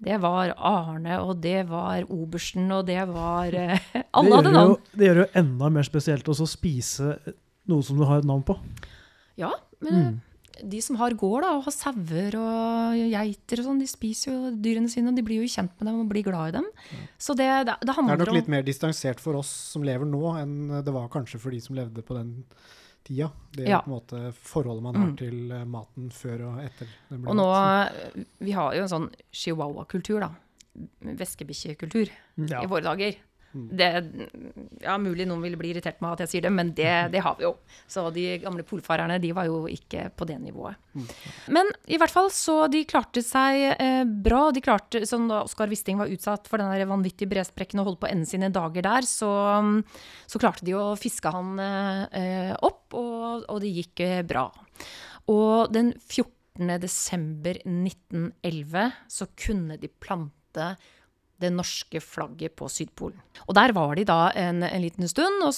Det 0.01 0.17
var 0.23 0.55
Arne, 0.57 1.19
og 1.21 1.35
det 1.43 1.59
var 1.69 2.07
obersten, 2.09 2.65
og 2.73 2.87
det 2.89 3.01
var 3.11 3.53
eh, 3.53 3.91
Alle 4.17 4.39
hadde 4.39 4.55
navn. 4.55 4.75
det 4.97 5.07
gjør 5.07 5.19
det 5.19 5.27
jo 5.27 5.43
enda 5.43 5.69
mer 5.77 5.85
spesielt 5.87 6.31
også 6.31 6.47
å 6.47 6.51
spise 6.51 7.13
noe 7.69 7.85
som 7.85 7.99
du 7.99 8.07
har 8.09 8.23
et 8.23 8.27
navn 8.27 8.41
på. 8.47 8.57
Ja, 9.39 9.53
men 9.85 10.19
de 10.61 10.81
som 10.83 10.97
har 10.99 11.13
gård 11.17 11.45
da, 11.45 11.53
og 11.57 11.65
har 11.65 11.73
sauer 11.73 12.35
og 12.37 12.97
geiter 13.13 13.61
og 13.61 13.67
sånn, 13.69 13.79
de 13.81 13.87
spiser 13.89 14.33
jo 14.33 14.51
dyrene 14.61 14.91
sine, 14.91 15.09
og 15.09 15.17
de 15.17 15.23
blir 15.25 15.41
jo 15.41 15.49
kjent 15.49 15.73
med 15.79 15.89
dem 15.89 16.01
og 16.03 16.11
blir 16.11 16.25
glad 16.27 16.51
i 16.51 16.57
dem. 16.59 16.67
Så 17.21 17.33
det, 17.37 17.47
det, 17.69 17.77
det 17.81 17.95
Det 17.95 18.13
er 18.17 18.21
nok 18.25 18.35
litt 18.35 18.51
mer 18.51 18.65
distansert 18.67 19.21
for 19.23 19.39
oss 19.39 19.49
som 19.71 19.85
lever 19.85 20.09
nå, 20.09 20.21
enn 20.41 20.83
det 20.85 20.93
var 20.93 21.09
kanskje 21.13 21.41
for 21.41 21.53
de 21.53 21.61
som 21.63 21.77
levde 21.77 22.03
på 22.05 22.17
den 22.17 22.35
tida. 23.03 23.31
Det 23.51 23.65
er 23.65 23.69
Ja. 23.69 23.81
på 23.81 23.89
en 23.91 23.95
måte 23.99 24.33
forholdet 24.33 24.83
man 24.83 24.95
har 24.95 25.07
Mm. 25.07 25.17
til 25.17 25.51
eh, 25.51 25.65
maten 25.65 26.09
før 26.11 26.41
og 26.53 26.59
etter. 26.63 26.87
den 27.09 27.21
blir 27.21 27.29
Og 27.29 27.35
nå, 27.35 27.45
mat. 27.51 27.91
vi 28.39 28.51
har 28.51 28.73
jo 28.75 28.81
en 28.81 28.87
sånn 28.89 29.09
chihuahua-kultur, 29.31 30.19
da. 30.19 30.29
Veskebikkjekultur 31.01 32.09
Ja. 32.37 32.61
i 32.63 32.67
våre 32.67 32.81
dager. 32.83 33.15
Mm. 33.51 33.67
Det, 33.77 33.87
ja, 34.85 34.95
mulig 35.01 35.25
noen 35.27 35.43
vil 35.43 35.57
bli 35.59 35.73
irritert 35.73 35.99
med 36.03 36.13
at 36.13 36.23
jeg 36.23 36.31
sier 36.33 36.45
det, 36.47 36.53
men 36.55 36.71
det, 36.77 36.91
det 37.13 37.23
har 37.25 37.35
vi 37.39 37.47
jo. 37.47 37.53
Så 37.91 38.05
de 38.15 38.25
gamle 38.43 38.65
polfarerne, 38.67 39.19
de 39.21 39.33
var 39.35 39.49
jo 39.49 39.65
ikke 39.71 40.09
på 40.15 40.27
det 40.29 40.37
nivået. 40.43 40.79
Men 41.51 41.69
i 41.91 41.99
hvert 41.99 42.11
fall 42.13 42.29
så 42.33 42.65
de 42.71 42.83
klarte 42.87 43.23
seg 43.25 43.63
eh, 43.75 44.03
bra. 44.05 44.43
De 44.55 44.63
klarte, 44.63 45.03
sånn 45.07 45.29
da 45.31 45.43
Oskar 45.45 45.71
Wisting 45.71 45.99
var 46.01 46.11
utsatt 46.11 46.49
for 46.51 46.61
den 46.61 46.89
vanvittige 46.89 47.31
bresprekken 47.31 47.81
og 47.81 47.91
holdt 47.91 48.01
på 48.03 48.09
å 48.09 48.13
ende 48.13 48.29
sine 48.29 48.51
dager 48.53 48.85
der, 48.85 49.07
så, 49.07 49.31
så 50.27 50.41
klarte 50.41 50.67
de 50.67 50.75
å 50.77 50.91
fiske 50.99 51.31
han 51.31 51.59
eh, 51.61 52.53
opp, 52.59 52.91
og, 52.97 53.47
og 53.47 53.61
det 53.63 53.73
gikk 53.77 54.03
eh, 54.05 54.21
bra. 54.27 54.47
Og 55.31 55.71
den 55.73 55.93
14. 55.95 56.75
desember 56.81 57.61
1911 57.63 58.97
så 59.11 59.29
kunne 59.39 59.79
de 59.79 59.91
plante 60.01 60.73
det 61.41 61.51
norske 61.53 62.01
flagget 62.03 62.55
på 62.59 62.69
Sydpolen. 62.71 63.19
Og 63.47 63.55
der 63.57 63.73
var 63.75 63.93
de 63.97 64.05
da 64.07 64.31
en, 64.37 64.63
en 64.63 64.83
liten 64.83 65.07
stund, 65.09 65.43
og, 65.43 65.53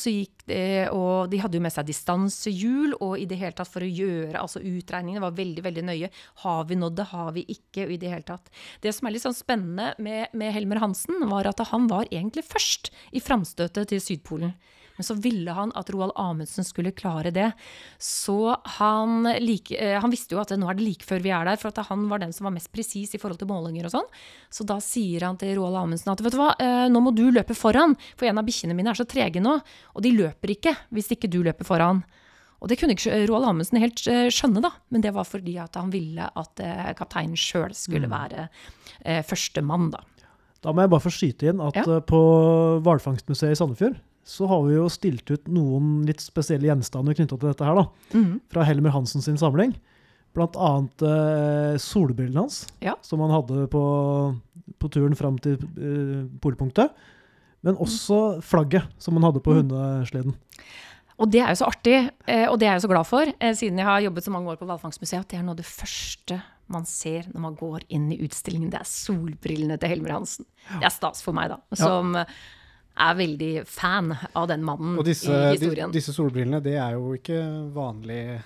det, 0.49 0.89
og 0.93 1.31
de 1.31 1.39
hadde 1.43 1.59
jo 1.59 1.63
med 1.63 1.73
seg 1.75 1.87
distansehjul, 1.89 2.95
og 2.99 3.17
i 3.19 3.27
det 3.29 3.39
hele 3.41 3.55
tatt 3.57 3.71
for 3.71 3.85
å 3.85 3.89
gjøre 3.89 4.41
altså 4.41 4.63
utregningene 4.63 5.23
var 5.23 5.37
veldig 5.37 5.65
veldig 5.65 5.85
nøye. 5.89 6.11
Har 6.45 6.67
vi 6.69 6.79
nådd 6.79 6.99
det, 6.99 7.09
har 7.13 7.33
vi 7.35 7.45
ikke, 7.55 7.87
og 7.87 7.95
i 7.95 7.99
det 8.01 8.13
hele 8.13 8.27
tatt. 8.27 8.53
Det 8.83 8.93
som 8.95 9.09
er 9.09 9.15
litt 9.15 9.25
sånn 9.25 9.37
spennende 9.37 9.93
med, 10.03 10.33
med 10.37 10.55
Helmer 10.55 10.81
Hansen, 10.83 11.23
var 11.31 11.49
at 11.49 11.63
han 11.73 11.89
var 11.91 12.07
egentlig 12.11 12.45
først 12.47 12.93
i 13.11 13.23
framstøtet 13.23 13.91
til 13.91 14.03
Sydpolen. 14.03 14.55
Men 14.97 15.05
så 15.07 15.15
ville 15.17 15.53
han 15.57 15.71
at 15.79 15.89
Roald 15.89 16.11
Amundsen 16.21 16.65
skulle 16.67 16.91
klare 16.93 17.31
det. 17.33 17.47
Så 17.97 18.55
han, 18.77 19.23
like, 19.41 19.73
eh, 19.73 19.95
han 19.99 20.11
visste 20.13 20.35
jo 20.35 20.41
at 20.43 20.51
nå 20.53 20.67
er 20.69 20.77
det 20.77 20.85
like 20.85 21.07
før 21.07 21.23
vi 21.23 21.31
er 21.33 21.47
der, 21.49 21.57
for 21.57 21.73
at 21.73 21.87
han 21.89 22.03
var 22.11 22.21
den 22.21 22.33
som 22.35 22.45
var 22.45 22.53
mest 22.53 22.69
presis 22.71 23.15
i 23.15 23.21
forhold 23.21 23.39
til 23.41 23.49
målinger 23.49 23.87
og 23.89 23.95
sånn. 23.95 24.11
Så 24.53 24.67
da 24.69 24.77
sier 24.83 25.25
han 25.25 25.39
til 25.41 25.55
Roald 25.57 25.79
Amundsen 25.81 26.13
at 26.13 26.21
vet 26.21 26.35
du 26.35 26.37
hva, 26.37 26.51
eh, 26.61 26.85
nå 26.93 27.01
må 27.01 27.13
du 27.17 27.25
løpe 27.33 27.57
foran, 27.57 27.97
for 28.15 28.29
en 28.29 28.37
av 28.37 28.45
bikkjene 28.45 28.77
mine 28.77 28.93
er 28.93 28.99
så 29.01 29.07
trege 29.09 29.41
nå, 29.41 29.55
og 29.95 30.05
de 30.05 30.13
løper 30.13 30.53
ikke 30.53 30.75
hvis 30.93 31.09
ikke 31.17 31.31
du 31.33 31.41
løper 31.41 31.65
foran. 31.65 32.03
Og 32.63 32.69
det 32.71 32.77
kunne 32.79 32.93
ikke 32.95 33.25
Roald 33.27 33.49
Amundsen 33.49 33.81
helt 33.81 34.05
eh, 34.07 34.29
skjønne, 34.31 34.61
da, 34.63 34.69
men 34.93 35.01
det 35.03 35.11
var 35.17 35.25
fordi 35.27 35.57
at 35.59 35.75
han 35.75 35.89
ville 35.91 36.29
at 36.29 36.61
kapteinen 36.95 37.35
sjøl 37.35 37.73
skulle 37.75 38.07
være 38.07 38.45
eh, 39.03 39.19
førstemann, 39.25 39.89
da. 39.91 40.05
Da 40.63 40.71
må 40.71 40.85
jeg 40.85 40.93
bare 40.93 41.03
få 41.03 41.11
skyte 41.11 41.49
inn 41.51 41.59
at 41.59 41.75
Ja. 41.81 41.97
på 42.07 42.19
Hvalfangstmuseet 42.85 43.51
i 43.51 43.57
Sandefjord 43.59 43.97
så 44.23 44.47
har 44.47 44.61
vi 44.67 44.75
jo 44.75 44.85
stilt 44.89 45.29
ut 45.31 45.47
noen 45.51 46.05
litt 46.07 46.21
spesielle 46.23 46.69
gjenstander 46.69 47.13
knytta 47.17 47.37
til 47.39 47.49
dette 47.51 47.65
her, 47.67 47.75
da. 47.75 47.87
Mhm. 48.17 48.37
Fra 48.53 48.63
Helmer 48.67 48.91
Hansen 48.95 49.21
sin 49.21 49.35
samling. 49.37 49.75
Blant 50.33 50.55
annet 50.57 51.01
eh, 51.05 51.75
solbrillene 51.77 52.39
hans, 52.41 52.63
Ja. 52.81 52.95
som 53.05 53.19
han 53.21 53.29
hadde 53.29 53.67
på, 53.69 53.83
på 54.79 54.89
turen 54.89 55.15
fram 55.15 55.37
til 55.39 55.59
eh, 55.77 56.23
polpunktet. 56.41 56.89
Men 57.63 57.75
også 57.77 58.41
flagget 58.43 58.83
som 58.99 59.13
han 59.15 59.23
hadde 59.23 59.39
på 59.43 59.53
Mm. 59.53 59.69
hundesleden. 59.69 60.33
Og 61.19 61.29
det 61.29 61.41
er 61.43 61.49
jo 61.53 61.59
så 61.61 61.67
artig, 61.69 62.09
eh, 62.27 62.47
og 62.49 62.57
det 62.59 62.67
er 62.67 62.73
jeg 62.73 62.81
så 62.81 62.89
glad 62.89 63.05
for, 63.05 63.21
eh, 63.39 63.53
siden 63.53 63.77
jeg 63.77 63.85
har 63.85 64.01
jobbet 64.01 64.23
så 64.25 64.31
mange 64.33 64.49
år 64.49 64.57
på 64.57 64.65
Hvalfangstmuseet, 64.65 65.19
at 65.19 65.27
det 65.29 65.37
er 65.39 65.43
noe 65.43 65.51
av 65.53 65.57
det 65.61 65.65
første 65.69 66.41
man 66.67 66.85
ser 66.85 67.23
når 67.31 67.39
man 67.39 67.55
går 67.55 67.81
inn 67.89 68.11
i 68.11 68.17
utstillingen. 68.25 68.71
Det 68.71 68.79
er 68.81 68.89
solbrillene 68.89 69.77
til 69.79 69.89
Helmer 69.89 70.11
Hansen. 70.17 70.45
Det 70.79 70.83
er 70.87 70.89
stas 70.89 71.21
for 71.21 71.31
meg, 71.37 71.49
da, 71.53 71.57
som 71.75 72.15
eh, 72.15 72.25
er 72.99 73.15
veldig 73.17 73.65
fan 73.67 74.11
av 74.35 74.47
den 74.47 74.63
mannen 74.63 74.97
Og 74.99 75.05
disse, 75.05 75.31
i 75.31 75.57
de, 75.57 75.65
historien. 75.65 75.91
disse 75.91 76.13
solbrillene, 76.13 76.61
det 76.63 76.75
er 76.77 76.93
jo 76.93 77.13
ikke 77.17 77.39
vanlig 77.73 78.41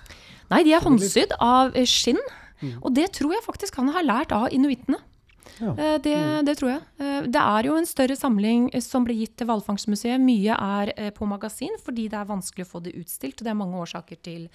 Nei, 0.50 0.62
de 0.64 0.72
er 0.72 0.80
håndsydd 0.80 1.34
av 1.40 1.72
skinn, 1.84 2.20
Mm. 2.58 2.72
og 2.82 2.90
det 2.96 3.12
tror 3.14 3.30
jeg 3.36 3.42
faktisk 3.44 3.76
han 3.78 3.86
har 3.94 4.02
lært 4.02 4.32
av 4.34 4.48
inuittene. 4.50 4.96
Ja. 5.60 5.72
Eh, 5.74 5.98
Det, 6.04 6.14
det 6.46 6.54
tror 6.58 6.70
jeg. 6.70 6.82
Eh, 7.00 7.22
Det 7.28 7.40
er 7.42 7.68
jo 7.68 7.76
en 7.78 7.86
større 7.88 8.16
samling 8.16 8.68
eh, 8.72 8.80
som 8.84 9.04
ble 9.06 9.14
gitt 9.18 9.36
til 9.40 9.48
Hvalfangstmuseet. 9.48 10.20
Mye 10.22 10.56
er 10.56 11.10
på 11.16 11.26
magasin 11.28 11.74
fordi 11.84 12.08
det 12.08 12.18
er 12.20 12.28
vanskelig 12.28 12.66
å 12.66 12.70
få 12.72 12.82
det 12.84 12.94
utstilt. 12.98 13.40
og 13.40 13.44
Det 13.48 13.52
er 13.54 13.58
mange 13.58 13.80
årsaker 13.80 14.20
til, 14.22 14.48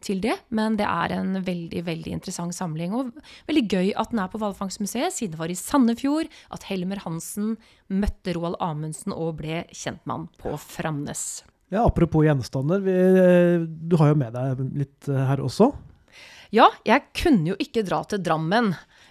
til 0.00 0.20
det, 0.20 0.36
men 0.50 0.76
det 0.76 0.86
er 0.86 1.16
en 1.18 1.34
veldig 1.44 1.82
veldig 1.86 2.12
interessant 2.18 2.54
samling. 2.54 2.94
Og 2.94 3.12
veldig 3.48 3.66
gøy 3.68 3.92
at 3.96 4.10
den 4.14 4.22
er 4.22 4.28
på 4.32 4.38
Hvalfangstmuseet, 4.42 5.12
siden 5.12 5.34
det 5.36 5.42
var 5.42 5.50
i 5.52 5.58
Sandefjord 5.58 6.30
at 6.50 6.68
Helmer 6.70 7.02
Hansen 7.04 7.56
møtte 7.88 8.34
Roald 8.36 8.56
Amundsen 8.60 9.12
og 9.12 9.36
ble 9.42 9.64
kjentmann 9.72 10.28
på 10.40 10.54
Framnes. 10.58 11.42
Ja, 11.70 11.82
apropos 11.82 12.22
gjenstander, 12.22 12.78
vi, 12.78 12.94
du 13.66 13.96
har 13.98 14.12
jo 14.12 14.18
med 14.20 14.32
deg 14.36 14.60
litt 14.78 15.08
her 15.10 15.40
også. 15.42 15.72
Ja, 16.54 16.68
jeg 16.86 17.08
kunne 17.18 17.50
jo 17.50 17.56
ikke 17.58 17.82
dra 17.82 18.04
til 18.06 18.20
Drammen 18.22 18.68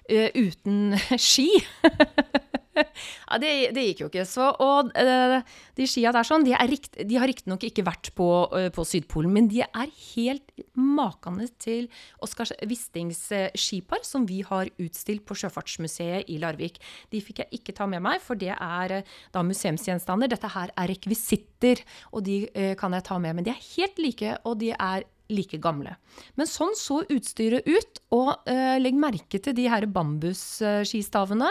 eh, 0.10 0.30
uten 0.36 0.96
ski. 1.30 1.50
ja, 3.30 3.38
det, 3.42 3.52
det 3.76 3.86
gikk 3.90 4.04
jo 4.04 4.10
ikke. 4.10 4.26
Så, 4.28 4.48
og 4.64 4.92
uh, 4.94 5.38
de 5.78 5.88
skia 5.90 6.12
der 6.16 6.28
sånn, 6.28 6.46
de, 6.48 6.56
rikt, 6.70 7.00
de 7.08 7.20
har 7.20 7.30
riktignok 7.30 7.66
ikke 7.68 7.86
vært 7.88 8.12
på, 8.18 8.28
uh, 8.52 8.68
på 8.76 8.86
Sydpolen, 8.88 9.34
men 9.34 9.50
de 9.52 9.64
er 9.66 9.94
helt 10.16 10.54
makende 10.76 11.48
til 11.62 11.88
Oskar 12.26 12.52
Wistings 12.68 13.24
skipar, 13.58 14.04
som 14.08 14.28
vi 14.30 14.42
har 14.46 14.70
utstilt 14.82 15.26
på 15.28 15.38
Sjøfartsmuseet 15.40 16.30
i 16.32 16.40
Larvik. 16.42 16.82
De 17.14 17.24
fikk 17.24 17.44
jeg 17.44 17.62
ikke 17.62 17.76
ta 17.78 17.90
med 17.90 18.04
meg, 18.06 18.22
for 18.24 18.40
det 18.40 18.54
er 18.54 19.00
da 19.34 19.46
museumsgjenstander. 19.46 20.32
Dette 20.32 20.52
her 20.54 20.74
er 20.76 20.92
rekvisitter, 20.92 21.82
og 22.12 22.26
de 22.28 22.44
kan 22.80 22.96
jeg 22.96 23.08
ta 23.08 23.20
med. 23.22 23.38
Men 23.38 23.48
de 23.48 23.54
er 23.54 23.68
helt 23.76 24.00
like, 24.02 24.38
og 24.46 24.60
de 24.62 24.72
er 24.76 25.08
like 25.34 25.60
gamle. 25.62 25.96
Men 26.38 26.50
sånn 26.50 26.76
så 26.78 27.02
utstyret 27.12 27.68
ut, 27.68 28.02
og 28.16 28.48
eh, 28.50 28.78
legg 28.82 28.98
merke 29.00 29.42
til 29.42 29.56
de 29.58 29.68
her 29.72 29.88
bambusskistavene 29.90 31.50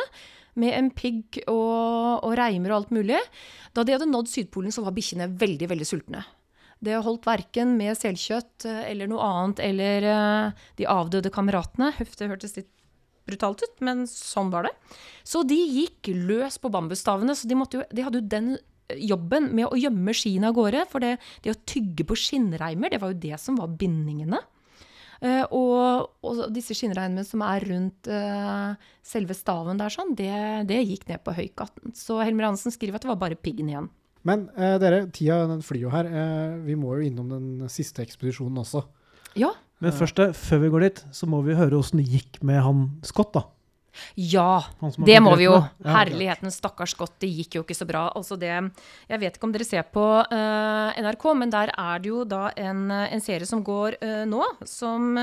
med 0.60 0.76
en 0.76 0.90
pigg 0.94 1.40
og, 1.50 2.22
og 2.22 2.36
reimer 2.38 2.72
og 2.72 2.82
alt 2.82 2.94
mulig. 2.94 3.20
Da 3.74 3.82
de 3.82 3.96
hadde 3.96 4.10
nådd 4.10 4.30
Sydpolen, 4.30 4.74
så 4.74 4.84
var 4.84 4.94
bikkjene 4.96 5.32
veldig, 5.40 5.70
veldig 5.72 5.88
sultne. 5.88 6.22
Det 6.84 7.00
holdt 7.00 7.26
verken 7.26 7.76
med 7.78 7.96
selkjøtt 7.98 8.66
eh, 8.68 8.84
eller 8.92 9.10
noe 9.10 9.24
annet, 9.24 9.64
eller 9.64 10.08
eh, 10.10 10.64
de 10.78 10.88
avdøde 10.90 11.32
kameratene. 11.34 11.92
Huff, 11.98 12.14
det 12.20 12.30
hørtes 12.30 12.56
litt 12.58 12.70
brutalt 13.24 13.64
ut, 13.64 13.76
men 13.84 14.04
sånn 14.10 14.52
var 14.52 14.68
det. 14.68 14.74
Så 15.24 15.42
de 15.48 15.56
gikk 15.56 16.12
løs 16.12 16.58
på 16.60 16.70
bambusstavene, 16.72 17.36
så 17.36 17.48
de, 17.48 17.56
jo, 17.56 17.84
de 17.88 18.04
hadde 18.04 18.20
jo 18.20 18.32
den 18.36 18.54
jobben 18.92 19.50
med 19.56 19.68
å 19.68 19.78
gjemme 19.78 20.14
skiene 20.16 20.50
av 20.50 20.56
gårde. 20.56 20.84
For 20.90 21.04
det, 21.04 21.16
det 21.44 21.54
å 21.54 21.60
tygge 21.68 22.06
på 22.08 22.18
skinnreimer, 22.18 22.92
det 22.92 23.00
var 23.02 23.14
jo 23.14 23.22
det 23.22 23.38
som 23.42 23.58
var 23.60 23.72
bindingene. 23.80 24.42
Uh, 25.24 25.44
og, 25.56 26.08
og 26.26 26.40
disse 26.52 26.74
skinnreimene 26.76 27.22
som 27.24 27.40
er 27.46 27.64
rundt 27.70 28.08
uh, 28.12 28.74
selve 29.06 29.36
staven 29.36 29.78
der, 29.80 29.92
sånn, 29.92 30.12
det, 30.18 30.32
det 30.68 30.82
gikk 30.82 31.06
ned 31.08 31.22
på 31.24 31.36
høykatten. 31.36 31.94
Så 31.96 32.18
Helmer 32.20 32.50
Hansen 32.50 32.74
skriver 32.74 32.98
at 32.98 33.06
det 33.06 33.12
var 33.12 33.22
bare 33.22 33.38
piggen 33.38 33.70
igjen. 33.72 33.88
Men 34.28 34.48
uh, 34.58 34.74
dere, 34.82 35.06
tida 35.14 35.44
den 35.48 35.64
flyr 35.64 35.86
jo 35.86 35.94
her. 35.94 36.10
Vi 36.66 36.76
må 36.76 36.98
jo 36.98 37.08
innom 37.08 37.30
den 37.32 37.72
siste 37.72 38.04
ekspedisjonen 38.04 38.60
også. 38.64 38.84
Ja, 39.38 39.54
Men 39.82 39.96
først, 39.96 40.20
før 40.38 40.60
vi 40.62 40.70
går 40.70 40.84
dit, 40.84 41.00
så 41.16 41.26
må 41.26 41.40
vi 41.46 41.56
høre 41.58 41.80
åssen 41.80 41.98
det 41.98 42.06
gikk 42.06 42.38
med 42.46 42.60
han 42.62 42.84
Scott, 43.06 43.32
da. 43.34 43.48
Ja 44.18 44.64
det 44.98 45.18
må 45.22 45.34
vi 45.38 45.46
jo. 45.46 45.56
Herligheten, 45.86 46.52
stakkars 46.54 46.94
godt, 46.98 47.16
det 47.22 47.30
gikk 47.32 47.58
jo 47.58 47.64
ikke 47.64 47.76
så 47.78 47.86
bra. 47.88 48.06
Altså 48.16 48.38
det, 48.40 48.52
jeg 49.10 49.22
vet 49.22 49.36
ikke 49.38 49.48
om 49.48 49.54
dere 49.54 49.68
ser 49.68 49.86
på 49.94 50.06
uh, 50.22 51.00
NRK, 51.04 51.26
men 51.40 51.52
der 51.54 51.72
er 51.74 52.02
det 52.02 52.12
jo 52.12 52.24
da 52.28 52.48
en, 52.60 52.86
en 52.90 53.24
serie 53.24 53.48
som 53.48 53.64
går 53.64 53.98
uh, 54.02 54.24
nå, 54.28 54.42
som 54.68 55.16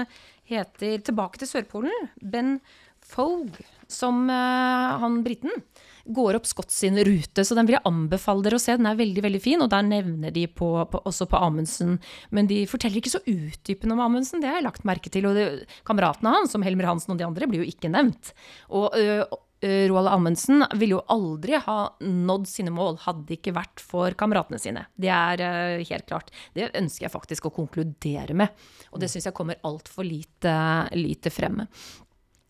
heter 0.52 1.00
'Tilbake 1.00 1.42
til 1.42 1.52
Sørpolen'. 1.52 2.12
Ben 2.22 2.60
Fogg, 3.02 3.60
som 3.92 4.28
uh, 4.30 5.00
han 5.04 5.22
briten. 5.26 5.64
Går 6.06 6.40
opp 6.40 6.50
Scott 6.50 6.74
sin 6.74 6.98
rute, 7.06 7.46
så 7.46 7.58
den 7.58 7.70
vil 7.70 7.78
jeg 7.78 7.88
anbefale 7.90 8.46
dere 8.46 8.58
å 8.60 8.64
se. 8.64 8.78
Den 8.80 8.90
er 8.90 9.00
veldig 9.00 9.26
veldig 9.28 9.44
fin, 9.44 9.62
og 9.64 9.72
der 9.74 9.86
nevner 9.88 10.34
de 10.36 10.48
på, 10.48 10.72
på, 10.92 11.04
også 11.10 11.28
på 11.32 11.42
Amundsen. 11.42 12.00
Men 12.32 12.50
de 12.52 12.64
forteller 12.70 13.02
ikke 13.02 13.14
så 13.14 13.24
utdypende 13.26 13.98
om 13.98 14.04
Amundsen, 14.08 14.42
det 14.42 14.52
har 14.52 14.60
jeg 14.60 14.68
lagt 14.70 14.88
merke 14.88 15.14
til. 15.14 15.30
Og 15.30 15.64
kameratene 15.88 16.36
hans, 16.36 16.56
som 16.56 16.66
Helmer 16.66 16.90
Hansen 16.90 17.16
og 17.16 17.22
de 17.22 17.28
andre, 17.28 17.50
blir 17.50 17.64
jo 17.64 17.72
ikke 17.72 17.92
nevnt. 17.94 18.34
Og 18.74 18.98
øh, 18.98 19.24
Roald 19.62 20.10
Amundsen 20.10 20.64
ville 20.74 20.96
jo 20.96 21.04
aldri 21.14 21.60
ha 21.62 21.78
nådd 22.02 22.48
sine 22.50 22.72
mål 22.74 22.98
hadde 23.04 23.28
det 23.30 23.38
ikke 23.38 23.54
vært 23.54 23.84
for 23.86 24.16
kameratene 24.18 24.58
sine. 24.62 24.88
Det 24.98 25.12
er 25.14 25.44
uh, 25.46 25.84
helt 25.86 26.08
klart. 26.10 26.32
Det 26.58 26.72
ønsker 26.80 27.06
jeg 27.06 27.14
faktisk 27.14 27.46
å 27.46 27.54
konkludere 27.54 28.34
med. 28.38 28.56
Og 28.90 29.04
det 29.04 29.12
syns 29.12 29.30
jeg 29.30 29.38
kommer 29.38 29.62
altfor 29.68 30.08
lite, 30.08 30.56
lite 30.98 31.34
frem. 31.34 31.62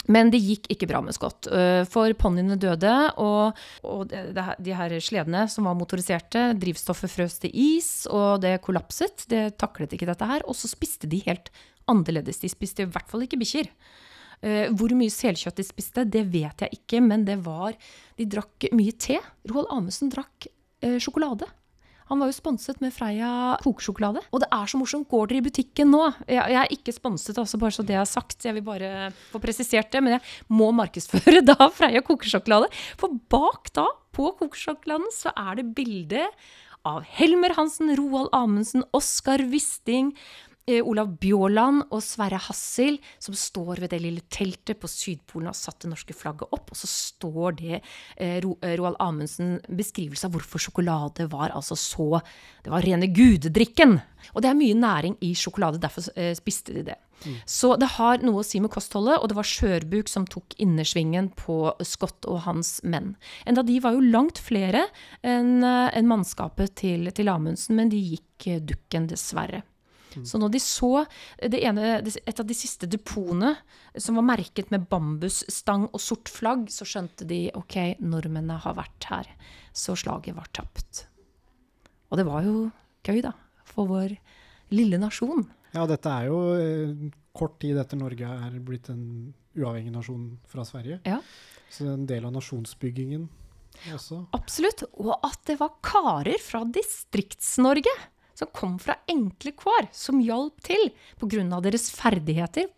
Men 0.09 0.31
det 0.33 0.39
gikk 0.41 0.65
ikke 0.73 0.87
bra 0.89 1.01
med 1.05 1.13
Scott. 1.13 1.45
For 1.91 2.13
ponniene 2.17 2.57
døde, 2.59 2.93
og, 3.21 3.59
og 3.85 4.07
de, 4.09 4.45
de 4.57 4.73
her 4.73 4.95
sledene 5.03 5.43
som 5.51 5.67
var 5.69 5.77
motoriserte, 5.77 6.47
drivstoffet 6.57 7.13
frøs 7.13 7.37
til 7.43 7.53
is, 7.53 7.91
og 8.09 8.41
det 8.41 8.55
kollapset. 8.65 9.27
Det 9.29 9.43
taklet 9.61 9.93
ikke 9.93 10.09
dette 10.09 10.29
her. 10.31 10.45
Og 10.49 10.57
så 10.57 10.71
spiste 10.71 11.09
de 11.11 11.21
helt 11.27 11.51
annerledes. 11.91 12.41
De 12.41 12.49
spiste 12.49 12.87
i 12.87 12.89
hvert 12.89 13.09
fall 13.11 13.27
ikke 13.27 13.39
bikkjer. 13.43 13.69
Hvor 14.73 14.97
mye 14.97 15.13
selkjøtt 15.13 15.61
de 15.61 15.67
spiste, 15.67 16.07
det 16.09 16.25
vet 16.33 16.65
jeg 16.65 16.79
ikke, 16.81 17.03
men 17.05 17.27
det 17.27 17.37
var 17.45 17.77
De 18.17 18.25
drakk 18.25 18.71
mye 18.73 18.97
te. 18.97 19.19
Roald 19.51 19.69
Amundsen 19.69 20.09
drakk 20.09 20.49
sjokolade. 20.97 21.45
Han 22.11 22.19
var 22.19 22.27
jo 22.27 22.35
sponset 22.35 22.81
med 22.83 22.91
Freia 22.91 23.55
kokesjokolade. 23.63 24.19
Og 24.35 24.43
det 24.43 24.49
er 24.51 24.67
så 24.67 24.79
morsomt. 24.79 25.07
Går 25.11 25.29
dere 25.31 25.39
i 25.39 25.45
butikken 25.45 25.93
nå 25.93 26.01
Jeg, 26.27 26.41
jeg 26.41 26.59
er 26.59 26.73
ikke 26.75 26.95
sponset, 26.95 27.37
altså 27.39 27.59
bare 27.61 27.75
så 27.75 27.85
det 27.87 27.95
er 27.95 28.09
sagt. 28.09 28.35
Jeg 28.43 28.57
vil 28.57 28.65
bare 28.67 29.11
få 29.31 29.39
presisert 29.43 29.93
det. 29.93 30.03
Men 30.03 30.17
jeg 30.17 30.25
må 30.51 30.73
markedsføre 30.75 31.43
da 31.53 31.69
Freia 31.71 32.03
kokesjokolade. 32.03 32.67
For 32.99 33.15
bak 33.31 33.71
da, 33.77 33.87
på 34.11 34.33
kokesjokoladen, 34.41 35.07
så 35.15 35.31
er 35.39 35.61
det 35.61 35.71
bilde 35.77 36.27
av 36.87 37.05
Helmer 37.15 37.55
Hansen, 37.55 37.93
Roald 37.95 38.31
Amundsen, 38.35 38.83
Oskar 38.97 39.43
Wisting, 39.47 40.11
Olav 40.69 41.15
Bjaaland 41.21 41.87
og 41.89 42.03
Sverre 42.05 42.37
Hassel 42.41 42.99
som 43.19 43.35
står 43.37 43.81
ved 43.81 43.91
det 43.93 44.01
lille 44.03 44.23
teltet 44.29 44.79
på 44.81 44.89
Sydpolen 44.89 45.49
og 45.49 45.55
har 45.55 45.59
satt 45.59 45.81
det 45.83 45.91
norske 45.91 46.15
flagget 46.15 46.53
opp. 46.53 46.69
Og 46.71 46.77
så 46.77 46.89
står 46.89 47.57
det 47.59 47.79
eh, 47.81 48.37
Roald 48.41 48.99
Amundsen 49.01 49.57
beskrivelse 49.67 50.29
av 50.29 50.35
hvorfor 50.35 50.61
sjokolade 50.61 51.27
var 51.31 51.55
altså 51.55 51.77
så 51.79 52.21
Det 52.63 52.71
var 52.71 52.85
rene 52.85 53.09
gudedrikken! 53.09 53.99
Og 54.35 54.43
det 54.43 54.51
er 54.51 54.57
mye 54.59 54.77
næring 54.77 55.15
i 55.25 55.33
sjokolade, 55.33 55.81
derfor 55.81 56.05
eh, 56.13 56.35
spiste 56.37 56.75
de 56.75 56.85
det. 56.91 56.99
Mm. 57.25 57.39
Så 57.49 57.73
det 57.81 57.89
har 57.97 58.21
noe 58.21 58.41
å 58.41 58.45
si 58.45 58.61
med 58.61 58.71
kostholdet, 58.73 59.17
og 59.17 59.29
det 59.29 59.37
var 59.37 59.49
skjørbuk 59.49 60.09
som 60.09 60.27
tok 60.29 60.53
innersvingen 60.61 61.31
på 61.37 61.57
Scott 61.85 62.29
og 62.29 62.43
hans 62.45 62.79
menn. 62.85 63.15
Enda 63.49 63.65
de 63.65 63.79
var 63.81 63.97
jo 63.97 64.05
langt 64.13 64.41
flere 64.41 64.87
enn 65.25 65.65
en 65.65 66.09
mannskapet 66.09 66.77
til, 66.81 67.09
til 67.17 67.33
Amundsen, 67.33 67.77
men 67.77 67.93
de 67.93 68.01
gikk 68.13 68.49
dukken, 68.69 69.09
dessverre. 69.09 69.63
Mm. 70.17 70.25
Så 70.27 70.39
når 70.41 70.53
de 70.53 70.61
så 70.63 70.91
ene, 71.41 71.87
et 72.01 72.41
av 72.41 72.47
de 72.47 72.57
siste 72.57 72.89
depotene 72.89 73.53
som 73.95 74.19
var 74.19 74.27
merket 74.33 74.71
med 74.73 74.87
bambusstang 74.91 75.87
og 75.91 76.01
sort 76.03 76.31
flagg, 76.31 76.67
så 76.73 76.87
skjønte 76.87 77.27
de 77.29 77.45
ok, 77.57 77.97
nordmennene 78.03 78.59
har 78.63 78.77
vært 78.79 79.09
her. 79.11 79.31
Så 79.73 79.95
slaget 79.99 80.37
var 80.37 80.51
tapt. 80.55 81.05
Og 82.11 82.19
det 82.19 82.27
var 82.27 82.45
jo 82.45 82.69
gøy, 83.07 83.21
da. 83.23 83.33
For 83.67 83.87
vår 83.87 84.17
lille 84.75 84.99
nasjon. 84.99 85.45
Ja, 85.71 85.85
dette 85.87 86.11
er 86.11 86.27
jo 86.27 86.39
eh, 86.59 87.11
kort 87.35 87.59
tid 87.63 87.79
etter 87.79 87.99
Norge 87.99 88.27
er 88.27 88.57
blitt 88.63 88.89
en 88.91 89.31
uavhengig 89.55 89.93
nasjon 89.95 90.25
fra 90.51 90.65
Sverige. 90.67 90.99
Ja. 91.07 91.21
Så 91.71 91.85
det 91.85 91.91
er 91.91 91.99
en 91.99 92.09
del 92.09 92.27
av 92.27 92.35
nasjonsbyggingen 92.35 93.29
også. 93.95 94.25
Absolutt. 94.35 94.83
Og 94.99 95.13
at 95.23 95.39
det 95.47 95.57
var 95.61 95.77
karer 95.85 96.39
fra 96.43 96.63
Distrikts-Norge 96.67 97.93
som 98.37 98.51
kom 98.55 98.77
fra 98.81 98.97
enkle 99.11 99.53
kår, 99.57 99.89
som 99.95 100.21
hjalp 100.23 100.61
til 100.65 100.91
pga. 101.21 101.61
deres 101.61 101.89
ferdigheter. 101.93 102.69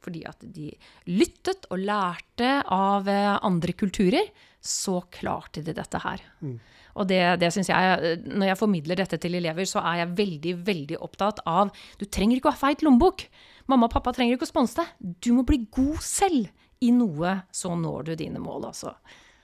Fordi 0.00 0.24
at 0.28 0.40
de 0.40 0.70
lyttet 1.08 1.66
og 1.72 1.80
lærte 1.84 2.60
av 2.72 3.08
eh, 3.08 3.36
andre 3.44 3.72
kulturer, 3.76 4.28
så 4.60 5.00
klarte 5.12 5.62
de 5.64 5.74
dette 5.76 6.00
her. 6.00 6.22
Mm. 6.40 6.58
Og 7.00 7.06
det, 7.08 7.20
det 7.40 7.52
syns 7.54 7.70
jeg 7.70 8.16
Når 8.26 8.48
jeg 8.50 8.58
formidler 8.58 8.98
dette 8.98 9.16
til 9.22 9.36
elever, 9.38 9.64
så 9.68 9.80
er 9.92 10.02
jeg 10.02 10.16
veldig, 10.18 10.54
veldig 10.66 10.98
opptatt 11.00 11.38
av 11.48 11.70
Du 12.00 12.04
trenger 12.04 12.40
ikke 12.40 12.50
å 12.50 12.56
ha 12.56 12.60
feit 12.60 12.82
lommebok. 12.84 13.24
Mamma 13.70 13.86
og 13.86 13.94
pappa 13.94 14.12
trenger 14.16 14.36
ikke 14.36 14.48
å 14.48 14.50
sponse 14.50 14.80
deg. 14.80 15.14
Du 15.22 15.30
må 15.36 15.46
bli 15.46 15.62
god 15.70 16.00
selv 16.04 16.50
i 16.80 16.90
noe, 16.96 17.36
så 17.52 17.74
når 17.76 18.10
du 18.10 18.14
dine 18.18 18.40
mål, 18.42 18.70
altså. 18.72 18.94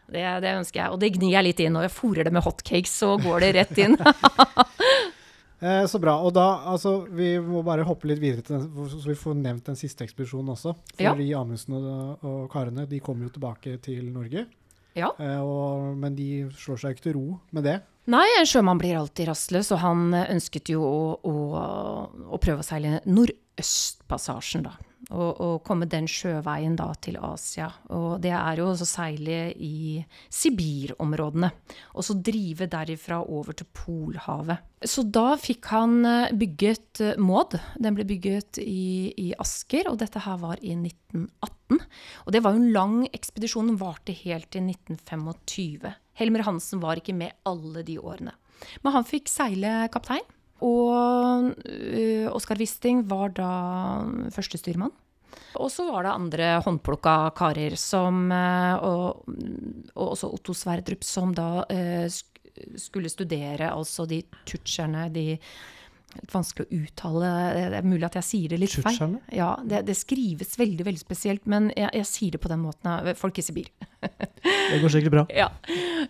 Det, 0.07 0.23
det 0.43 0.55
ønsker 0.57 0.81
jeg. 0.81 0.95
Og 0.95 1.01
det 1.03 1.12
gnir 1.17 1.35
jeg 1.35 1.47
litt 1.49 1.61
inn. 1.62 1.75
Når 1.77 1.89
jeg 1.89 1.97
fòrer 1.97 2.27
det 2.27 2.33
med 2.35 2.45
hotcakes, 2.47 2.95
så 3.03 3.14
går 3.21 3.45
det 3.45 3.53
rett 3.59 3.81
inn. 3.85 3.97
Eh, 5.61 5.87
så 5.89 6.01
bra. 6.03 6.19
Og 6.21 6.35
da, 6.37 6.47
altså, 6.73 6.99
vi 7.09 7.35
må 7.43 7.63
bare 7.67 7.87
hoppe 7.89 8.11
litt 8.11 8.21
videre 8.23 8.45
til 8.45 8.59
den, 8.59 8.89
så 8.93 9.09
vi 9.09 9.19
får 9.19 9.39
nevnt 9.41 9.71
den 9.71 9.79
siste 9.79 10.05
ekspedisjonen 10.05 10.53
også. 10.57 10.77
For 10.93 11.25
ja. 11.25 11.41
Amundsen 11.41 11.79
og, 11.79 12.23
og, 12.23 12.41
karene 12.53 12.87
de 12.91 13.01
kommer 13.05 13.29
jo 13.29 13.37
tilbake 13.37 13.77
til 13.85 14.11
Norge. 14.13 14.47
Ja. 14.97 15.13
Eh, 15.21 15.41
og, 15.41 15.93
men 16.01 16.17
de 16.17 16.47
slår 16.57 16.83
seg 16.83 16.97
ikke 16.97 17.09
til 17.09 17.19
ro 17.19 17.39
med 17.57 17.69
det. 17.69 17.79
Nei, 18.13 18.27
en 18.39 18.47
sjømann 18.47 18.79
blir 18.79 19.01
alltid 19.01 19.33
rastløs, 19.33 19.73
og 19.75 19.81
han 19.83 20.13
ønsket 20.15 20.71
jo 20.71 20.85
å, 20.87 20.99
å, 21.27 21.33
å 22.31 22.39
prøve 22.39 22.63
å 22.63 22.67
seile 22.67 23.01
Nordøstpassasjen, 23.09 24.69
da 24.69 24.77
og, 25.15 25.41
og, 25.41 25.57
komme 25.67 25.87
den 25.91 26.09
sjøveien 26.11 26.75
da 26.79 26.89
til 27.03 27.19
Asia. 27.23 27.69
Og 27.95 28.19
det 28.25 28.33
er 28.35 28.59
jo 28.59 28.73
å 28.73 28.89
seile 28.89 29.53
i 29.55 30.01
Sibir-områdene. 30.33 31.51
Og 31.95 32.07
så 32.07 32.17
drive 32.19 32.67
derifra 32.71 33.21
over 33.23 33.55
til 33.57 33.69
Polhavet. 33.77 34.65
Så 34.87 35.07
da 35.09 35.37
fikk 35.41 35.71
han 35.73 36.01
eh, 36.07 36.35
bygget 36.37 37.03
eh, 37.05 37.21
Maud. 37.23 37.55
Den 37.79 37.97
ble 37.97 38.07
bygget 38.09 38.61
i, 38.63 39.13
i, 39.15 39.29
Asker, 39.41 39.91
og 39.91 40.01
dette 40.03 40.23
her 40.27 40.41
var 40.43 40.61
i 40.61 40.75
1918. 40.75 41.81
Og 42.27 42.35
det 42.35 42.43
var 42.43 42.55
jo 42.55 42.63
en 42.65 42.75
lang 42.75 42.99
ekspedisjon, 43.09 43.71
den 43.73 43.81
varte 43.81 44.15
helt 44.25 44.51
til 44.55 44.67
1925. 44.69 45.95
Helmer 46.19 46.47
Hansen 46.47 46.83
var 46.83 46.99
ikke 46.99 47.17
med 47.17 47.37
alle 47.49 47.87
de 47.87 47.99
årene. 48.03 48.35
Men 48.83 48.95
han 48.97 49.07
fikk 49.07 49.31
seile 49.31 49.85
kaptein. 49.93 50.25
Og 50.65 51.51
uh, 51.53 52.29
Oskar 52.33 52.61
Wisting 52.61 53.05
var 53.09 53.35
da 53.37 53.51
førstestyrmann. 54.33 54.95
Og 55.57 55.71
så 55.73 55.87
var 55.89 56.05
det 56.05 56.15
andre 56.15 56.49
håndplukka 56.65 57.17
karer 57.37 57.77
som 57.81 58.27
uh, 58.33 58.75
og, 58.81 59.29
og, 59.95 60.05
også 60.13 60.33
Otto 60.33 60.57
Sverdrup, 60.57 61.05
som 61.05 61.33
da 61.37 61.65
uh, 61.65 62.07
skulle 62.81 63.13
studere 63.13 63.73
altså 63.73 64.07
de 64.09 64.23
tutsjerne, 64.49 65.09
de 65.13 65.31
litt 66.17 66.35
vanskelig 66.35 66.67
å 66.67 66.81
uttale. 66.83 67.31
Det 67.57 67.79
er 67.79 67.87
mulig 67.87 68.07
at 68.09 68.19
jeg 68.21 68.29
sier 68.31 68.53
det 68.53 68.61
litt 68.63 68.77
feil. 68.85 69.17
Ja, 69.35 69.55
det, 69.65 69.83
det, 69.89 69.97
skrives 69.99 70.57
veldig 70.59 70.87
veldig 70.87 71.03
spesielt, 71.03 71.47
men 71.51 71.71
jeg, 71.77 71.91
jeg, 72.01 72.09
sier 72.11 72.37
det 72.37 72.43
på 72.43 72.53
den 72.53 72.63
måten. 72.63 73.13
Folk 73.19 73.41
i 73.41 73.45
Sibir. 73.45 73.71
det 74.03 74.81
går 74.83 74.97
sikkert 74.97 75.19
bra. 75.19 75.27
Ja. 75.37 75.51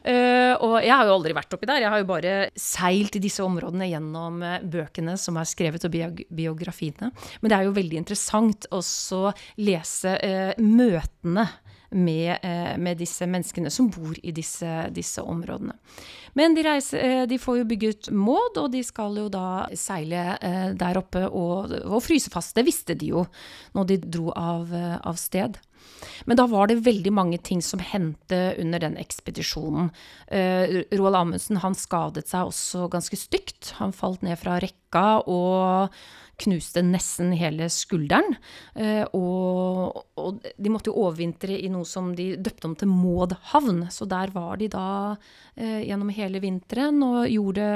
Uh, 0.06 0.54
og 0.62 0.76
jeg 0.84 0.94
har 0.94 1.08
jo 1.08 1.16
aldri 1.16 1.34
vært 1.36 1.56
oppi 1.56 1.68
der. 1.68 1.82
Jeg 1.82 1.90
har 1.92 2.02
jo 2.02 2.08
bare 2.08 2.34
seilt 2.58 3.18
i 3.18 3.22
disse 3.22 3.42
områdene 3.44 3.88
gjennom 3.90 4.38
uh, 4.44 4.58
bøkene 4.62 5.16
som 5.18 5.38
er 5.40 5.50
skrevet, 5.50 5.86
og 5.88 6.22
biografiene. 6.30 7.10
Men 7.42 7.52
det 7.52 7.58
er 7.58 7.66
jo 7.66 7.76
veldig 7.76 8.00
interessant 8.04 8.68
også 8.76 9.30
lese 9.66 10.14
uh, 10.16 10.52
møtene 10.62 11.48
med, 11.90 12.38
eh, 12.42 12.78
med, 12.78 12.98
disse 12.98 13.26
menneskene 13.26 13.70
som 13.70 13.88
bor 13.90 14.14
i 14.22 14.32
disse, 14.32 14.88
disse 14.94 15.22
områdene. 15.22 15.76
Men 16.34 16.54
de, 16.54 16.64
reiser, 16.66 16.98
eh, 16.98 17.26
de, 17.26 17.38
får 17.38 17.58
jo 17.58 17.68
bygget 17.68 18.10
Maud, 18.10 18.58
og 18.58 18.70
de 18.72 18.82
skal 18.84 19.16
jo 19.16 19.28
da 19.32 19.66
seile 19.74 20.36
eh, 20.40 20.72
der 20.76 20.98
oppe 21.00 21.26
og, 21.28 21.72
og 21.84 22.02
fryse 22.04 22.32
fast. 22.32 22.56
Det 22.56 22.66
visste 22.66 22.94
de 22.98 23.12
jo 23.14 23.26
når 23.76 23.90
de 23.92 24.00
dro 24.04 24.32
av, 24.34 24.72
av 25.02 25.16
sted. 25.20 25.58
Men 26.26 26.38
da 26.38 26.46
var 26.50 26.70
det 26.70 26.82
veldig 26.86 27.12
mange 27.14 27.38
ting 27.42 27.62
som 27.64 27.82
hendte 27.82 28.54
under 28.60 28.82
den 28.82 28.96
ekspedisjonen. 29.00 29.90
Uh, 30.30 30.82
Roald 30.96 31.20
Amundsen 31.20 31.62
han 31.62 31.76
skadet 31.78 32.26
seg 32.30 32.50
også 32.50 32.88
ganske 32.92 33.18
stygt. 33.20 33.74
Han 33.80 33.94
falt 33.96 34.24
ned 34.26 34.38
fra 34.40 34.58
rekka 34.62 35.06
og 35.24 35.94
knuste 36.40 36.82
nesten 36.84 37.32
hele 37.36 37.68
skulderen. 37.72 38.36
Eh, 38.76 39.04
og, 39.16 40.02
og, 40.20 40.44
de 40.56 40.72
måtte 40.72 40.92
jo 40.92 41.06
overvintre 41.06 41.56
i 41.56 41.70
noe 41.72 41.86
som 41.88 42.12
de 42.16 42.34
døpte 42.36 42.68
om 42.68 42.76
til 42.78 42.92
Maud-havn. 42.92 43.86
Så 43.92 44.08
der 44.10 44.32
var 44.34 44.60
de 44.60 44.70
da 44.72 44.88
eh, 45.56 45.82
gjennom 45.86 46.12
hele 46.14 46.42
vinteren 46.44 47.00
og 47.06 47.20
gjorde 47.32 47.68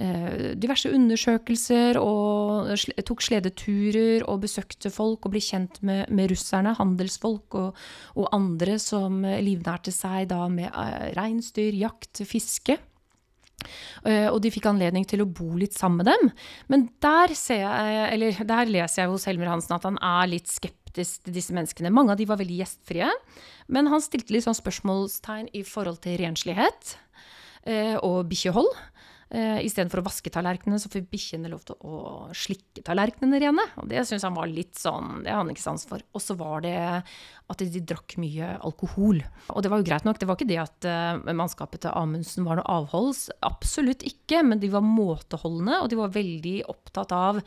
eh, 0.00 0.52
diverse 0.60 0.92
undersøkelser 0.92 2.00
og 2.00 2.72
tok 3.04 3.24
sledeturer 3.24 4.24
og 4.26 4.44
besøkte 4.46 4.92
folk 4.92 5.26
og 5.26 5.34
ble 5.34 5.44
kjent 5.44 5.82
med, 5.84 6.06
med 6.10 6.32
russerne, 6.32 6.76
handelsfolk 6.78 7.58
og, 7.60 7.82
og, 8.16 8.30
andre 8.32 8.78
som 8.80 9.20
livnærte 9.22 9.92
seg 9.92 10.30
da 10.32 10.46
med 10.48 10.72
reinsdyr, 11.18 11.76
jakt, 11.76 12.24
fiske. 12.28 12.80
Eh, 14.04 14.28
og 14.28 14.40
de 14.44 14.52
fikk 14.54 14.68
anledning 14.70 15.06
til 15.08 15.24
å 15.24 15.28
bo 15.28 15.50
litt 15.58 15.76
sammen 15.76 16.02
med 16.02 16.12
dem. 16.12 16.30
Men 16.72 16.86
der, 17.04 17.34
jeg, 17.34 18.36
der 18.48 18.70
leser 18.70 19.04
jeg 19.04 19.12
hos 19.12 19.26
Helmer 19.28 19.52
Hansen 19.52 19.76
at 19.76 19.88
han 19.88 19.98
er 20.02 20.30
litt 20.30 20.50
skeptisk 20.50 20.78
til 20.92 21.32
disse 21.32 21.54
menneskene. 21.56 21.92
Mange 21.94 22.12
av 22.12 22.20
de 22.20 22.28
var 22.28 22.40
veldig 22.40 22.58
gjestfrie. 22.60 23.08
Men 23.72 23.88
han 23.88 24.02
stilte 24.04 24.34
litt 24.34 24.44
sånn 24.44 24.58
spørsmålstegn 24.58 25.48
i 25.56 25.62
forhold 25.64 26.02
til 26.04 26.18
renslighet 26.20 26.96
eh, 27.64 27.96
og 27.96 28.26
bikkjehold. 28.28 28.68
Uh, 29.32 29.58
Istedenfor 29.64 30.02
å 30.02 30.06
vaske 30.06 30.28
tallerkenene, 30.32 30.76
så 30.80 30.90
får 30.92 31.06
bikkjene 31.08 31.48
lov 31.48 31.62
til 31.64 31.78
å 31.88 31.98
slikke 32.36 32.84
tallerkenene 32.84 33.40
rene. 33.40 33.64
Og 33.80 33.88
det 33.88 34.04
syns 34.08 34.26
han 34.26 34.36
var 34.36 34.50
litt 34.50 34.76
sånn 34.76 35.22
Det 35.24 35.32
har 35.32 35.40
han 35.40 35.52
ikke 35.52 35.64
sans 35.64 35.86
for. 35.88 36.04
Og 36.12 36.20
så 36.20 36.36
var 36.36 36.64
det 36.66 36.76
at 37.52 37.62
de 37.62 37.82
drakk 37.84 38.16
mye 38.20 38.54
alkohol. 38.64 39.20
Og 39.52 39.62
det 39.64 39.70
var 39.72 39.80
jo 39.80 39.86
greit 39.86 40.06
nok. 40.06 40.18
Det 40.20 40.28
var 40.28 40.38
ikke 40.38 40.50
det 40.50 40.60
at 40.62 40.88
eh, 40.88 41.32
mannskapet 41.36 41.84
til 41.84 41.96
Amundsen 41.96 42.46
var 42.46 42.58
noe 42.58 42.76
avholds. 42.80 43.26
Absolutt 43.44 44.04
ikke. 44.08 44.42
Men 44.46 44.62
de 44.62 44.70
var 44.72 44.84
måteholdne, 44.86 45.82
og 45.82 45.90
de 45.92 46.00
var 46.00 46.14
veldig 46.14 46.56
opptatt 46.72 47.12
av 47.16 47.40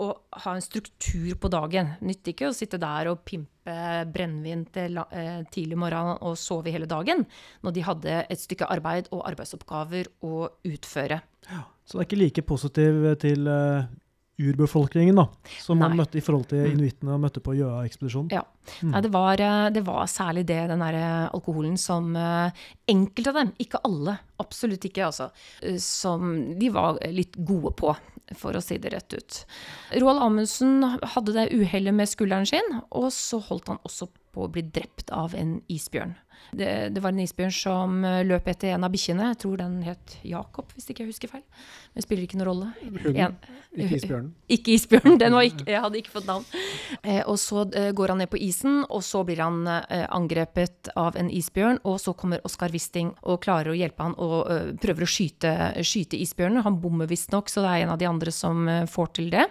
å 0.00 0.10
ha 0.44 0.54
en 0.54 0.64
struktur 0.64 1.34
på 1.40 1.52
dagen. 1.52 1.94
Nytter 2.04 2.34
ikke 2.34 2.50
å 2.50 2.56
sitte 2.56 2.80
der 2.80 3.12
og 3.12 3.24
pimpe 3.28 3.48
brennevin 3.64 4.64
til 4.72 5.00
uh, 5.00 5.40
tidlig 5.52 5.78
morgen 5.78 6.14
og 6.16 6.38
sove 6.40 6.72
hele 6.72 6.88
dagen, 6.90 7.26
når 7.64 7.76
de 7.76 7.84
hadde 7.86 8.20
et 8.32 8.40
stykke 8.40 8.68
arbeid 8.72 9.10
og 9.12 9.26
arbeidsoppgaver 9.28 10.08
å 10.26 10.46
utføre. 10.70 11.20
Ja, 11.50 11.64
så 11.84 11.98
det 11.98 12.04
er 12.04 12.08
ikke 12.08 12.22
like 12.22 12.46
positiv 12.48 13.02
til 13.20 13.50
uh, 13.50 13.84
urbefolkningen 14.40 15.18
da, 15.20 15.26
som 15.60 15.78
Nei. 15.78 15.88
man 15.88 15.98
møtte 16.00 16.18
i 16.18 16.24
forhold 16.24 16.48
til 16.50 16.64
Mm. 16.64 16.72
inuittene 16.78 17.14
og 17.14 17.20
møtte 17.20 17.42
på 17.44 17.54
Gjøa-ekspedisjonen. 17.58 18.30
Ja. 18.32 18.42
Mm. 18.82 18.90
Nei, 18.94 19.00
det, 19.06 19.10
var, 19.12 19.40
eh, 19.40 19.70
det 19.70 19.82
var 19.86 20.06
særlig 20.06 20.46
det, 20.48 20.60
den 20.70 20.80
der 20.84 20.94
eh, 20.98 21.28
alkoholen 21.34 21.76
som 21.78 22.14
eh, 22.16 22.50
enkelte 22.88 23.32
av 23.34 23.34
dem, 23.40 23.52
ikke 23.58 23.80
alle, 23.84 24.18
absolutt 24.40 24.84
ikke, 24.88 25.04
altså, 25.10 25.30
som 25.78 26.58
de 26.58 26.70
var 26.72 26.98
litt 27.12 27.36
gode 27.36 27.74
på, 27.76 27.94
for 28.38 28.54
å 28.54 28.62
si 28.62 28.78
det 28.78 28.92
rett 28.94 29.12
ut. 29.16 29.40
Roald 30.00 30.22
Amundsen 30.22 30.84
hadde 31.14 31.34
det 31.34 31.48
uhellet 31.52 31.94
med 31.94 32.08
skulderen 32.08 32.46
sin, 32.46 32.80
og 32.90 33.10
så 33.12 33.40
holdt 33.42 33.68
han 33.72 33.80
også 33.84 34.08
på 34.32 34.44
å 34.46 34.50
bli 34.52 34.62
drept 34.62 35.10
av 35.10 35.34
en 35.34 35.56
isbjørn. 35.68 36.14
Det, 36.52 36.94
det 36.94 37.02
var 37.02 37.12
en 37.14 37.22
isbjørn 37.22 37.52
som 37.54 38.04
eh, 38.04 38.22
løp 38.26 38.48
etter 38.50 38.74
en 38.74 38.86
av 38.86 38.92
bikkjene. 38.92 39.30
Jeg 39.32 39.40
tror 39.44 39.60
den 39.60 39.80
het 39.86 40.16
Jakob, 40.26 40.72
hvis 40.74 40.90
ikke 40.90 41.04
jeg 41.04 41.12
husker 41.12 41.30
feil. 41.30 41.44
Men 41.94 42.04
spiller 42.06 42.26
ikke 42.26 42.38
noen 42.40 42.48
rolle. 42.48 42.70
En, 43.14 43.36
ikke 43.74 44.00
isbjørnen. 44.00 44.32
ikke 44.56 44.74
isbjørnen. 44.74 45.18
den 45.22 45.36
var 45.36 45.46
ikke, 45.46 45.66
jeg 45.70 45.82
hadde 45.84 46.00
ikke 46.00 46.14
fått 46.16 46.28
navn. 46.30 46.46
Eh, 47.02 47.20
og 47.22 47.38
så 47.42 47.64
eh, 47.78 47.90
går 47.96 48.14
han 48.14 48.22
ned 48.22 48.30
på 48.32 48.40
isen, 48.42 48.80
og 48.88 49.04
så 49.06 49.22
blir 49.26 49.42
han 49.42 49.62
angrepet 49.66 50.90
av 50.98 51.18
en 51.20 51.30
isbjørn. 51.30 51.80
Og 51.86 52.00
så 52.02 52.14
kommer 52.18 52.42
Oskar 52.46 52.74
Wisting 52.74 53.12
og 53.22 53.42
klarer 53.44 53.72
å 53.72 53.78
hjelpe 53.78 54.06
han 54.06 54.16
og 54.18 54.76
prøver 54.82 55.06
å 55.06 55.10
skyte, 55.10 55.54
skyte 55.86 56.18
isbjørnen. 56.18 56.64
Han 56.66 56.80
bommer 56.82 57.10
visstnok, 57.10 57.50
så 57.50 57.62
det 57.64 57.72
er 57.74 57.84
en 57.84 57.94
av 57.94 58.00
de 58.00 58.08
andre 58.10 58.34
som 58.34 58.66
får 58.90 59.12
til 59.20 59.30
det. 59.32 59.46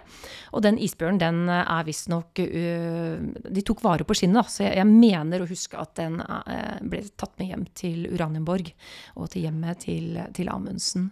Og 0.52 0.64
den 0.64 0.80
isbjørnen, 0.80 1.20
den 1.20 1.40
er 1.50 1.86
visstnok 1.86 2.40
De 2.40 3.64
tok 3.66 3.82
vare 3.84 4.06
på 4.06 4.16
skinnet, 4.16 4.48
så 4.52 4.64
jeg, 4.66 4.76
jeg 4.80 4.88
mener 4.88 5.42
å 5.42 5.48
huske 5.48 5.78
at 5.80 5.94
den 5.98 6.20
eh, 6.20 6.79
ble 6.88 7.02
tatt 7.20 7.34
med 7.40 7.50
hjem 7.50 7.64
til 7.76 8.06
Uranienborg 8.10 8.72
og 9.16 9.30
til 9.32 9.46
hjemmet 9.46 9.84
til, 9.84 10.18
til 10.36 10.50
Amundsen. 10.52 11.10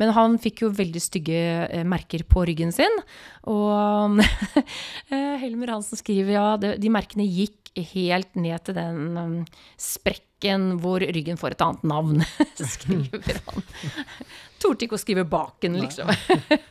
Men 0.00 0.14
han 0.16 0.38
fikk 0.42 0.64
jo 0.64 0.72
veldig 0.74 1.02
stygge 1.02 1.40
eh, 1.66 1.86
merker 1.86 2.24
på 2.28 2.44
ryggen 2.48 2.72
sin. 2.74 3.00
Og 3.50 4.20
eh, 5.12 5.36
Helmer 5.42 5.76
Hansen 5.76 6.00
skriver 6.00 6.36
ja, 6.36 6.46
de 6.60 6.92
merkene 6.92 7.28
gikk 7.28 7.60
helt 7.92 8.34
ned 8.34 8.64
til 8.66 8.74
den 8.76 9.18
um, 9.18 9.36
sprekken 9.78 10.80
hvor 10.82 11.02
ryggen 11.04 11.38
får 11.38 11.54
et 11.54 11.64
annet 11.64 11.84
navn, 11.86 12.24
skriver 12.74 13.40
han. 13.46 13.66
Torde 14.60 14.84
ikke 14.86 14.98
å 14.98 15.00
skrive 15.00 15.24
baken, 15.28 15.78
liksom. 15.80 16.10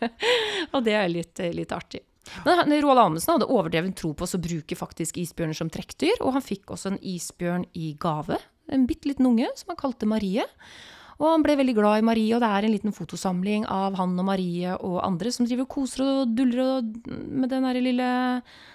og 0.73 0.83
det 0.85 0.97
er 0.99 1.09
litt, 1.09 1.41
litt 1.55 1.71
artig. 1.73 2.03
Men 2.45 2.71
Roald 2.83 3.01
Amundsen 3.01 3.35
hadde 3.35 3.49
overdreven 3.49 3.95
tro 3.97 4.13
på 4.17 4.27
å 4.27 4.41
bruke 4.41 4.77
faktisk 4.77 5.17
isbjørner 5.21 5.57
som 5.57 5.71
trekkdyr, 5.73 6.21
og 6.21 6.35
han 6.37 6.45
fikk 6.45 6.73
også 6.75 6.93
en 6.93 7.01
isbjørn 7.01 7.65
i 7.79 7.93
gave. 7.99 8.37
En 8.69 8.85
bitte 8.89 9.09
liten 9.09 9.27
unge 9.29 9.49
som 9.57 9.73
han 9.73 9.79
kalte 9.79 10.09
Marie. 10.09 10.45
Og 11.19 11.27
han 11.27 11.43
ble 11.43 11.57
veldig 11.59 11.75
glad 11.75 11.99
i 11.99 12.05
Marie, 12.07 12.31
og 12.35 12.43
det 12.43 12.49
er 12.49 12.65
en 12.65 12.73
liten 12.73 12.95
fotosamling 12.95 13.65
av 13.67 13.97
han 13.99 14.13
og 14.21 14.27
Marie 14.29 14.75
og 14.77 15.01
andre 15.03 15.33
som 15.35 15.47
driver 15.47 15.67
koser 15.67 16.05
og 16.05 16.35
duller 16.37 16.85
med 17.09 17.51
den 17.51 17.67
lille 17.75 18.11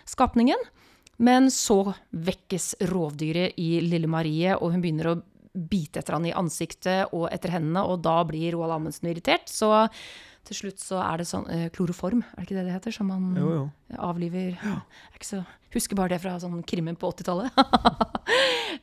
skapningen. 0.09 0.61
Men 1.25 1.49
så 1.53 1.95
vekkes 2.11 2.75
rovdyret 2.91 3.57
i 3.63 3.79
lille 3.87 4.11
Marie, 4.11 4.59
og 4.59 4.75
hun 4.75 4.83
begynner 4.85 5.13
å 5.13 5.21
bite 5.55 6.03
etter 6.03 6.17
han 6.17 6.27
i 6.27 6.35
ansiktet 6.35 7.15
og 7.15 7.29
etter 7.33 7.55
hendene, 7.55 7.85
og 7.87 8.03
da 8.05 8.19
blir 8.27 8.57
Roald 8.57 8.75
Amundsen 8.77 9.09
irritert. 9.09 9.49
Så 9.49 9.71
til 10.49 10.59
slutt 10.59 10.83
så 10.83 11.01
er 11.03 11.21
det 11.21 11.27
sånn 11.29 11.47
eh, 11.53 11.67
kloroform, 11.75 12.23
er 12.35 12.43
det 12.43 12.49
ikke 12.49 12.57
det 12.59 12.65
det 12.69 12.75
heter? 12.77 12.95
Som 12.97 13.11
man 13.13 13.31
Jo, 13.39 13.51
jo. 13.55 13.65
avliver 13.97 14.57
er 14.61 14.83
ikke 15.17 15.31
så, 15.31 15.45
Husker 15.75 15.99
bare 15.99 16.13
det 16.15 16.21
fra 16.23 16.37
sånn 16.39 16.61
krimmen 16.69 16.99
på 17.01 17.13
80-tallet. 17.15 17.55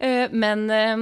Eh, 0.02 0.32
Men 0.34 0.64
eh, 0.72 1.02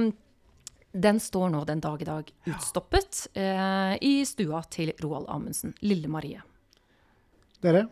den 0.92 1.20
står 1.22 1.52
nå 1.54 1.60
den 1.64 1.80
dag 1.80 2.00
i 2.02 2.06
dag 2.08 2.30
utstoppet 2.50 3.28
eh, 3.38 3.94
i 4.04 4.24
stua 4.28 4.60
til 4.68 4.90
Roald 5.00 5.28
Amundsen. 5.30 5.72
Lille 5.86 6.10
Marie. 6.10 6.42
Dere, 7.62 7.86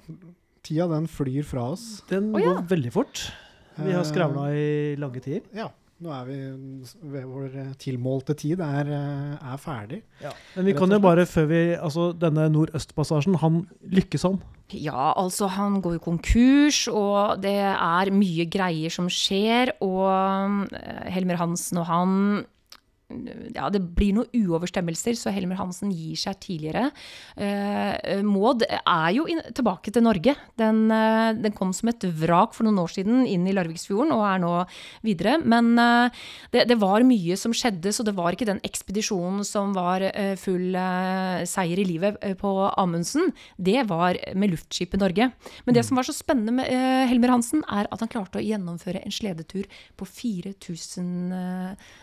tida 0.67 0.89
den 0.91 1.07
flyr 1.09 1.47
fra 1.49 1.69
oss. 1.73 2.03
Den 2.11 2.33
oh, 2.35 2.43
ja. 2.43 2.57
går 2.59 2.67
veldig 2.75 2.93
fort. 2.93 3.23
Vi 3.79 3.95
har 3.95 4.05
skravla 4.09 4.49
i 4.53 4.97
lange 5.01 5.23
tider. 5.23 5.47
Ja, 5.57 5.71
nå 5.99 6.13
er 6.15 6.27
vi 6.29 6.37
ved 7.11 7.25
vår 7.27 7.57
eh, 7.59 7.73
tilmålte 7.83 8.37
tid 8.39 8.61
er, 8.63 8.91
eh, 8.95 9.51
er 9.53 9.59
ferdig. 9.59 10.03
Men 10.55 10.69
vi 10.69 10.75
kan 10.79 10.95
jo 10.95 11.01
bare, 11.03 11.27
før 11.27 11.49
vi 11.51 11.63
Altså, 11.75 12.13
denne 12.15 12.47
nordøstpassasjen, 12.55 13.39
han 13.43 13.65
lykkes 13.83 14.27
han. 14.29 14.39
Ja, 14.71 15.15
altså 15.17 15.49
han 15.49 15.81
går 15.81 15.97
jo 15.97 16.05
konkurs, 16.05 16.83
og 16.93 17.41
det 17.43 17.57
er 17.57 18.13
mye 18.13 18.47
greier 18.53 18.93
som 18.93 19.09
skjer. 19.11 19.73
Og 19.85 20.69
eh, 20.77 21.09
Helmer 21.15 21.41
Hansen 21.41 21.81
og 21.83 21.89
han 21.91 22.15
ja, 23.09 23.71
det 23.73 23.81
blir 23.97 24.13
noen 24.13 24.29
uoverstemmelser, 24.37 25.17
så 25.17 25.33
Helmer 25.33 25.57
Hansen 25.57 25.89
gir 25.95 26.19
seg 26.21 26.37
tidligere. 26.43 26.91
Eh, 27.41 28.21
Maud 28.27 28.67
er 28.69 29.09
jo 29.17 29.25
in, 29.33 29.41
tilbake 29.57 29.93
til 29.95 30.05
Norge. 30.05 30.35
Den, 30.61 30.91
eh, 30.93 31.33
den 31.41 31.55
kom 31.57 31.73
som 31.73 31.89
et 31.89 32.05
vrak 32.05 32.53
for 32.53 32.69
noen 32.69 32.83
år 32.83 32.93
siden 32.93 33.25
inn 33.25 33.47
i 33.49 33.55
Larviksfjorden 33.57 34.13
og 34.13 34.25
er 34.29 34.43
nå 34.43 34.53
videre. 35.07 35.39
Men 35.41 35.73
eh, 35.81 36.19
det, 36.53 36.67
det 36.69 36.77
var 36.83 37.07
mye 37.09 37.39
som 37.41 37.55
skjedde, 37.57 37.95
så 37.97 38.05
det 38.05 38.13
var 38.19 38.37
ikke 38.37 38.51
den 38.51 38.61
ekspedisjonen 38.69 39.41
som 39.41 39.73
var 39.73 40.05
eh, 40.11 40.37
full 40.37 40.77
eh, 40.77 41.47
seier 41.49 41.81
i 41.81 41.89
livet 41.89 42.21
eh, 42.21 42.37
på 42.37 42.53
Amundsen. 42.77 43.33
Det 43.57 43.87
var 43.89 44.21
med 44.37 44.53
luftskipet 44.53 45.01
Norge. 45.01 45.31
Men 45.65 45.79
det 45.79 45.87
som 45.89 45.97
var 45.97 46.05
så 46.05 46.13
spennende 46.13 46.59
med 46.61 47.09
Helmer 47.09 47.33
Hansen, 47.39 47.65
er 47.73 47.89
at 47.89 48.05
han 48.05 48.13
klarte 48.13 48.43
å 48.43 48.45
gjennomføre 48.45 49.01
en 49.01 49.17
sledetur 49.17 49.65
på 49.97 50.05
4000 50.13 51.33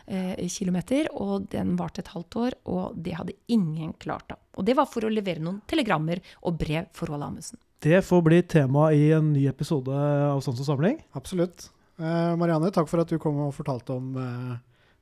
eh, 0.10 0.49
km, 0.49 0.82
og 1.12 1.48
den 1.52 1.76
varte 1.80 2.02
et 2.04 2.12
halvt 2.14 2.38
år, 2.41 2.56
og 2.72 2.96
det 3.06 3.14
hadde 3.20 3.36
ingen 3.52 3.93
klart 4.02 4.28
da. 4.32 4.38
Og 4.58 4.66
det 4.68 4.76
var 4.78 4.88
for 4.89 5.06
å 5.08 5.12
levere 5.12 5.43
noen 5.43 5.62
telegrammer 5.70 6.22
og 6.48 6.58
brev 6.62 6.88
for 6.96 7.12
Roald 7.12 7.28
Amundsen. 7.28 7.60
Det 7.86 8.00
får 8.08 8.22
bli 8.26 8.39
tema 8.50 8.88
i 8.96 9.10
en 9.14 9.34
ny 9.36 9.43
episode 9.52 9.91
av 9.93 10.39
Sans 10.46 10.60
og 10.64 10.66
samling. 10.70 10.98
Absolutt. 11.20 11.68
Eh, 12.00 12.32
Marianne, 12.39 12.72
takk 12.76 12.88
for 12.91 13.04
at 13.04 13.12
du 13.12 13.20
kom 13.22 13.38
og 13.46 13.54
fortalte 13.56 13.93
om 13.96 14.16
eh, 14.18 14.56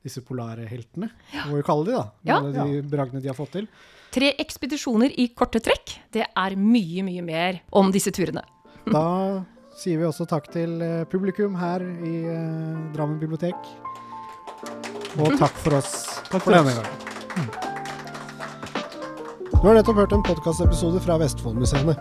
disse 0.04 0.20
polare 0.26 0.66
heltene. 0.68 1.08
Må 1.48 1.58
vi 1.60 1.64
kalle 1.66 1.86
de, 1.88 1.94
da. 1.96 2.04
Med 2.20 2.30
Ja. 2.34 2.40
alle 2.42 2.52
de 2.82 2.82
bragdene 2.92 3.22
de 3.24 3.30
har 3.32 3.38
fått 3.38 3.54
til. 3.56 3.68
Tre 4.14 4.34
ekspedisjoner 4.38 5.14
i 5.18 5.28
korte 5.34 5.62
trekk. 5.64 5.96
Det 6.14 6.26
er 6.28 6.54
mye, 6.60 7.02
mye 7.06 7.22
mer 7.24 7.62
om 7.72 7.90
disse 7.94 8.12
turene. 8.14 8.44
Da 8.92 9.06
sier 9.74 9.98
vi 9.98 10.04
også 10.06 10.26
takk 10.30 10.50
til 10.54 10.76
eh, 10.84 11.04
publikum 11.10 11.56
her 11.58 11.82
i 11.82 12.14
eh, 12.30 12.92
Drammen 12.94 13.18
bibliotek. 13.22 14.93
Og 15.18 15.36
takk 15.38 15.54
for 15.62 15.76
oss 15.78 15.92
Takk 16.30 16.42
for 16.42 16.48
for 16.48 16.52
denne 16.56 16.70
oss. 16.70 16.78
gangen. 16.78 17.00
Du 19.54 19.68
har 19.68 19.74
nettopp 19.78 19.96
hørt 20.02 20.12
en 20.12 20.22
podkastepisode 20.26 21.00
fra 21.00 21.16
Vestfoldmuseene. 21.22 21.94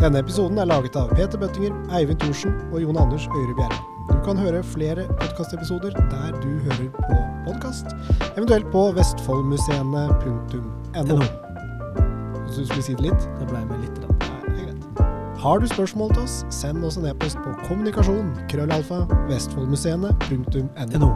Denne 0.00 0.20
episoden 0.22 0.58
er 0.62 0.68
laget 0.70 0.94
av 0.96 1.10
Peter 1.16 1.38
Bøttinger, 1.40 1.72
Eivind 1.98 2.20
Thorsen 2.22 2.52
og 2.70 2.78
Jon 2.84 2.96
Anders 3.00 3.26
Øyre 3.34 3.54
Bjerre. 3.58 3.80
Du 4.10 4.16
kan 4.26 4.38
høre 4.38 4.60
flere 4.62 5.06
podkastepisoder 5.18 5.90
der 6.12 6.30
du 6.42 6.48
hører 6.68 6.88
på 6.94 7.18
podkast, 7.48 7.86
eventuelt 8.36 8.70
på 8.72 8.84
vestfoldmuseene.no. 8.94 10.62
NO. 11.08 11.18
Så 12.50 12.60
du 12.60 12.66
skulle 12.66 12.82
si 12.82 12.94
det 12.94 13.08
litt? 13.08 13.28
Det 13.40 13.46
ble 13.50 13.64
med 13.66 13.82
litt. 13.82 13.98
Da. 14.02 14.08
Nei, 14.46 14.64
greit. 14.64 14.82
Har 15.42 15.58
du 15.62 15.66
spørsmål 15.70 16.14
til 16.14 16.22
oss, 16.28 16.40
send 16.54 16.84
oss 16.86 16.98
en 17.00 17.06
e-post 17.10 17.38
på 17.42 17.50
kommunikasjon 17.66 18.30
krøllalfa 18.50 19.02
vestfoldmuseene.no. 19.30 20.98
NO. 20.98 21.10